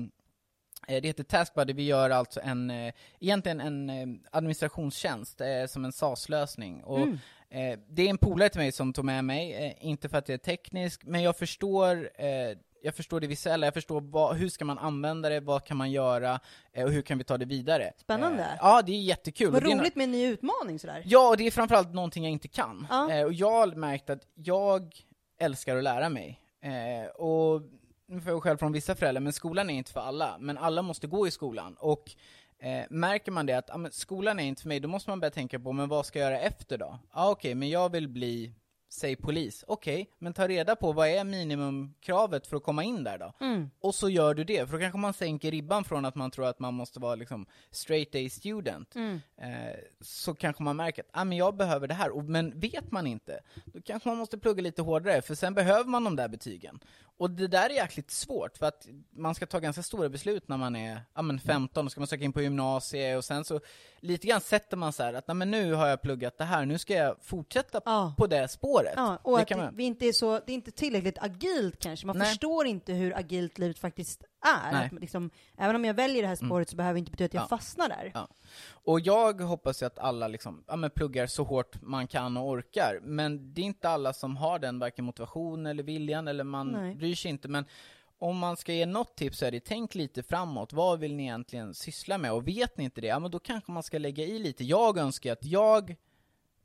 det 0.87 1.05
heter 1.07 1.23
Taskbuddy, 1.23 1.73
vi 1.73 1.83
gör 1.83 2.09
alltså 2.09 2.39
en, 2.43 2.69
eh, 2.71 2.93
egentligen 3.19 3.61
en 3.61 3.89
eh, 3.89 4.07
administrationstjänst 4.31 5.41
eh, 5.41 5.65
som 5.67 5.85
en 5.85 5.91
SAS-lösning. 5.91 6.83
Och 6.83 6.97
Mm. 6.99 7.17
eh, 7.49 7.79
det 7.89 8.01
är 8.05 8.09
en 8.09 8.17
polare 8.17 8.49
till 8.49 8.61
mig 8.61 8.71
som 8.71 8.93
tog 8.93 9.05
med 9.05 9.25
mig, 9.25 9.53
eh, 9.53 9.85
inte 9.87 10.09
för 10.09 10.17
att 10.17 10.29
jag 10.29 10.33
är 10.33 10.37
teknisk, 10.37 11.01
men 11.05 11.21
jag 11.23 11.37
förstår 11.37 12.09
eh, 12.15 12.57
jag 12.83 12.95
förstår 12.95 13.19
det 13.19 13.27
visuella, 13.27 13.67
jag 13.67 13.73
förstår 13.73 14.01
vad, 14.01 14.35
hur 14.35 14.49
ska 14.49 14.65
man 14.65 14.77
använda 14.77 15.29
det, 15.29 15.39
vad 15.39 15.65
kan 15.65 15.77
man 15.77 15.91
göra 15.91 16.39
eh, 16.73 16.83
och 16.85 16.91
hur 16.91 17.01
kan 17.01 17.17
vi 17.17 17.23
ta 17.23 17.37
det 17.37 17.45
vidare. 17.45 17.91
Spännande. 17.97 18.43
Eh, 18.43 18.49
ja, 18.59 18.81
det 18.85 18.91
är 18.91 19.01
jättekul. 19.01 19.51
Vad 19.51 19.63
roligt 19.63 19.95
med 19.95 20.03
en 20.03 20.11
ny 20.11 20.25
utmaning 20.27 20.79
sådär. 20.79 21.01
Ja, 21.05 21.29
och 21.29 21.37
det 21.37 21.47
är 21.47 21.51
framförallt 21.51 21.93
någonting 21.93 22.23
jag 22.23 22.31
inte 22.31 22.47
kan. 22.47 22.87
Ja. 22.89 23.11
Eh, 23.11 23.25
och 23.25 23.33
jag 23.33 23.51
har 23.51 23.67
märkt 23.67 24.09
att 24.09 24.21
jag 24.33 24.95
älskar 25.39 25.75
att 25.77 25.83
lära 25.83 26.09
mig. 26.09 26.39
Eh, 26.61 27.09
och 27.09 27.61
nu 28.11 28.21
får 28.21 28.31
jag 28.31 28.43
själv 28.43 28.57
från 28.57 28.71
vissa 28.71 28.95
föräldrar, 28.95 29.21
men 29.21 29.33
skolan 29.33 29.69
är 29.69 29.73
inte 29.73 29.91
för 29.91 29.99
alla. 29.99 30.37
Men 30.39 30.57
alla 30.57 30.81
måste 30.81 31.07
gå 31.07 31.27
i 31.27 31.31
skolan. 31.31 31.75
Och 31.79 32.11
eh, 32.59 32.83
märker 32.89 33.31
man 33.31 33.45
det 33.45 33.53
att 33.53 33.69
ah, 33.69 33.77
men 33.77 33.91
skolan 33.91 34.39
är 34.39 34.43
inte 34.43 34.61
för 34.61 34.67
mig, 34.67 34.79
då 34.79 34.87
måste 34.87 35.09
man 35.09 35.19
börja 35.19 35.31
tänka 35.31 35.59
på, 35.59 35.73
men 35.73 35.89
vad 35.89 36.05
ska 36.05 36.19
jag 36.19 36.31
göra 36.31 36.39
efter 36.39 36.77
då? 36.77 36.85
Ja, 36.85 36.99
ah, 37.11 37.29
okej, 37.29 37.55
men 37.55 37.69
jag 37.69 37.91
vill 37.91 38.07
bli 38.07 38.53
Säg 38.93 39.15
polis. 39.15 39.63
Okej, 39.67 40.09
men 40.19 40.33
ta 40.33 40.47
reda 40.47 40.75
på 40.75 40.91
vad 40.91 41.07
är 41.07 41.23
minimumkravet 41.23 42.47
för 42.47 42.57
att 42.57 42.63
komma 42.63 42.83
in 42.83 43.03
där 43.03 43.17
då? 43.17 43.33
Mm. 43.41 43.69
Och 43.79 43.95
så 43.95 44.09
gör 44.09 44.33
du 44.33 44.43
det, 44.43 44.65
för 44.65 44.73
då 44.73 44.79
kanske 44.79 44.99
man 44.99 45.13
sänker 45.13 45.51
ribban 45.51 45.83
från 45.83 46.05
att 46.05 46.15
man 46.15 46.31
tror 46.31 46.45
att 46.45 46.59
man 46.59 46.73
måste 46.73 46.99
vara 46.99 47.15
liksom 47.15 47.45
straight 47.71 48.15
A 48.15 48.29
student. 48.31 48.95
Mm. 48.95 49.21
Eh, 49.37 49.75
så 50.01 50.35
kanske 50.35 50.63
man 50.63 50.75
märker 50.75 51.01
att 51.01 51.09
ah, 51.11 51.23
men 51.23 51.37
jag 51.37 51.55
behöver 51.55 51.87
det 51.87 51.93
här, 51.93 52.09
och, 52.09 52.23
men 52.23 52.59
vet 52.59 52.91
man 52.91 53.07
inte, 53.07 53.39
då 53.65 53.81
kanske 53.81 54.09
man 54.09 54.17
måste 54.17 54.37
plugga 54.37 54.61
lite 54.61 54.81
hårdare, 54.81 55.21
för 55.21 55.35
sen 55.35 55.53
behöver 55.53 55.89
man 55.89 56.03
de 56.03 56.15
där 56.15 56.27
betygen. 56.27 56.79
Och 57.17 57.29
det 57.29 57.47
där 57.47 57.69
är 57.69 57.73
jäkligt 57.73 58.11
svårt, 58.11 58.57
för 58.57 58.65
att 58.65 58.87
man 59.09 59.35
ska 59.35 59.45
ta 59.45 59.59
ganska 59.59 59.83
stora 59.83 60.09
beslut 60.09 60.47
när 60.47 60.57
man 60.57 60.75
är 60.75 61.01
ah, 61.13 61.21
men 61.21 61.39
15, 61.39 61.85
och 61.85 61.91
ska 61.91 62.01
man 62.01 62.07
söka 62.07 62.23
in 62.23 62.33
på 62.33 62.41
gymnasiet, 62.41 63.17
och 63.17 63.25
sen 63.25 63.45
så 63.45 63.59
lite 64.01 64.27
grann 64.27 64.41
sätter 64.41 64.77
man 64.77 64.93
så 64.93 65.03
här 65.03 65.13
att 65.13 65.27
men 65.37 65.51
nu 65.51 65.73
har 65.73 65.87
jag 65.87 66.01
pluggat 66.01 66.37
det 66.37 66.43
här, 66.43 66.65
nu 66.65 66.77
ska 66.77 66.93
jag 66.93 67.15
fortsätta 67.21 67.81
Ja. 67.85 68.13
på 68.17 68.27
det 68.27 68.47
spåret. 68.47 68.93
Ja, 68.95 69.19
och 69.23 69.37
det 69.37 69.43
att 69.43 69.57
man. 69.57 69.75
vi 69.75 69.83
inte 69.83 70.05
är 70.05 70.11
så, 70.13 70.31
det 70.45 70.51
är 70.51 70.53
inte 70.53 70.71
tillräckligt 70.71 71.17
agilt 71.23 71.79
kanske. 71.79 72.07
Man 72.07 72.17
Nej. 72.17 72.27
förstår 72.27 72.65
inte 72.65 72.93
hur 72.93 73.17
agilt 73.17 73.57
livet 73.57 73.79
faktiskt 73.79 74.23
är. 74.71 74.83
Mm. 74.85 74.97
Liksom, 75.01 75.29
även 75.57 75.75
om 75.75 75.85
jag 75.85 75.93
väljer 75.93 76.21
det 76.21 76.27
här 76.27 76.35
spåret 76.35 76.69
så 76.69 76.75
behöver 76.75 76.93
det 76.93 76.99
inte 76.99 77.11
betyda 77.11 77.25
att 77.27 77.33
jag 77.33 77.43
Ja. 77.43 77.47
fastnar 77.47 77.89
där. 77.89 78.11
Ja. 78.13 78.27
Och 78.83 78.99
jag 78.99 79.41
hoppas 79.41 79.81
ju 79.81 79.85
att 79.85 79.99
alla 79.99 80.27
liksom, 80.27 80.63
ja, 80.67 80.75
men 80.75 80.89
pluggar 80.91 81.27
så 81.27 81.43
hårt 81.43 81.81
man 81.81 82.07
kan 82.07 82.37
och 82.37 82.49
orkar, 82.49 82.99
men 83.03 83.53
det 83.53 83.61
är 83.61 83.65
inte 83.65 83.89
alla 83.89 84.13
som 84.13 84.37
har 84.37 84.59
den 84.59 84.79
varken 84.79 85.05
motivation 85.05 85.65
eller 85.65 85.83
viljan, 85.83 86.27
eller 86.27 86.43
man 86.43 86.67
Nej. 86.67 86.95
bryr 86.95 87.15
sig 87.15 87.31
inte, 87.31 87.47
men 87.47 87.65
om 88.21 88.37
man 88.37 88.57
ska 88.57 88.73
ge 88.73 88.85
något 88.85 89.15
tips 89.15 89.37
så 89.37 89.45
är 89.45 89.51
det 89.51 89.59
tänk 89.59 89.95
lite 89.95 90.23
framåt, 90.23 90.73
vad 90.73 90.99
vill 90.99 91.15
ni 91.15 91.23
egentligen 91.23 91.73
syssla 91.73 92.17
med? 92.17 92.33
Och 92.33 92.47
vet 92.47 92.77
ni 92.77 92.83
inte 92.83 93.01
det, 93.01 93.07
ja 93.07 93.19
men 93.19 93.31
då 93.31 93.39
kanske 93.39 93.71
man 93.71 93.83
ska 93.83 93.97
lägga 93.97 94.23
i 94.23 94.39
lite. 94.39 94.63
Jag 94.63 94.97
önskar 94.97 95.33
att 95.33 95.45
jag 95.45 95.95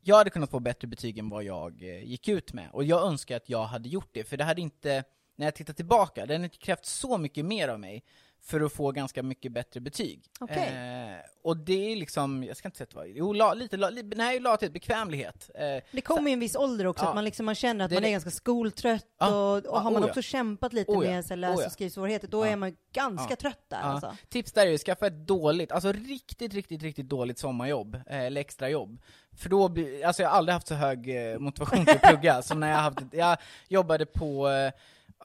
jag 0.01 0.15
hade 0.15 0.29
kunnat 0.29 0.51
få 0.51 0.59
bättre 0.59 0.87
betyg 0.87 1.17
än 1.17 1.29
vad 1.29 1.43
jag 1.43 1.83
eh, 1.83 2.03
gick 2.03 2.27
ut 2.27 2.53
med, 2.53 2.69
och 2.71 2.83
jag 2.83 3.07
önskar 3.07 3.37
att 3.37 3.49
jag 3.49 3.63
hade 3.63 3.89
gjort 3.89 4.09
det, 4.11 4.23
för 4.23 4.37
det 4.37 4.43
hade 4.43 4.61
inte, 4.61 5.03
när 5.35 5.45
jag 5.45 5.55
tittar 5.55 5.73
tillbaka, 5.73 6.25
det 6.25 6.33
hade 6.33 6.45
inte 6.45 6.57
krävt 6.57 6.85
så 6.85 7.17
mycket 7.17 7.45
mer 7.45 7.67
av 7.67 7.79
mig 7.79 8.03
för 8.47 8.61
att 8.61 8.73
få 8.73 8.91
ganska 8.91 9.23
mycket 9.23 9.51
bättre 9.51 9.79
betyg. 9.79 10.23
Okej. 10.39 10.67
Eh, 10.67 11.19
och 11.43 11.57
det 11.57 11.91
är 11.91 11.95
liksom, 11.95 12.43
jag 12.43 12.57
ska 12.57 12.67
inte 12.67 12.77
säga 12.77 12.83
att 12.85 12.89
det 12.89 12.95
var, 12.95 13.05
jo, 13.05 13.33
la, 13.33 13.53
lite, 13.53 13.77
la, 13.77 13.89
li, 13.89 14.03
nej, 14.15 14.39
lathet, 14.39 14.73
bekvämlighet. 14.73 15.49
Eh, 15.55 15.83
Det 15.91 16.01
kommer 16.01 16.29
ju 16.29 16.33
en 16.33 16.39
viss 16.39 16.55
ålder 16.55 16.87
också, 16.87 17.03
Ja. 17.05 17.09
att 17.09 17.15
man, 17.15 17.23
liksom, 17.25 17.45
man 17.45 17.55
känner 17.55 17.85
att 17.85 17.89
Det 17.89 17.95
man 17.95 18.03
är 18.03 18.09
ganska 18.11 18.31
skoltrött 18.31 19.05
Ja. 19.19 19.27
och, 19.51 19.57
och 19.57 19.63
Ja, 19.65 19.79
har 19.79 19.91
man 19.91 20.03
också 20.03 20.21
kämpat 20.21 20.73
lite 20.73 20.91
Oh 20.91 21.05
ja. 21.05 21.11
med 21.11 21.25
så 21.25 21.29
här, 21.29 21.37
läs 21.37 21.65
och 21.65 21.71
skrivsvårigheter, 21.71 22.27
då 22.27 22.43
är 22.43 22.55
man 22.55 22.75
ganska 22.93 23.35
trött 23.35 23.65
där 23.67 23.77
alltså. 23.77 24.15
Tips 24.29 24.51
där 24.51 24.67
är 24.67 24.71
ju 24.71 24.77
skaffa 24.77 25.07
ett 25.07 25.27
dåligt, 25.27 25.71
alltså 25.71 25.91
riktigt, 25.91 26.53
riktigt, 26.53 26.83
riktigt 26.83 27.09
dåligt 27.09 27.39
sommarjobb, 27.39 27.95
eh, 27.95 28.01
eller 28.19 28.41
extrajobb. 28.41 29.01
För 29.37 29.49
då 29.49 29.63
alltså 30.05 30.21
jag 30.21 30.29
har 30.29 30.37
aldrig 30.37 30.53
haft 30.53 30.67
så 30.67 30.75
hög 30.75 31.31
eh, 31.33 31.39
motivation 31.39 31.85
till 31.85 31.95
att 31.95 32.01
plugga 32.01 32.41
som 32.41 32.59
när 32.59 32.69
jag 32.71 32.77
haft, 32.77 32.99
jag 33.11 33.37
jobbade 33.67 34.05
på 34.05 34.47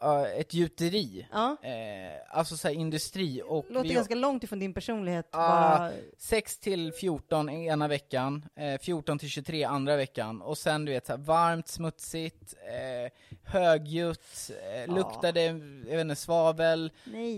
eh, 0.02 0.22
ett 0.40 0.54
gjuteri, 0.54 1.26
Ja. 1.32 1.56
eh, 1.62 2.38
alltså 2.38 2.56
såhär 2.56 2.74
industri 2.74 3.42
och 3.46 3.66
Låter 3.70 3.88
vi- 3.88 3.94
ganska 3.94 4.14
långt 4.14 4.44
ifrån 4.44 4.58
din 4.58 4.74
personlighet. 4.74 5.28
Ah, 5.32 5.78
bara. 5.78 5.92
6 6.18 6.58
till 6.58 6.92
14 6.92 7.48
ena 7.50 7.88
veckan, 7.88 8.44
eh, 8.56 8.78
14 8.80 9.18
till 9.18 9.28
23 9.28 9.64
andra 9.64 9.96
veckan, 9.96 10.42
och 10.42 10.58
sen 10.58 10.84
du 10.84 10.92
vet 10.92 11.06
så 11.06 11.12
här, 11.12 11.18
varmt, 11.18 11.68
smutsigt, 11.68 12.54
eh, 12.68 13.12
högljutt, 13.52 14.50
eh, 14.86 14.94
luktade, 14.94 15.42
jag 15.88 15.96
vet 15.96 16.00
inte, 16.00 16.16
svavel, 16.16 16.92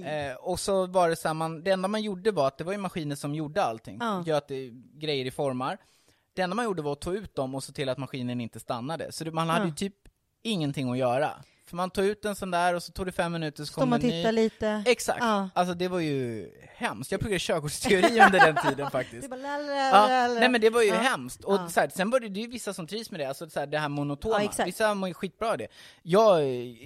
eh, 0.07 0.37
och 0.37 0.61
så 0.61 0.87
var 0.87 1.09
det 1.09 1.17
så 1.17 1.29
här, 1.29 1.35
man, 1.35 1.63
det 1.63 1.71
enda 1.71 1.89
man 1.89 2.03
gjorde 2.03 2.31
var 2.31 2.47
att 2.49 2.59
det 2.59 2.65
var 2.65 2.73
ju 2.73 2.79
maskiner 2.79 3.17
som 3.17 3.35
gjorde 3.35 3.63
allting, 3.63 3.99
Ja. 4.01 4.23
göt 4.27 4.49
grejer 4.95 5.25
i 5.25 5.31
formar. 5.31 5.79
Det 6.35 6.43
enda 6.43 6.57
man 6.57 6.65
gjorde 6.65 6.83
var 6.83 6.93
att 6.93 7.01
ta 7.01 7.13
ut 7.13 7.35
dem 7.35 7.55
och 7.55 7.65
se 7.65 7.73
till 7.73 7.89
att 7.89 7.99
maskinen 7.99 8.41
inte 8.41 8.61
stannade, 8.61 9.13
så 9.13 9.25
det, 9.25 9.31
man 9.31 9.49
hade 9.49 9.61
Ja. 9.65 9.67
ju 9.69 9.75
typ 9.75 9.95
ingenting 10.43 10.91
att 10.91 10.99
göra. 10.99 11.31
För 11.67 11.77
man 11.77 11.91
tog 11.91 12.05
ut 12.05 12.25
en 12.25 12.35
sån 12.37 12.51
där 12.51 12.75
och 12.75 12.83
så 12.83 12.93
tog 12.93 13.07
det 13.07 13.13
fem 13.13 13.33
minuter 13.33 13.63
så 13.65 13.67
Står 13.73 13.83
kom 13.83 13.91
man 13.91 14.01
en 14.01 14.07
ny. 14.07 14.13
tittar 14.13 14.33
lite. 14.33 14.83
Exakt! 14.87 15.19
Ja. 15.21 15.49
Alltså 15.55 15.75
det 15.75 15.89
var 15.89 15.99
ju 16.01 16.51
hemskt. 16.77 17.13
Jag 17.13 17.21
pluggade 17.21 17.39
körkortsteori 17.41 18.21
under 18.27 18.41
den 18.53 18.57
tiden 18.69 18.91
faktiskt. 18.91 19.31
Bara 19.31 19.41
Ja, 19.41 20.29
nej 20.29 20.49
men 20.49 20.61
det 20.61 20.71
var 20.71 20.83
ju 20.83 20.89
Ja. 20.89 20.95
hemskt. 20.95 21.45
Och 21.45 21.55
Ja. 21.55 21.69
så 21.69 21.81
här, 21.81 21.89
sen 21.95 22.11
var 22.11 22.21
det, 22.21 22.27
ju 22.41 22.47
vissa 22.47 22.75
som 22.75 22.87
trivs 22.87 23.11
med 23.11 23.21
det, 23.21 23.25
alltså 23.29 23.51
så 23.51 23.61
här, 23.61 23.67
det 23.67 23.79
här 23.79 23.89
monotona. 23.89 24.35
Ja, 24.39 24.43
exakt. 24.45 24.69
vissa 24.69 24.95
mår 24.95 25.09
ju 25.09 25.15
skitbra 25.15 25.55
i 25.55 25.57
det. 25.57 25.69
Jag 26.03 26.41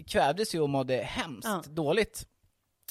kvävdes 0.07 0.55
ju 0.55 0.61
och 0.61 0.69
mådde 0.69 0.97
hemskt 0.97 1.67
dåligt. 1.67 2.27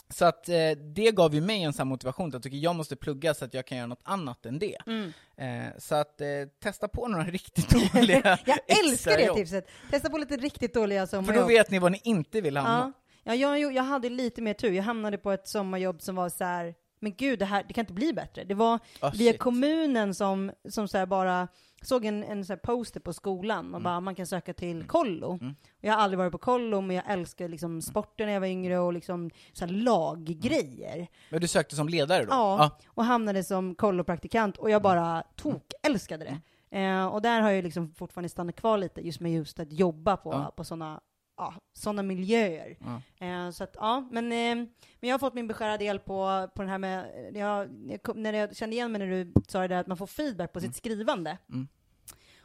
Så 0.10 0.26
att 0.26 0.50
eh, 0.50 0.72
det 0.96 1.12
gav 1.12 1.36
ju 1.36 1.41
mig 1.41 1.63
en 1.63 1.74
sån 1.74 1.88
motivation, 1.88 2.28
att 2.28 2.34
jag 2.34 2.43
tycker 2.43 2.58
jag 2.58 2.76
måste 2.76 2.96
plugga 2.96 3.34
så 3.34 3.46
att 3.46 3.54
jag 3.54 3.65
kan 3.65 3.78
göra 3.78 3.88
något 3.88 4.02
annat 4.04 4.46
än 4.46 4.60
det. 4.60 4.78
Mm. 4.88 5.13
Eh, 5.38 5.74
så 5.78 5.96
att 5.96 6.22
eh, 6.22 6.28
testa 6.63 6.88
på 6.88 7.08
några 7.08 7.24
riktigt 7.24 7.70
dåliga 7.93 8.39
Jag 8.46 8.60
älskar 8.86 9.17
det 9.17 9.34
tipset. 9.34 9.67
Testa 9.91 10.10
på 10.10 10.17
lite 10.17 10.38
riktigt 10.38 10.74
dåliga 10.74 11.08
För 11.08 11.17
då 11.17 11.24
sommarjobb. 11.24 11.48
vet 11.48 11.72
ni 11.72 11.80
vad 11.80 11.91
ni 11.91 12.02
inte 12.04 12.41
vill 12.41 12.58
hamna. 12.58 12.93
Ja, 13.24 13.36
ja 13.36 13.58
jag, 13.58 13.74
jag 13.74 13.84
hade 13.84 14.10
lite 14.10 14.41
mer 14.41 14.54
tur. 14.54 14.72
Jag 14.72 14.84
hamnade 14.84 15.17
på 15.17 15.32
ett 15.32 15.48
sommarjobb 15.48 16.02
som 16.02 16.15
var 16.15 16.30
så 16.30 16.43
här. 16.43 16.76
Men 17.00 17.16
gud, 17.16 17.40
det 17.40 17.46
här 17.46 17.64
det 17.68 17.74
kan 17.74 17.82
inte 17.82 17.94
bli 17.94 18.14
bättre. 18.14 18.44
Det 18.44 18.54
var 18.54 18.80
Ah, 19.02 19.10
via 19.10 19.32
shit. 19.32 19.40
kommunen 19.42 20.14
som, 20.14 20.52
som 20.70 20.88
så 20.88 21.06
bara 21.06 21.48
såg 21.82 22.06
en, 22.06 22.24
en 22.24 22.46
så 22.46 22.58
poster 22.58 23.00
på 23.00 23.14
skolan 23.14 23.60
Mm. 23.60 23.76
och 23.76 23.82
bara 23.82 24.00
man 24.00 24.16
kan 24.16 24.28
söka 24.28 24.54
till 24.54 24.84
kollo. 24.84 25.40
Jag 25.82 25.94
har 25.94 26.00
aldrig 26.00 26.18
varit 26.18 26.32
på 26.32 26.38
kollo, 26.38 26.82
men 26.82 26.96
jag 26.96 27.06
älskar 27.12 27.48
liksom 27.48 27.82
sporten 27.82 28.26
när 28.28 28.34
jag 28.34 28.40
var 28.40 28.48
yngre 28.48 28.80
och 28.80 28.94
liksom 28.94 29.30
så 29.54 29.66
laggrejer. 29.66 31.08
Men 31.30 31.42
du 31.42 31.48
sökte 31.48 31.76
som 31.76 31.90
ledare 31.90 32.24
då? 32.24 32.30
Ja, 32.32 32.78
och 32.88 33.06
hamnade 33.06 33.44
som 33.44 33.76
kollopraktikant 33.76 34.58
och 34.58 34.70
jag 34.70 34.82
bara 34.82 35.12
Mm. 35.12 35.24
tok 35.36 35.72
älskade 35.84 36.26
det. 36.26 36.38
Eh, 36.78 37.06
och 37.08 37.22
där 37.22 37.42
har 37.42 37.50
jag 37.52 37.64
liksom 37.64 37.94
fortfarande 37.94 38.30
stannat 38.30 38.56
kvar 38.56 38.78
lite, 38.78 39.02
just 39.02 39.20
med 39.20 39.32
just 39.34 39.60
att 39.60 39.72
jobba 39.72 40.18
på, 40.18 40.32
Ja. 40.34 40.54
på 40.56 40.64
sådana 40.64 41.00
ja, 41.38 41.54
såna 41.73 42.04
miljöer. 42.04 42.78
Ja. 42.80 43.26
Eh, 43.28 43.50
så 43.52 43.63
att, 43.63 43.76
ja, 43.80 44.08
men, 44.12 44.26
eh, 44.26 44.56
men 45.00 45.10
jag 45.10 45.13
har 45.13 45.19
fått 45.19 45.34
min 45.34 45.47
beskärda 45.47 45.78
del 45.78 46.00
på, 46.00 46.50
på 46.56 46.62
den 46.62 46.69
här 46.69 46.78
med, 46.78 47.06
jag, 47.34 47.69
jag, 48.04 48.15
när 48.17 48.34
jag 48.34 48.56
kände 48.56 48.76
igen 48.76 48.91
mig 48.91 49.00
när 49.00 49.08
du 49.08 49.34
sa 49.47 49.62
det 49.62 49.67
där 49.67 49.76
att 49.80 49.88
man 49.88 49.97
får 49.97 50.08
feedback 50.08 50.54
på 50.54 50.60
sitt 50.60 50.76
skrivande. 50.76 51.38
Mm. 51.50 51.67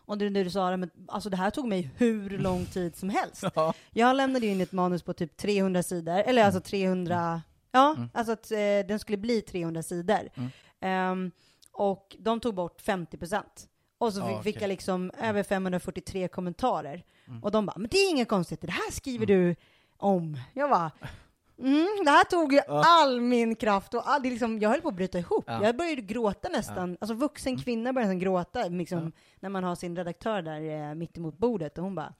Och 0.04 0.18
det, 0.18 0.28
det 0.28 0.44
du 0.44 0.50
sa, 0.50 0.70
det, 0.70 0.76
men, 0.76 0.90
alltså 1.08 1.30
det 1.30 1.36
här 1.36 1.50
tog 1.50 1.68
mig 1.68 1.90
hur 1.96 2.38
lång 2.38 2.66
tid 2.66 2.96
som 2.96 3.08
helst. 3.10 3.44
Ja. 3.54 3.74
Jag 3.90 4.16
lämnade 4.16 4.46
in 4.46 4.60
ett 4.60 4.72
manus 4.72 5.02
på 5.02 5.12
typ 5.12 5.36
300 5.36 5.82
sidor, 5.82 6.18
eller 6.18 6.44
alltså 6.44 6.60
300, 6.60 7.42
ja, 7.72 7.94
Mm. 7.96 8.08
alltså 8.14 8.32
att 8.32 8.50
eh, 8.52 8.58
den 8.88 8.98
skulle 8.98 9.18
bli 9.18 9.42
300 9.42 9.82
sidor. 9.82 10.28
Mm. 10.34 10.50
Ehm, 10.80 11.30
och 11.72 12.16
de 12.18 12.40
tog 12.40 12.54
bort 12.54 12.80
50 12.80 13.16
procent. 13.18 13.68
Och 14.02 14.12
så 14.12 14.20
Ja, 14.20 14.26
fick, 14.28 14.42
fick 14.44 14.56
okej. 14.56 14.62
jag 14.62 14.68
liksom 14.68 15.10
över 15.18 15.42
543 15.42 16.28
kommentarer. 16.28 17.04
Mm. 17.28 17.42
Och 17.44 17.50
de 17.50 17.66
bara, 17.66 17.78
men 17.78 17.88
det 17.90 17.96
är 17.98 18.10
inget 18.10 18.28
konstigt, 18.28 18.60
det 18.60 18.70
här 18.70 18.90
skriver 18.92 19.26
du 19.26 19.56
om. 19.96 20.36
Jag 20.54 20.70
bara, 20.70 20.90
mm, 21.58 21.88
det 22.04 22.10
här 22.10 22.24
tog 22.24 22.52
ju 22.52 22.60
Ja. 22.66 22.82
all 22.86 23.20
min 23.20 23.54
kraft 23.56 23.94
och 23.94 24.08
all, 24.08 24.22
det 24.22 24.30
liksom, 24.30 24.58
jag 24.58 24.70
höll 24.70 24.80
på 24.80 24.88
att 24.88 24.94
bryta 24.94 25.18
ihop. 25.18 25.44
Ja. 25.46 25.64
Jag 25.64 25.76
började 25.76 26.02
gråta 26.02 26.48
nästan, 26.48 26.96
alltså 27.00 27.14
vuxen 27.14 27.58
kvinna 27.58 27.92
började 27.92 28.08
nästan 28.14 28.18
gråta 28.24 28.68
liksom, 28.68 28.98
Ja. 29.04 29.10
när 29.40 29.48
man 29.48 29.64
har 29.64 29.74
sin 29.74 29.96
redaktör 29.96 30.42
där 30.42 30.88
eh, 30.90 30.94
mitt 30.94 31.16
emot 31.16 31.38
bordet 31.38 31.78
och 31.78 31.84
hon 31.84 31.94
bara, 31.94 32.14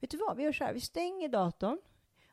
vet 0.00 0.10
du 0.10 0.16
vad, 0.16 0.36
vi 0.36 0.42
gör 0.42 0.52
så 0.52 0.64
här, 0.64 0.72
vi 0.74 0.80
stänger 0.80 1.28
datorn 1.28 1.78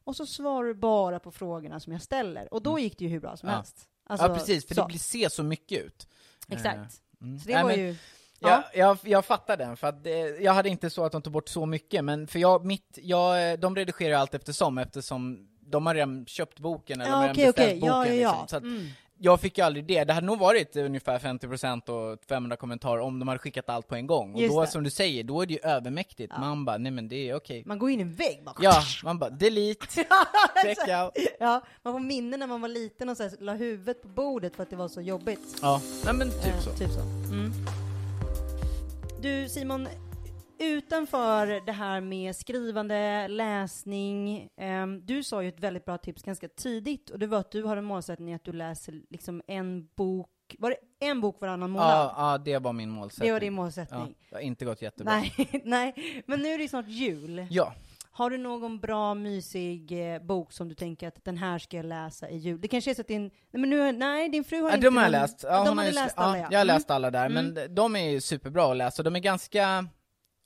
och 0.04 0.16
så 0.16 0.26
svarar 0.26 0.68
du 0.68 0.74
bara 0.74 1.20
på 1.20 1.32
frågorna 1.32 1.80
som 1.80 1.94
jag 1.94 2.02
ställer. 2.02 2.54
Och 2.54 2.62
då 2.64 2.80
gick 2.80 2.98
det 2.98 3.04
ju 3.06 3.10
hur 3.12 3.20
bra 3.20 3.38
som 3.38 3.50
Mm. 3.50 3.54
Ja. 3.54 3.58
helst. 3.58 3.88
Alltså, 4.10 4.28
ja 4.28 4.34
precis, 4.34 4.68
för 4.68 4.76
så. 4.76 4.82
det 4.82 4.88
blir, 4.88 5.00
ser 5.00 5.30
så 5.30 5.44
mycket 5.44 5.86
ut. 5.86 6.08
Exakt. 6.48 6.78
Eh, 6.78 7.26
mm. 7.28 7.40
Så 7.40 7.48
det 7.48 7.54
Nej, 7.54 7.64
var 7.64 7.70
men- 7.70 7.80
ju, 7.80 7.96
Jag, 8.40 8.64
jag, 8.74 8.98
jag 9.04 9.26
fattar 9.26 9.58
den, 9.58 9.78
för 9.78 9.88
att 9.88 10.06
jag 10.42 10.54
hade 10.54 10.70
inte 10.70 10.90
så 10.90 11.06
att 11.06 11.12
de 11.12 11.22
tog 11.22 11.34
bort 11.34 11.50
så 11.50 11.66
mycket, 11.66 12.04
men 12.06 12.28
för 12.28 12.40
jag, 12.40 12.66
mitt, 12.66 13.00
jag, 13.02 13.60
de 13.60 13.76
redigerar 13.76 14.18
allt 14.18 14.34
eftersom, 14.34 14.78
eftersom 14.78 15.48
de 15.62 15.86
har 15.86 15.96
redan 15.96 16.26
köpt 16.26 16.60
boken 16.60 17.02
eller 17.02 17.12
de 17.12 17.18
har 17.18 17.28
ja 17.28 17.34
redan 17.34 17.46
beställt 17.46 17.58
okej, 17.68 17.80
boken 17.80 17.94
ja 17.94 18.06
ja 18.06 18.12
liksom. 18.12 18.38
ja. 18.42 18.48
Så 18.50 18.56
att 18.58 18.64
Mm. 18.64 18.88
jag 19.18 19.42
fick 19.42 19.58
ju 19.58 19.64
aldrig 19.64 19.86
det. 19.86 20.04
Det 20.04 20.14
hade 20.14 20.28
nog 20.28 20.40
varit 20.40 20.76
ungefär 20.76 21.20
50% 21.20 21.90
och 21.90 22.20
500 22.30 22.56
kommentarer 22.58 23.02
om 23.02 23.20
de 23.20 23.28
hade 23.28 23.40
skickat 23.40 23.70
allt 23.70 23.88
på 23.88 23.96
en 23.96 24.08
gång. 24.08 24.34
Och 24.34 24.42
Just 24.42 24.56
då, 24.56 24.62
det. 24.62 24.68
som 24.68 24.84
du 24.84 24.90
säger, 24.90 25.24
då 25.24 25.42
är 25.42 25.46
det 25.46 25.54
ju 25.54 25.60
övermäktigt. 25.64 26.34
Ja. 26.36 26.40
Man 26.42 26.66
bara, 26.66 26.78
nej 26.78 26.92
men 26.92 27.08
det 27.10 27.30
är 27.30 27.36
okej. 27.36 27.64
Man 27.66 27.80
går 27.80 27.90
in 27.90 28.00
i 28.00 28.04
en 28.04 28.14
vägg 28.14 28.44
bara. 28.46 28.56
Ja, 28.60 28.82
man 29.04 29.20
bara, 29.20 29.30
delete, 29.30 29.86
check 30.64 30.78
out. 31.04 31.28
Ja, 31.40 31.62
man 31.84 31.94
får 31.94 32.00
minnen 32.00 32.40
när 32.40 32.48
man 32.48 32.62
var 32.62 32.70
liten 32.70 33.10
och 33.10 33.18
så 33.18 33.24
här, 33.24 33.32
la 33.40 33.54
huvudet 33.54 34.02
på 34.02 34.08
bordet 34.08 34.56
för 34.56 34.64
att 34.64 34.70
det 34.70 34.76
var 34.76 34.88
så 34.88 35.02
jobbigt. 35.02 35.60
Ja, 35.62 35.82
nej 36.06 36.14
men 36.14 36.30
typ 36.32 36.46
Eh, 36.46 36.60
så. 36.60 36.70
Typ 36.72 36.90
så. 36.92 37.02
Mm. 37.34 37.52
Du 39.22 39.50
Simon, 39.50 39.88
utanför 40.60 41.66
det 41.66 41.72
här 41.72 42.02
med 42.02 42.36
skrivande, 42.36 43.28
läsning, 43.28 44.50
ehm, 44.58 45.06
du 45.06 45.24
sa 45.24 45.44
ju 45.44 45.50
ett 45.50 45.60
väldigt 45.60 45.86
bra 45.86 45.98
tips 45.98 46.24
ganska 46.24 46.48
tidigt 46.48 47.10
och 47.10 47.20
det 47.20 47.28
var 47.28 47.40
att 47.40 47.52
du 47.52 47.64
har 47.64 47.78
en 47.78 47.86
målsättning 47.86 48.34
att 48.34 48.44
du 48.44 48.52
läser 48.54 49.02
liksom 49.10 49.42
en 49.48 49.88
bok, 49.96 50.56
var 50.60 50.70
det 50.70 50.78
en 51.08 51.22
bok 51.22 51.42
varannan 51.42 51.70
månad? 51.72 51.90
Ja, 51.90 52.14
ja, 52.32 52.38
det 52.38 52.58
var 52.60 52.74
min 52.74 52.90
målsättning. 52.90 53.28
det 53.28 53.34
var 53.34 53.40
din 53.40 53.54
Ja, 53.54 53.62
målsättning. 53.62 54.16
det 54.30 54.36
har 54.36 54.42
inte 54.42 54.66
gått 54.66 54.82
jättebra. 54.82 55.14
Nej, 55.14 55.62
nej, 55.66 56.24
men 56.28 56.40
nu 56.40 56.48
är 56.50 56.58
det 56.58 56.68
snart 56.70 56.88
jul. 56.88 57.48
Ja, 57.50 57.74
Har 58.18 58.30
du 58.30 58.38
någon 58.38 58.80
bra, 58.80 59.14
mysig 59.14 60.14
eh, 60.14 60.22
bok 60.22 60.52
som 60.54 60.70
du 60.70 60.76
tänker 60.76 61.08
att 61.08 61.26
den 61.26 61.38
här 61.38 61.60
ska 61.60 61.78
jag 61.78 61.86
läsa 61.86 62.30
i 62.30 62.38
jul? 62.38 62.62
Det 62.62 62.68
kanske 62.68 62.92
är 62.92 62.96
så 62.96 63.02
att 63.02 63.08
din, 63.08 63.22
nej 63.24 63.32
men 63.62 63.70
nu, 63.70 63.92
nej 63.92 64.30
din 64.30 64.44
fru 64.44 64.62
har 64.62 64.70
ja 64.70 64.76
inte 64.76 64.88
de 64.88 64.98
har 64.98 65.04
jag 65.04 65.12
läst. 65.12 65.44
Ja, 65.44 65.66
de 65.66 65.78
har 65.78 65.86
läst 65.92 66.18
alla 66.18 66.38
ja. 66.38 66.48
Jag 66.52 66.60
har 66.60 66.66
Mm. 66.66 66.76
läst 66.76 66.92
alla 66.92 67.12
där, 67.12 67.26
Mm. 67.26 67.46
men 67.54 67.76
de 67.76 67.96
är 67.96 68.10
ju 68.10 68.22
superbra 68.22 68.72
att 68.72 68.78
läsa. 68.78 69.04
De 69.04 69.16
är 69.16 69.20
ganska, 69.20 69.88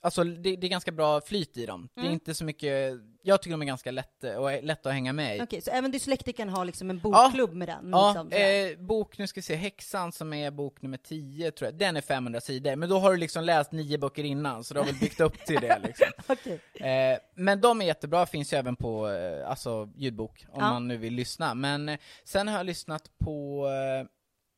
alltså 0.02 0.24
det, 0.24 0.56
det 0.56 0.66
är 0.66 0.68
ganska 0.70 0.92
bra 0.92 1.20
flyt 1.20 1.56
i 1.56 1.66
dem. 1.66 1.88
Det 1.94 2.00
är 2.00 2.04
Mm. 2.04 2.12
inte 2.14 2.34
så 2.34 2.44
mycket, 2.44 2.92
jag 3.22 3.42
tycker 3.42 3.50
de 3.50 3.62
är 3.62 3.66
ganska 3.66 3.90
lätta, 3.90 4.40
och 4.40 4.62
lätta 4.62 4.88
att 4.88 4.94
hänga 4.94 5.12
med 5.12 5.36
i. 5.36 5.42
Okej, 5.42 5.60
så 5.60 5.70
även 5.70 5.90
dyslektikern 5.90 6.48
har 6.48 6.64
liksom 6.64 6.90
en 6.90 6.98
bokklubb 6.98 7.52
med 7.54 7.68
den? 7.68 7.90
Ja, 7.92 8.08
liksom, 8.08 8.32
eh, 8.32 8.86
bok, 8.86 9.18
nu 9.18 9.26
ska 9.26 9.38
vi 9.38 9.42
se, 9.42 9.54
Häxan 9.54 10.12
som 10.12 10.32
är 10.32 10.50
bok 10.50 10.82
nummer 10.82 10.96
10 10.98 11.50
tror 11.50 11.66
jag, 11.70 11.74
den 11.78 11.96
är 11.96 12.00
500 12.00 12.40
sidor, 12.40 12.76
men 12.76 12.88
då 12.88 12.98
har 12.98 13.10
du 13.10 13.16
liksom 13.16 13.44
läst 13.44 13.72
nio 13.72 13.98
böcker 13.98 14.24
innan, 14.24 14.64
så 14.64 14.74
du 14.74 14.80
har 14.80 14.86
väl 14.86 14.94
byggt 14.98 15.20
upp 15.20 15.38
till 15.44 15.60
det 15.60 15.78
liksom. 15.86 16.06
Okej. 16.26 16.60
Eh, 16.90 17.18
men 17.34 17.60
de 17.60 17.80
är 17.80 17.84
jättebra, 17.86 18.26
finns 18.26 18.52
ju 18.52 18.56
även 18.56 18.76
på 18.76 19.08
eh, 19.08 19.50
alltså, 19.50 19.88
ljudbok, 19.96 20.46
om 20.48 20.60
Ja. 20.60 20.68
man 20.70 20.88
nu 20.88 20.96
vill 20.96 21.14
lyssna. 21.14 21.54
Men 21.54 21.88
eh, 21.88 21.98
sen 22.24 22.48
har 22.48 22.56
jag 22.56 22.66
lyssnat 22.66 23.18
på, 23.18 23.66
eh, 23.68 24.06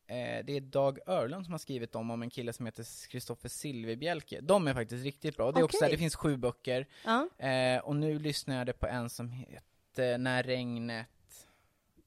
det 0.07 0.57
är 0.57 0.61
Dag 0.61 0.99
Örlund 1.07 1.45
som 1.45 1.53
har 1.53 1.59
skrivit 1.59 1.93
dem, 1.93 2.11
om 2.11 2.23
en 2.23 2.31
kille 2.31 2.53
som 2.53 2.67
heter 2.67 3.09
Kristoffer 3.09 3.49
Silverbjälke. 3.49 4.41
De 4.41 4.67
är 4.69 4.75
faktiskt 4.75 5.05
riktigt 5.05 5.37
bra. 5.37 5.53
Det, 5.53 5.61
är 5.61 5.65
också, 5.65 5.77
Okej. 5.79 5.91
det 5.91 5.99
finns 5.99 6.17
sju 6.17 6.37
böcker, 6.37 6.87
Ja. 7.05 7.29
eh, 7.49 7.79
och 7.85 7.97
nu 7.97 8.19
lyssnar 8.19 8.67
jag 8.67 8.79
på 8.81 8.87
en 8.87 9.11
som 9.11 9.31
heter 9.31 10.19
När 10.19 10.43
regnet 10.43 11.07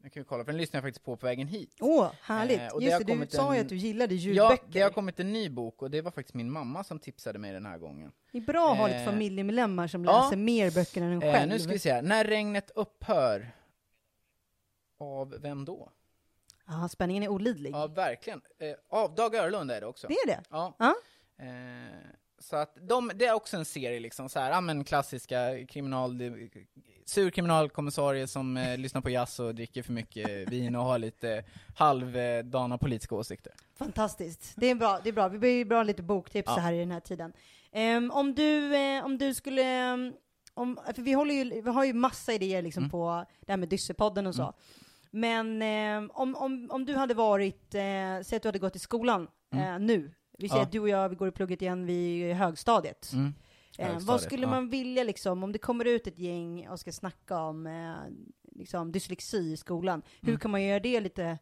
jag 0.03 0.13
kan 0.13 0.21
ju 0.21 0.25
kolla, 0.25 0.45
för 0.45 0.51
den 0.51 0.61
lyssnar 0.61 0.77
jag 0.77 0.83
faktiskt 0.83 1.05
på 1.05 1.17
på 1.17 1.25
vägen 1.25 1.47
hit. 1.47 1.75
Åh, 1.79 2.11
härligt. 2.21 2.59
Eh, 2.59 2.67
och 2.67 2.83
Just 2.83 3.07
det, 3.07 3.15
du 3.15 3.27
sa 3.29 3.53
ju 3.53 3.59
en- 3.59 3.65
att 3.65 3.69
du 3.69 3.75
gillade 3.75 4.15
Ja, 4.15 4.19
ljudböcker. 4.51 4.67
det 4.73 4.81
har 4.81 4.89
kommit 4.89 5.19
en 5.19 5.33
ny 5.33 5.49
bok 5.49 5.81
och 5.81 5.91
det 5.91 6.01
var 6.01 6.11
faktiskt 6.11 6.33
min 6.33 6.51
mamma 6.51 6.83
som 6.83 6.99
tipsade 6.99 7.39
mig 7.39 7.53
den 7.53 7.65
här 7.65 7.77
gången. 7.77 8.11
Det 8.31 8.37
är 8.37 8.41
bra 8.41 8.71
att 8.71 8.77
ha 8.77 8.87
lite 8.87 8.99
Eh, 8.99 9.05
familjemedlemmar 9.05 9.87
som 9.87 10.05
ja. 10.05 10.23
läser 10.23 10.37
mer 10.37 10.71
böcker 10.71 11.01
än 11.01 11.11
en 11.11 11.21
Eh, 11.23 11.33
själv. 11.33 11.49
nu 11.49 11.59
ska 11.59 11.71
vi 11.71 11.79
se 11.79 11.91
här. 11.91 12.01
När 12.01 12.23
regnet 12.25 12.71
upphör. 12.75 13.51
Av 14.99 15.35
vem 15.41 15.65
då? 15.65 15.91
Ja, 16.67 16.89
spänningen 16.89 17.23
är 17.23 17.27
olidlig. 17.27 17.71
Ja, 17.73 17.87
verkligen. 17.87 18.41
Eh, 18.91 19.15
Dag 19.15 19.35
Örlund 19.35 19.71
är 19.71 19.81
det 19.81 19.87
också. 19.87 20.07
Det 20.07 20.13
är 20.13 20.27
det? 20.27 20.43
Ja. 20.49 20.75
Ja. 20.79 20.95
Eh, 21.39 21.97
så 22.39 22.55
att 22.55 22.77
de, 22.81 23.11
det 23.15 23.25
är 23.25 23.33
också 23.33 23.57
en 23.57 23.65
serie 23.65 23.99
liksom, 23.99 24.29
så 24.29 24.39
här, 24.39 24.51
ja 24.51 24.61
men 24.61 24.83
klassiska 24.83 25.65
kriminal, 25.65 26.19
sur 27.05 27.29
kriminalkommissarie 27.29 28.27
som 28.27 28.57
eh, 28.57 28.77
lyssnar 28.83 29.01
på 29.01 29.09
jazz 29.09 29.39
och 29.39 29.55
dricker 29.55 29.83
för 29.83 29.93
mycket 29.93 30.49
vin 30.49 30.75
och 30.75 30.83
har 30.83 30.99
lite 30.99 31.43
halvdana 31.75 32.77
politiska 32.77 33.15
åsikter. 33.15 33.53
Fantastiskt. 33.75 34.53
Det 34.55 34.65
är 34.67 34.75
bra. 34.75 34.99
Det 35.03 35.09
är 35.09 35.13
bra. 35.13 35.27
Vi 35.27 35.39
behöver 35.39 35.57
ju 35.57 35.65
bra 35.65 35.83
lite 35.83 36.03
boktips 36.03 36.47
Ja. 36.47 36.55
så 36.55 36.61
här 36.61 36.73
i 36.73 36.79
den 36.79 36.91
här 36.91 36.99
tiden. 36.99 37.33
Ehm, 37.71 38.11
om, 38.11 38.35
du, 38.35 38.75
eh, 38.75 39.05
om 39.05 39.17
du 39.17 39.33
skulle... 39.33 39.93
Om, 40.53 40.79
för 40.95 41.01
vi, 41.01 41.13
håller 41.13 41.33
ju, 41.33 41.61
vi 41.61 41.69
har 41.69 41.83
ju 41.85 41.93
massa 41.93 42.33
idéer 42.33 42.61
liksom 42.61 42.83
Mm. 42.83 42.89
på 42.91 43.25
det 43.45 43.51
här 43.51 43.57
med 43.57 43.69
Dyssepodden 43.69 44.27
och 44.27 44.35
så. 44.35 44.41
Mm. 44.41 44.53
Men 45.19 45.61
ehm, 45.61 46.11
om, 46.13 46.35
om, 46.35 46.67
om 46.71 46.85
du 46.85 46.95
hade 46.95 47.13
varit, 47.13 47.75
eh, 47.75 47.81
säg 48.23 48.35
att 48.35 48.41
du 48.41 48.47
hade 48.47 48.59
gått 48.59 48.75
i 48.75 48.79
skolan 48.79 49.27
Mm. 49.53 49.67
eh, 49.73 49.79
nu. 49.79 50.13
Vi 50.37 50.49
säger 50.49 50.61
Ja. 50.61 50.65
att 50.65 50.71
du 50.71 50.79
och 50.79 50.89
jag 50.89 51.09
vi 51.09 51.15
går 51.15 51.27
i 51.27 51.31
plugget 51.31 51.61
igen 51.61 51.85
vid 51.85 52.35
höghögstadiet. 52.35 53.09
Mm. 53.13 53.33
Eh, 53.77 53.85
vad 53.85 53.93
Högstadiet, 53.93 54.21
skulle 54.23 54.41
ja. 54.43 54.49
man 54.49 54.69
vilja 54.69 55.03
liksom, 55.03 55.43
om 55.43 55.51
det 55.51 55.59
kommer 55.59 55.85
ut 55.85 56.07
ett 56.07 56.19
gäng 56.19 56.67
och 56.69 56.79
ska 56.79 56.91
snacka 56.91 57.37
om 57.39 57.67
eh, 57.67 57.93
liksom, 58.59 58.91
dyslexi 58.91 59.37
i 59.53 59.57
skolan, 59.57 60.01
hur 60.21 60.29
Mm. 60.29 60.39
kan 60.39 60.51
man 60.51 60.63
göra 60.63 60.79
det 60.79 60.99
lite 60.99 61.37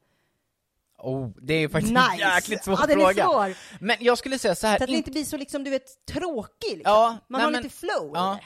Oh, 0.97 1.29
det 1.41 1.53
är 1.53 1.67
faktiskt 1.69 1.93
nice? 1.93 2.11
en 2.13 2.17
jäkligt 2.35 2.63
svår 2.63 2.77
ja, 2.81 2.87
den 2.87 2.99
fråga. 2.99 3.23
är 3.23 3.27
svår. 3.27 3.57
Men 3.85 3.97
jag 3.99 4.17
skulle 4.17 4.39
säga 4.39 4.55
så 4.55 4.67
här. 4.67 4.77
Så 4.77 4.83
att 4.83 4.87
det 4.87 4.91
in- 4.93 4.97
inte 4.97 5.11
blir 5.11 5.23
så 5.23 5.37
liksom, 5.37 5.63
du 5.63 5.69
vet, 5.69 6.05
tråkig 6.05 6.77
liksom. 6.77 6.81
Ja, 6.93 7.17
Man 7.27 7.39
nej, 7.39 7.41
har 7.45 7.51
men- 7.51 7.63
lite 7.63 7.75
flow 7.75 8.11
ja. 8.13 8.33
i 8.33 8.37
det. 8.37 8.45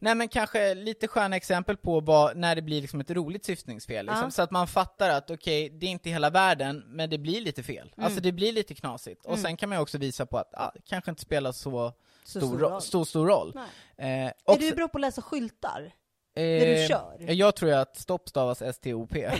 Nej 0.00 0.14
men 0.14 0.28
kanske 0.28 0.74
lite 0.74 1.08
sköna 1.08 1.36
exempel 1.36 1.76
på 1.76 2.00
vad, 2.00 2.36
när 2.36 2.54
det 2.56 2.62
blir 2.62 2.80
liksom 2.80 3.00
ett 3.00 3.10
roligt 3.10 3.44
syftningsfel, 3.44 4.06
liksom, 4.06 4.24
Ja. 4.24 4.30
så 4.30 4.42
att 4.42 4.50
man 4.50 4.66
fattar 4.68 5.10
att 5.10 5.30
okej, 5.30 5.68
det 5.70 5.86
är 5.86 5.90
inte 5.90 6.10
hela 6.10 6.30
världen, 6.30 6.84
men 6.86 7.10
det 7.10 7.18
blir 7.18 7.40
lite 7.40 7.62
fel. 7.62 7.92
Mm. 7.96 8.04
Alltså 8.06 8.20
det 8.20 8.32
blir 8.32 8.52
lite 8.52 8.74
knasigt. 8.74 9.26
Och 9.26 9.32
Mm. 9.32 9.42
sen 9.42 9.56
kan 9.56 9.68
man 9.68 9.78
ju 9.78 9.82
också 9.82 9.98
visa 9.98 10.26
på 10.26 10.38
att 10.38 10.54
ah, 10.54 10.70
det 10.74 10.80
kanske 10.84 11.10
inte 11.10 11.22
spelar 11.22 11.52
så, 11.52 11.92
Så 12.24 12.30
stor, 12.30 12.40
stor 12.40 12.58
ro- 12.58 12.68
roll. 12.68 12.82
stor, 12.82 13.04
stor 13.04 13.26
roll. 13.26 13.52
Eh, 13.98 14.06
Är 14.08 14.32
också- 14.44 14.60
du 14.60 14.72
bra 14.72 14.88
på 14.88 14.98
att 14.98 15.02
läsa 15.02 15.22
skyltar? 15.22 15.92
eh, 16.36 16.42
när 16.42 16.82
du 16.82 16.88
kör? 16.88 17.32
Jag 17.32 17.56
tror 17.56 17.70
ju 17.70 17.76
att 17.76 17.96
stopp 17.96 18.28
stavas 18.28 18.62
S-T-O-P 18.62 19.18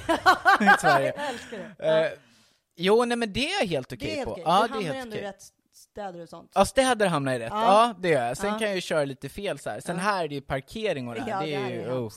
i 0.61 0.69
Sverige. 0.81 1.13
Jag 1.17 1.29
älskar 1.31 1.75
det. 1.79 2.05
Eh, 2.07 2.13
jo, 2.77 3.05
nej 3.05 3.17
men 3.17 3.33
det 3.33 3.47
är 3.53 3.61
jag 3.61 3.69
helt 3.69 3.93
okej 3.93 4.07
det 4.07 4.13
är 4.13 4.17
helt 4.17 4.25
på. 4.27 4.33
okej. 4.33 4.45
Ja, 4.47 4.69
du 4.73 4.79
det 4.79 4.79
är 4.81 4.93
helt 4.93 4.97
ändå 5.05 5.17
okej. 5.17 5.29
rätt 5.29 5.43
städer 5.91 6.23
och 6.23 6.29
sånt. 6.29 6.53
Ja, 6.55 6.65
städer 6.65 7.07
hamnar 7.07 7.35
i 7.35 7.39
rätt. 7.39 7.49
Ja. 7.53 7.63
Ja, 7.63 7.95
det 8.01 8.09
gör 8.09 8.27
jag. 8.27 8.37
Sen 8.37 8.53
Ja. 8.53 8.59
kan 8.59 8.67
jag 8.67 8.75
ju 8.75 8.81
köra 8.81 9.05
lite 9.05 9.29
fel 9.29 9.59
så 9.59 9.71
här. 9.71 9.81
Sen 9.81 9.97
Ja. 9.97 10.03
här 10.03 10.25
är 10.25 10.29
det 10.29 10.35
ju 10.35 10.41
parkering 10.41 11.09
och 11.09 11.15
det 11.15 11.21
här. 11.21 11.47
Det 11.47 11.55
är 11.55 11.69
ju, 11.71 11.81
är 11.83 11.93
oh. 12.07 12.13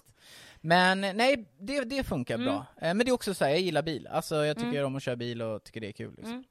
Men 0.62 1.02
nej, 1.02 1.46
det, 1.60 1.84
det 1.84 2.04
funkar 2.04 2.36
Mm. 2.36 2.46
bra. 2.46 2.66
Eh, 2.82 2.94
Men 2.94 2.98
det 2.98 3.10
är 3.10 3.14
också 3.14 3.34
så 3.34 3.44
här, 3.46 3.52
jag 3.52 3.60
gillar 3.60 3.82
bil. 3.82 4.08
Alltså 4.08 4.46
jag 4.46 4.58
tycker 4.58 4.70
Mm. 4.70 4.86
om 4.86 4.96
att 4.96 5.04
köra 5.04 5.16
bil 5.16 5.42
och 5.42 5.64
tycker 5.64 5.82
det 5.82 5.88
är 5.88 5.92
kul. 5.92 6.14
Liksom. 6.18 6.32
Mm. 6.32 6.44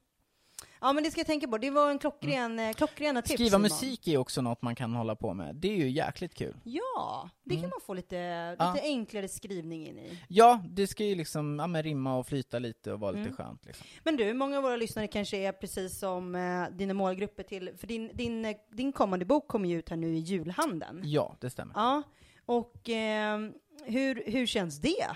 Ja 0.80 0.92
men 0.92 1.04
det 1.04 1.10
ska 1.10 1.20
jag 1.20 1.26
tänka 1.26 1.48
på, 1.48 1.58
det 1.58 1.70
var 1.70 1.90
en 1.90 1.98
klockren, 1.98 2.58
mm. 2.58 2.74
klockrena 2.74 3.22
tips 3.22 3.34
Skriva 3.34 3.58
musik 3.58 4.08
är 4.08 4.16
också 4.16 4.42
något 4.42 4.62
man 4.62 4.74
kan 4.74 4.94
hålla 4.94 5.16
på 5.16 5.34
med. 5.34 5.54
Det 5.56 5.68
är 5.68 5.76
ju 5.76 5.90
jäkligt 5.90 6.34
kul. 6.34 6.56
Ja, 6.64 7.30
det 7.44 7.54
kan 7.54 7.58
Mm. 7.58 7.70
man 7.70 7.80
få 7.86 7.94
lite, 7.94 8.50
lite 8.50 8.64
Ja. 8.64 8.76
enklare 8.82 9.28
skrivning 9.28 9.86
in 9.86 9.98
i. 9.98 10.18
Ja, 10.28 10.60
det 10.70 10.86
ska 10.86 11.04
ju 11.04 11.14
liksom 11.14 11.58
ja, 11.58 11.66
men 11.66 11.82
rimma 11.82 12.16
och 12.16 12.26
flyta 12.26 12.58
lite 12.58 12.92
och 12.92 13.00
vara 13.00 13.10
lite 13.10 13.22
Mm. 13.22 13.36
skönt. 13.36 13.66
Liksom. 13.66 13.86
Men 14.04 14.16
du, 14.16 14.34
många 14.34 14.56
av 14.56 14.62
våra 14.62 14.76
lyssnare 14.76 15.06
kanske 15.06 15.36
är 15.36 15.52
precis 15.52 15.98
som 15.98 16.34
eh, 16.34 16.64
dina 16.76 16.94
målgrupper 16.94 17.42
till, 17.42 17.70
för 17.78 17.86
din, 17.86 18.10
din, 18.14 18.44
eh, 18.44 18.56
din 18.72 18.92
kommande 18.92 19.24
bok 19.24 19.48
kommer 19.48 19.68
ju 19.68 19.78
ut 19.78 19.88
här 19.88 19.96
nu 19.96 20.16
i 20.16 20.18
julhandeln. 20.18 21.02
Ja, 21.04 21.36
det 21.40 21.50
stämmer. 21.50 21.74
Ja, 21.76 22.02
och 22.46 22.88
eh, 22.88 23.38
hur, 23.84 24.22
hur 24.26 24.46
känns 24.46 24.80
det? 24.80 25.06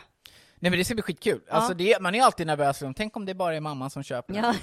Nej 0.64 0.70
men 0.70 0.78
det 0.78 0.84
ska 0.84 0.94
bli 0.94 1.02
skitkul. 1.02 1.40
Alltså 1.50 1.74
det, 1.74 2.00
man 2.00 2.14
är 2.14 2.22
alltid 2.22 2.46
nervös, 2.46 2.82
tänk 2.96 3.16
om 3.16 3.26
det 3.26 3.34
bara 3.34 3.56
är 3.56 3.60
mamman 3.60 3.90
som 3.90 4.02
köper. 4.02 4.34
Ja. 4.34 4.54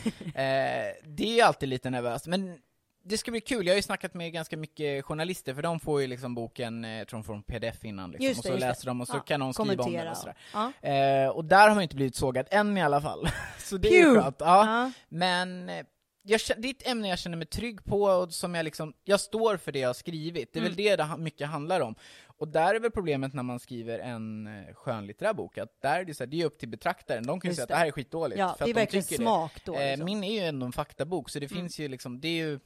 Eh, 0.41 0.93
det 1.05 1.39
är 1.39 1.45
alltid 1.45 1.69
lite 1.69 1.89
nervöst, 1.89 2.27
men 2.27 2.57
det 3.03 3.17
ska 3.17 3.31
bli 3.31 3.41
kul. 3.41 3.65
Jag 3.65 3.73
har 3.73 3.75
ju 3.75 3.81
snackat 3.81 4.13
med 4.13 4.33
ganska 4.33 4.57
mycket 4.57 5.05
journalister, 5.05 5.53
för 5.53 5.61
de 5.61 5.79
får 5.79 6.01
ju 6.01 6.07
liksom 6.07 6.35
boken, 6.35 6.85
eh, 6.85 6.91
jag 6.91 7.07
tror 7.07 7.17
de 7.19 7.23
får 7.23 7.33
en 7.35 7.43
pdf 7.43 7.85
innan 7.85 8.11
liksom, 8.11 8.27
Just 8.27 8.39
och 8.39 8.43
det, 8.43 8.49
så 8.49 8.53
det. 8.53 8.67
läser 8.67 8.85
de 8.85 9.01
och 9.01 9.07
så 9.07 9.15
Ja, 9.15 9.19
kan 9.19 9.39
någon 9.39 9.53
skriva 9.53 9.83
om 9.83 9.93
den 9.93 10.07
och 10.07 10.17
sådär. 10.17 10.35
Ja. 10.53 10.89
Eh, 10.89 11.29
och 11.29 11.45
där 11.45 11.67
har 11.67 11.75
man 11.75 11.83
inte 11.83 11.95
blivit 11.95 12.15
sågad 12.15 12.47
än 12.51 12.77
i 12.77 12.81
alla 12.81 13.01
fall. 13.01 13.29
så 13.57 13.77
det 13.77 13.87
är 13.87 13.93
ju 13.93 14.03
Pew! 14.03 14.21
skönt. 14.21 14.35
Ja. 14.39 14.65
Ja. 14.65 14.91
Men 15.09 15.69
eh, 15.69 15.85
jag, 16.24 16.42
det 16.58 16.67
är 16.67 16.72
ett 16.72 16.88
ämne 16.88 17.10
jag 17.10 17.19
känner 17.19 17.38
mig 17.38 17.48
trygg 17.48 17.84
på 17.86 18.02
och 18.04 18.34
som 18.34 18.56
jag 18.56 18.63
liksom, 18.63 18.94
jag 19.04 19.19
står 19.19 19.58
för 19.58 19.72
det 19.72 19.80
jag 19.80 19.90
har 19.90 19.94
skrivit. 19.94 20.54
Det 20.54 20.60
är 20.60 20.62
Mm. 20.62 20.69
väl 20.76 20.86
det 20.86 20.96
det 20.96 21.17
mycket 21.17 21.48
handlar 21.48 21.82
om. 21.82 21.96
Och 22.38 22.48
där 22.48 22.76
är 22.76 22.80
väl 22.80 22.92
problemet 22.92 23.34
när 23.34 23.44
man 23.44 23.60
skriver 23.60 24.00
en 24.00 24.48
eh, 24.48 24.74
skönlitterär 24.74 25.34
bok, 25.34 25.58
att 25.58 25.82
där 25.82 26.00
är 26.00 26.06
det 26.06 26.13
så 26.13 26.24
här, 26.24 26.28
det 26.32 26.42
är 26.42 26.46
upp 26.46 26.60
till 26.60 26.69
betraktaren. 26.69 27.24
De 27.28 27.40
kan 27.40 27.52
ju 27.52 27.56
säga 27.56 27.63
att 27.63 27.67
det. 27.69 27.74
det 27.74 27.78
här 27.80 27.88
är 27.88 27.92
skitdåligt, 27.92 28.40
ja, 28.40 28.56
för 28.58 28.65
det 28.65 28.72
är 28.72 28.74
de 28.74 28.80
verkligen 28.80 29.06
det. 29.10 29.15
smak 29.15 29.65
då. 29.65 29.76
Eh, 29.76 29.90
liksom. 29.90 30.06
min 30.06 30.24
är 30.24 30.34
ju 30.34 30.40
ändå 30.40 30.65
en 30.65 30.72
faktabok, 30.72 31.30
så 31.30 31.40
det 31.40 31.52
Mm. 31.52 31.62
finns 31.62 31.80
ju 31.80 31.88
liksom, 31.88 32.19
det 32.22 32.28
är 32.28 32.32
ju 32.46 32.60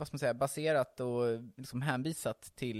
vad 0.00 0.06
ska 0.08 0.14
man 0.14 0.18
säga, 0.18 0.34
baserat 0.34 1.00
och 1.00 1.22
liksom 1.56 1.82
hänvisat 1.82 2.52
till 2.54 2.78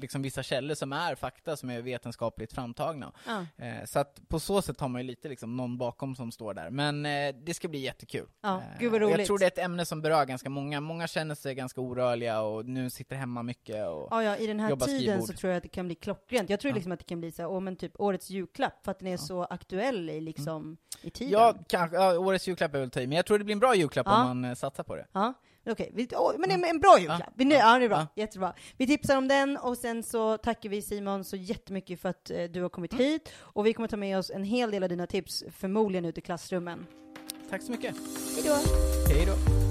liksom 0.00 0.22
vissa 0.22 0.42
källor 0.42 0.74
som 0.74 0.92
är 0.92 1.14
fakta, 1.14 1.56
som 1.56 1.70
är 1.70 1.82
vetenskapligt 1.82 2.52
framtagna. 2.52 3.12
Ja. 3.26 3.46
Eh, 3.64 3.84
så 3.84 3.98
att 3.98 4.20
på 4.28 4.40
så 4.40 4.62
sätt 4.62 4.80
har 4.80 4.88
man 4.88 5.00
ju 5.00 5.06
lite 5.06 5.28
liksom 5.28 5.56
någon 5.56 5.78
bakom 5.78 6.16
som 6.16 6.32
står 6.32 6.54
där. 6.54 6.70
Men 6.70 7.06
eh, 7.06 7.34
det 7.44 7.54
ska 7.54 7.68
bli 7.68 7.78
jättekul. 7.78 8.26
Ja, 8.40 8.56
Eh, 8.58 8.78
gud 8.80 8.92
vad 8.92 9.02
och 9.02 9.08
Jag 9.10 9.14
roligt. 9.14 9.26
tror 9.26 9.38
det 9.38 9.44
är 9.44 9.50
ett 9.50 9.58
ämne 9.58 9.84
som 9.86 10.02
berör 10.02 10.24
ganska 10.24 10.50
många. 10.50 10.80
Många 10.80 11.06
känner 11.06 11.34
sig 11.34 11.54
ganska 11.54 11.80
orörliga 11.80 12.40
och 12.40 12.66
nu 12.66 12.90
sitter 12.90 13.16
hemma 13.16 13.42
mycket 13.42 13.86
och 13.88 14.08
Ja, 14.10 14.22
ja, 14.22 14.36
i 14.36 14.46
den 14.46 14.60
här 14.60 14.68
tiden 14.76 14.88
skrivbord. 14.98 15.26
så 15.26 15.32
tror 15.32 15.50
jag 15.52 15.56
att 15.56 15.62
det 15.62 15.68
kan 15.68 15.86
bli 15.86 15.94
klockrent. 15.94 16.50
Jag 16.50 16.60
tror 16.60 16.70
Ja. 16.70 16.74
liksom 16.74 16.92
att 16.92 16.98
det 16.98 17.04
kan 17.04 17.20
bli 17.20 17.30
så 17.32 17.42
här, 17.42 17.48
åh 17.50 17.60
men 17.60 17.76
typ 17.76 17.92
årets 18.00 18.30
julklapp, 18.30 18.84
för 18.84 18.90
att 18.90 18.98
den 18.98 19.08
är 19.08 19.16
så 19.16 19.44
aktuell 19.44 20.10
i 20.10 20.20
liksom, 20.20 20.76
i 21.02 21.10
tiden. 21.10 21.32
Ja, 21.32 21.54
kanske, 21.68 21.96
ja, 21.96 22.18
årets 22.18 22.48
julklapp 22.48 22.74
är 22.74 22.78
väl 22.80 22.90
ta 22.90 23.00
i, 23.00 23.06
men 23.06 23.16
jag 23.16 23.26
tror 23.26 23.38
det 23.38 23.44
blir 23.44 23.52
en 23.52 23.58
bra 23.60 23.74
julklapp 23.74 24.06
Ja. 24.06 24.20
om 24.22 24.28
man 24.42 24.44
eh, 24.50 24.54
satsar 24.54 24.84
på 24.84 24.96
det. 24.96 25.06
Ja, 25.12 25.34
okej. 25.72 25.90
Vi- 25.94 26.08
åh, 26.12 26.32
men 26.38 26.48
det 26.48 26.54
är 26.66 26.70
en 26.70 26.80
bra 26.80 26.98
julklapp. 26.98 27.20
Ja. 27.26 27.32
Vi, 27.34 27.44
nu, 27.44 27.54
ja, 27.54 27.78
det 27.78 27.84
är 27.84 27.88
bra. 27.88 27.98
Ja. 27.98 28.06
Jättebra. 28.14 28.52
Vi 28.76 28.86
tipsar 28.86 29.16
om 29.16 29.28
den 29.28 29.56
och 29.56 29.76
sen 29.78 30.02
så 30.02 30.36
tackar 30.38 30.68
vi 30.68 30.82
Simon 30.82 31.24
så 31.24 31.36
jättemycket 31.36 32.00
för 32.00 32.08
att 32.08 32.30
eh, 32.30 32.42
du 32.44 32.62
har 32.62 32.68
kommit 32.68 32.94
hit. 32.94 33.32
Och 33.38 33.66
vi 33.66 33.72
kommer 33.72 33.88
ta 33.88 33.96
med 33.96 34.18
oss 34.18 34.30
en 34.30 34.44
hel 34.44 34.70
del 34.70 34.82
av 34.82 34.88
dina 34.88 35.06
tips, 35.06 35.44
förmodligen 35.56 36.04
ut 36.04 36.18
i 36.18 36.20
klassrummen. 36.20 36.86
Tack 37.50 37.62
så 37.62 37.70
mycket. 37.70 37.94
Hej 38.34 38.44
då! 38.46 38.54
Hej 39.14 39.26
då. 39.26 39.67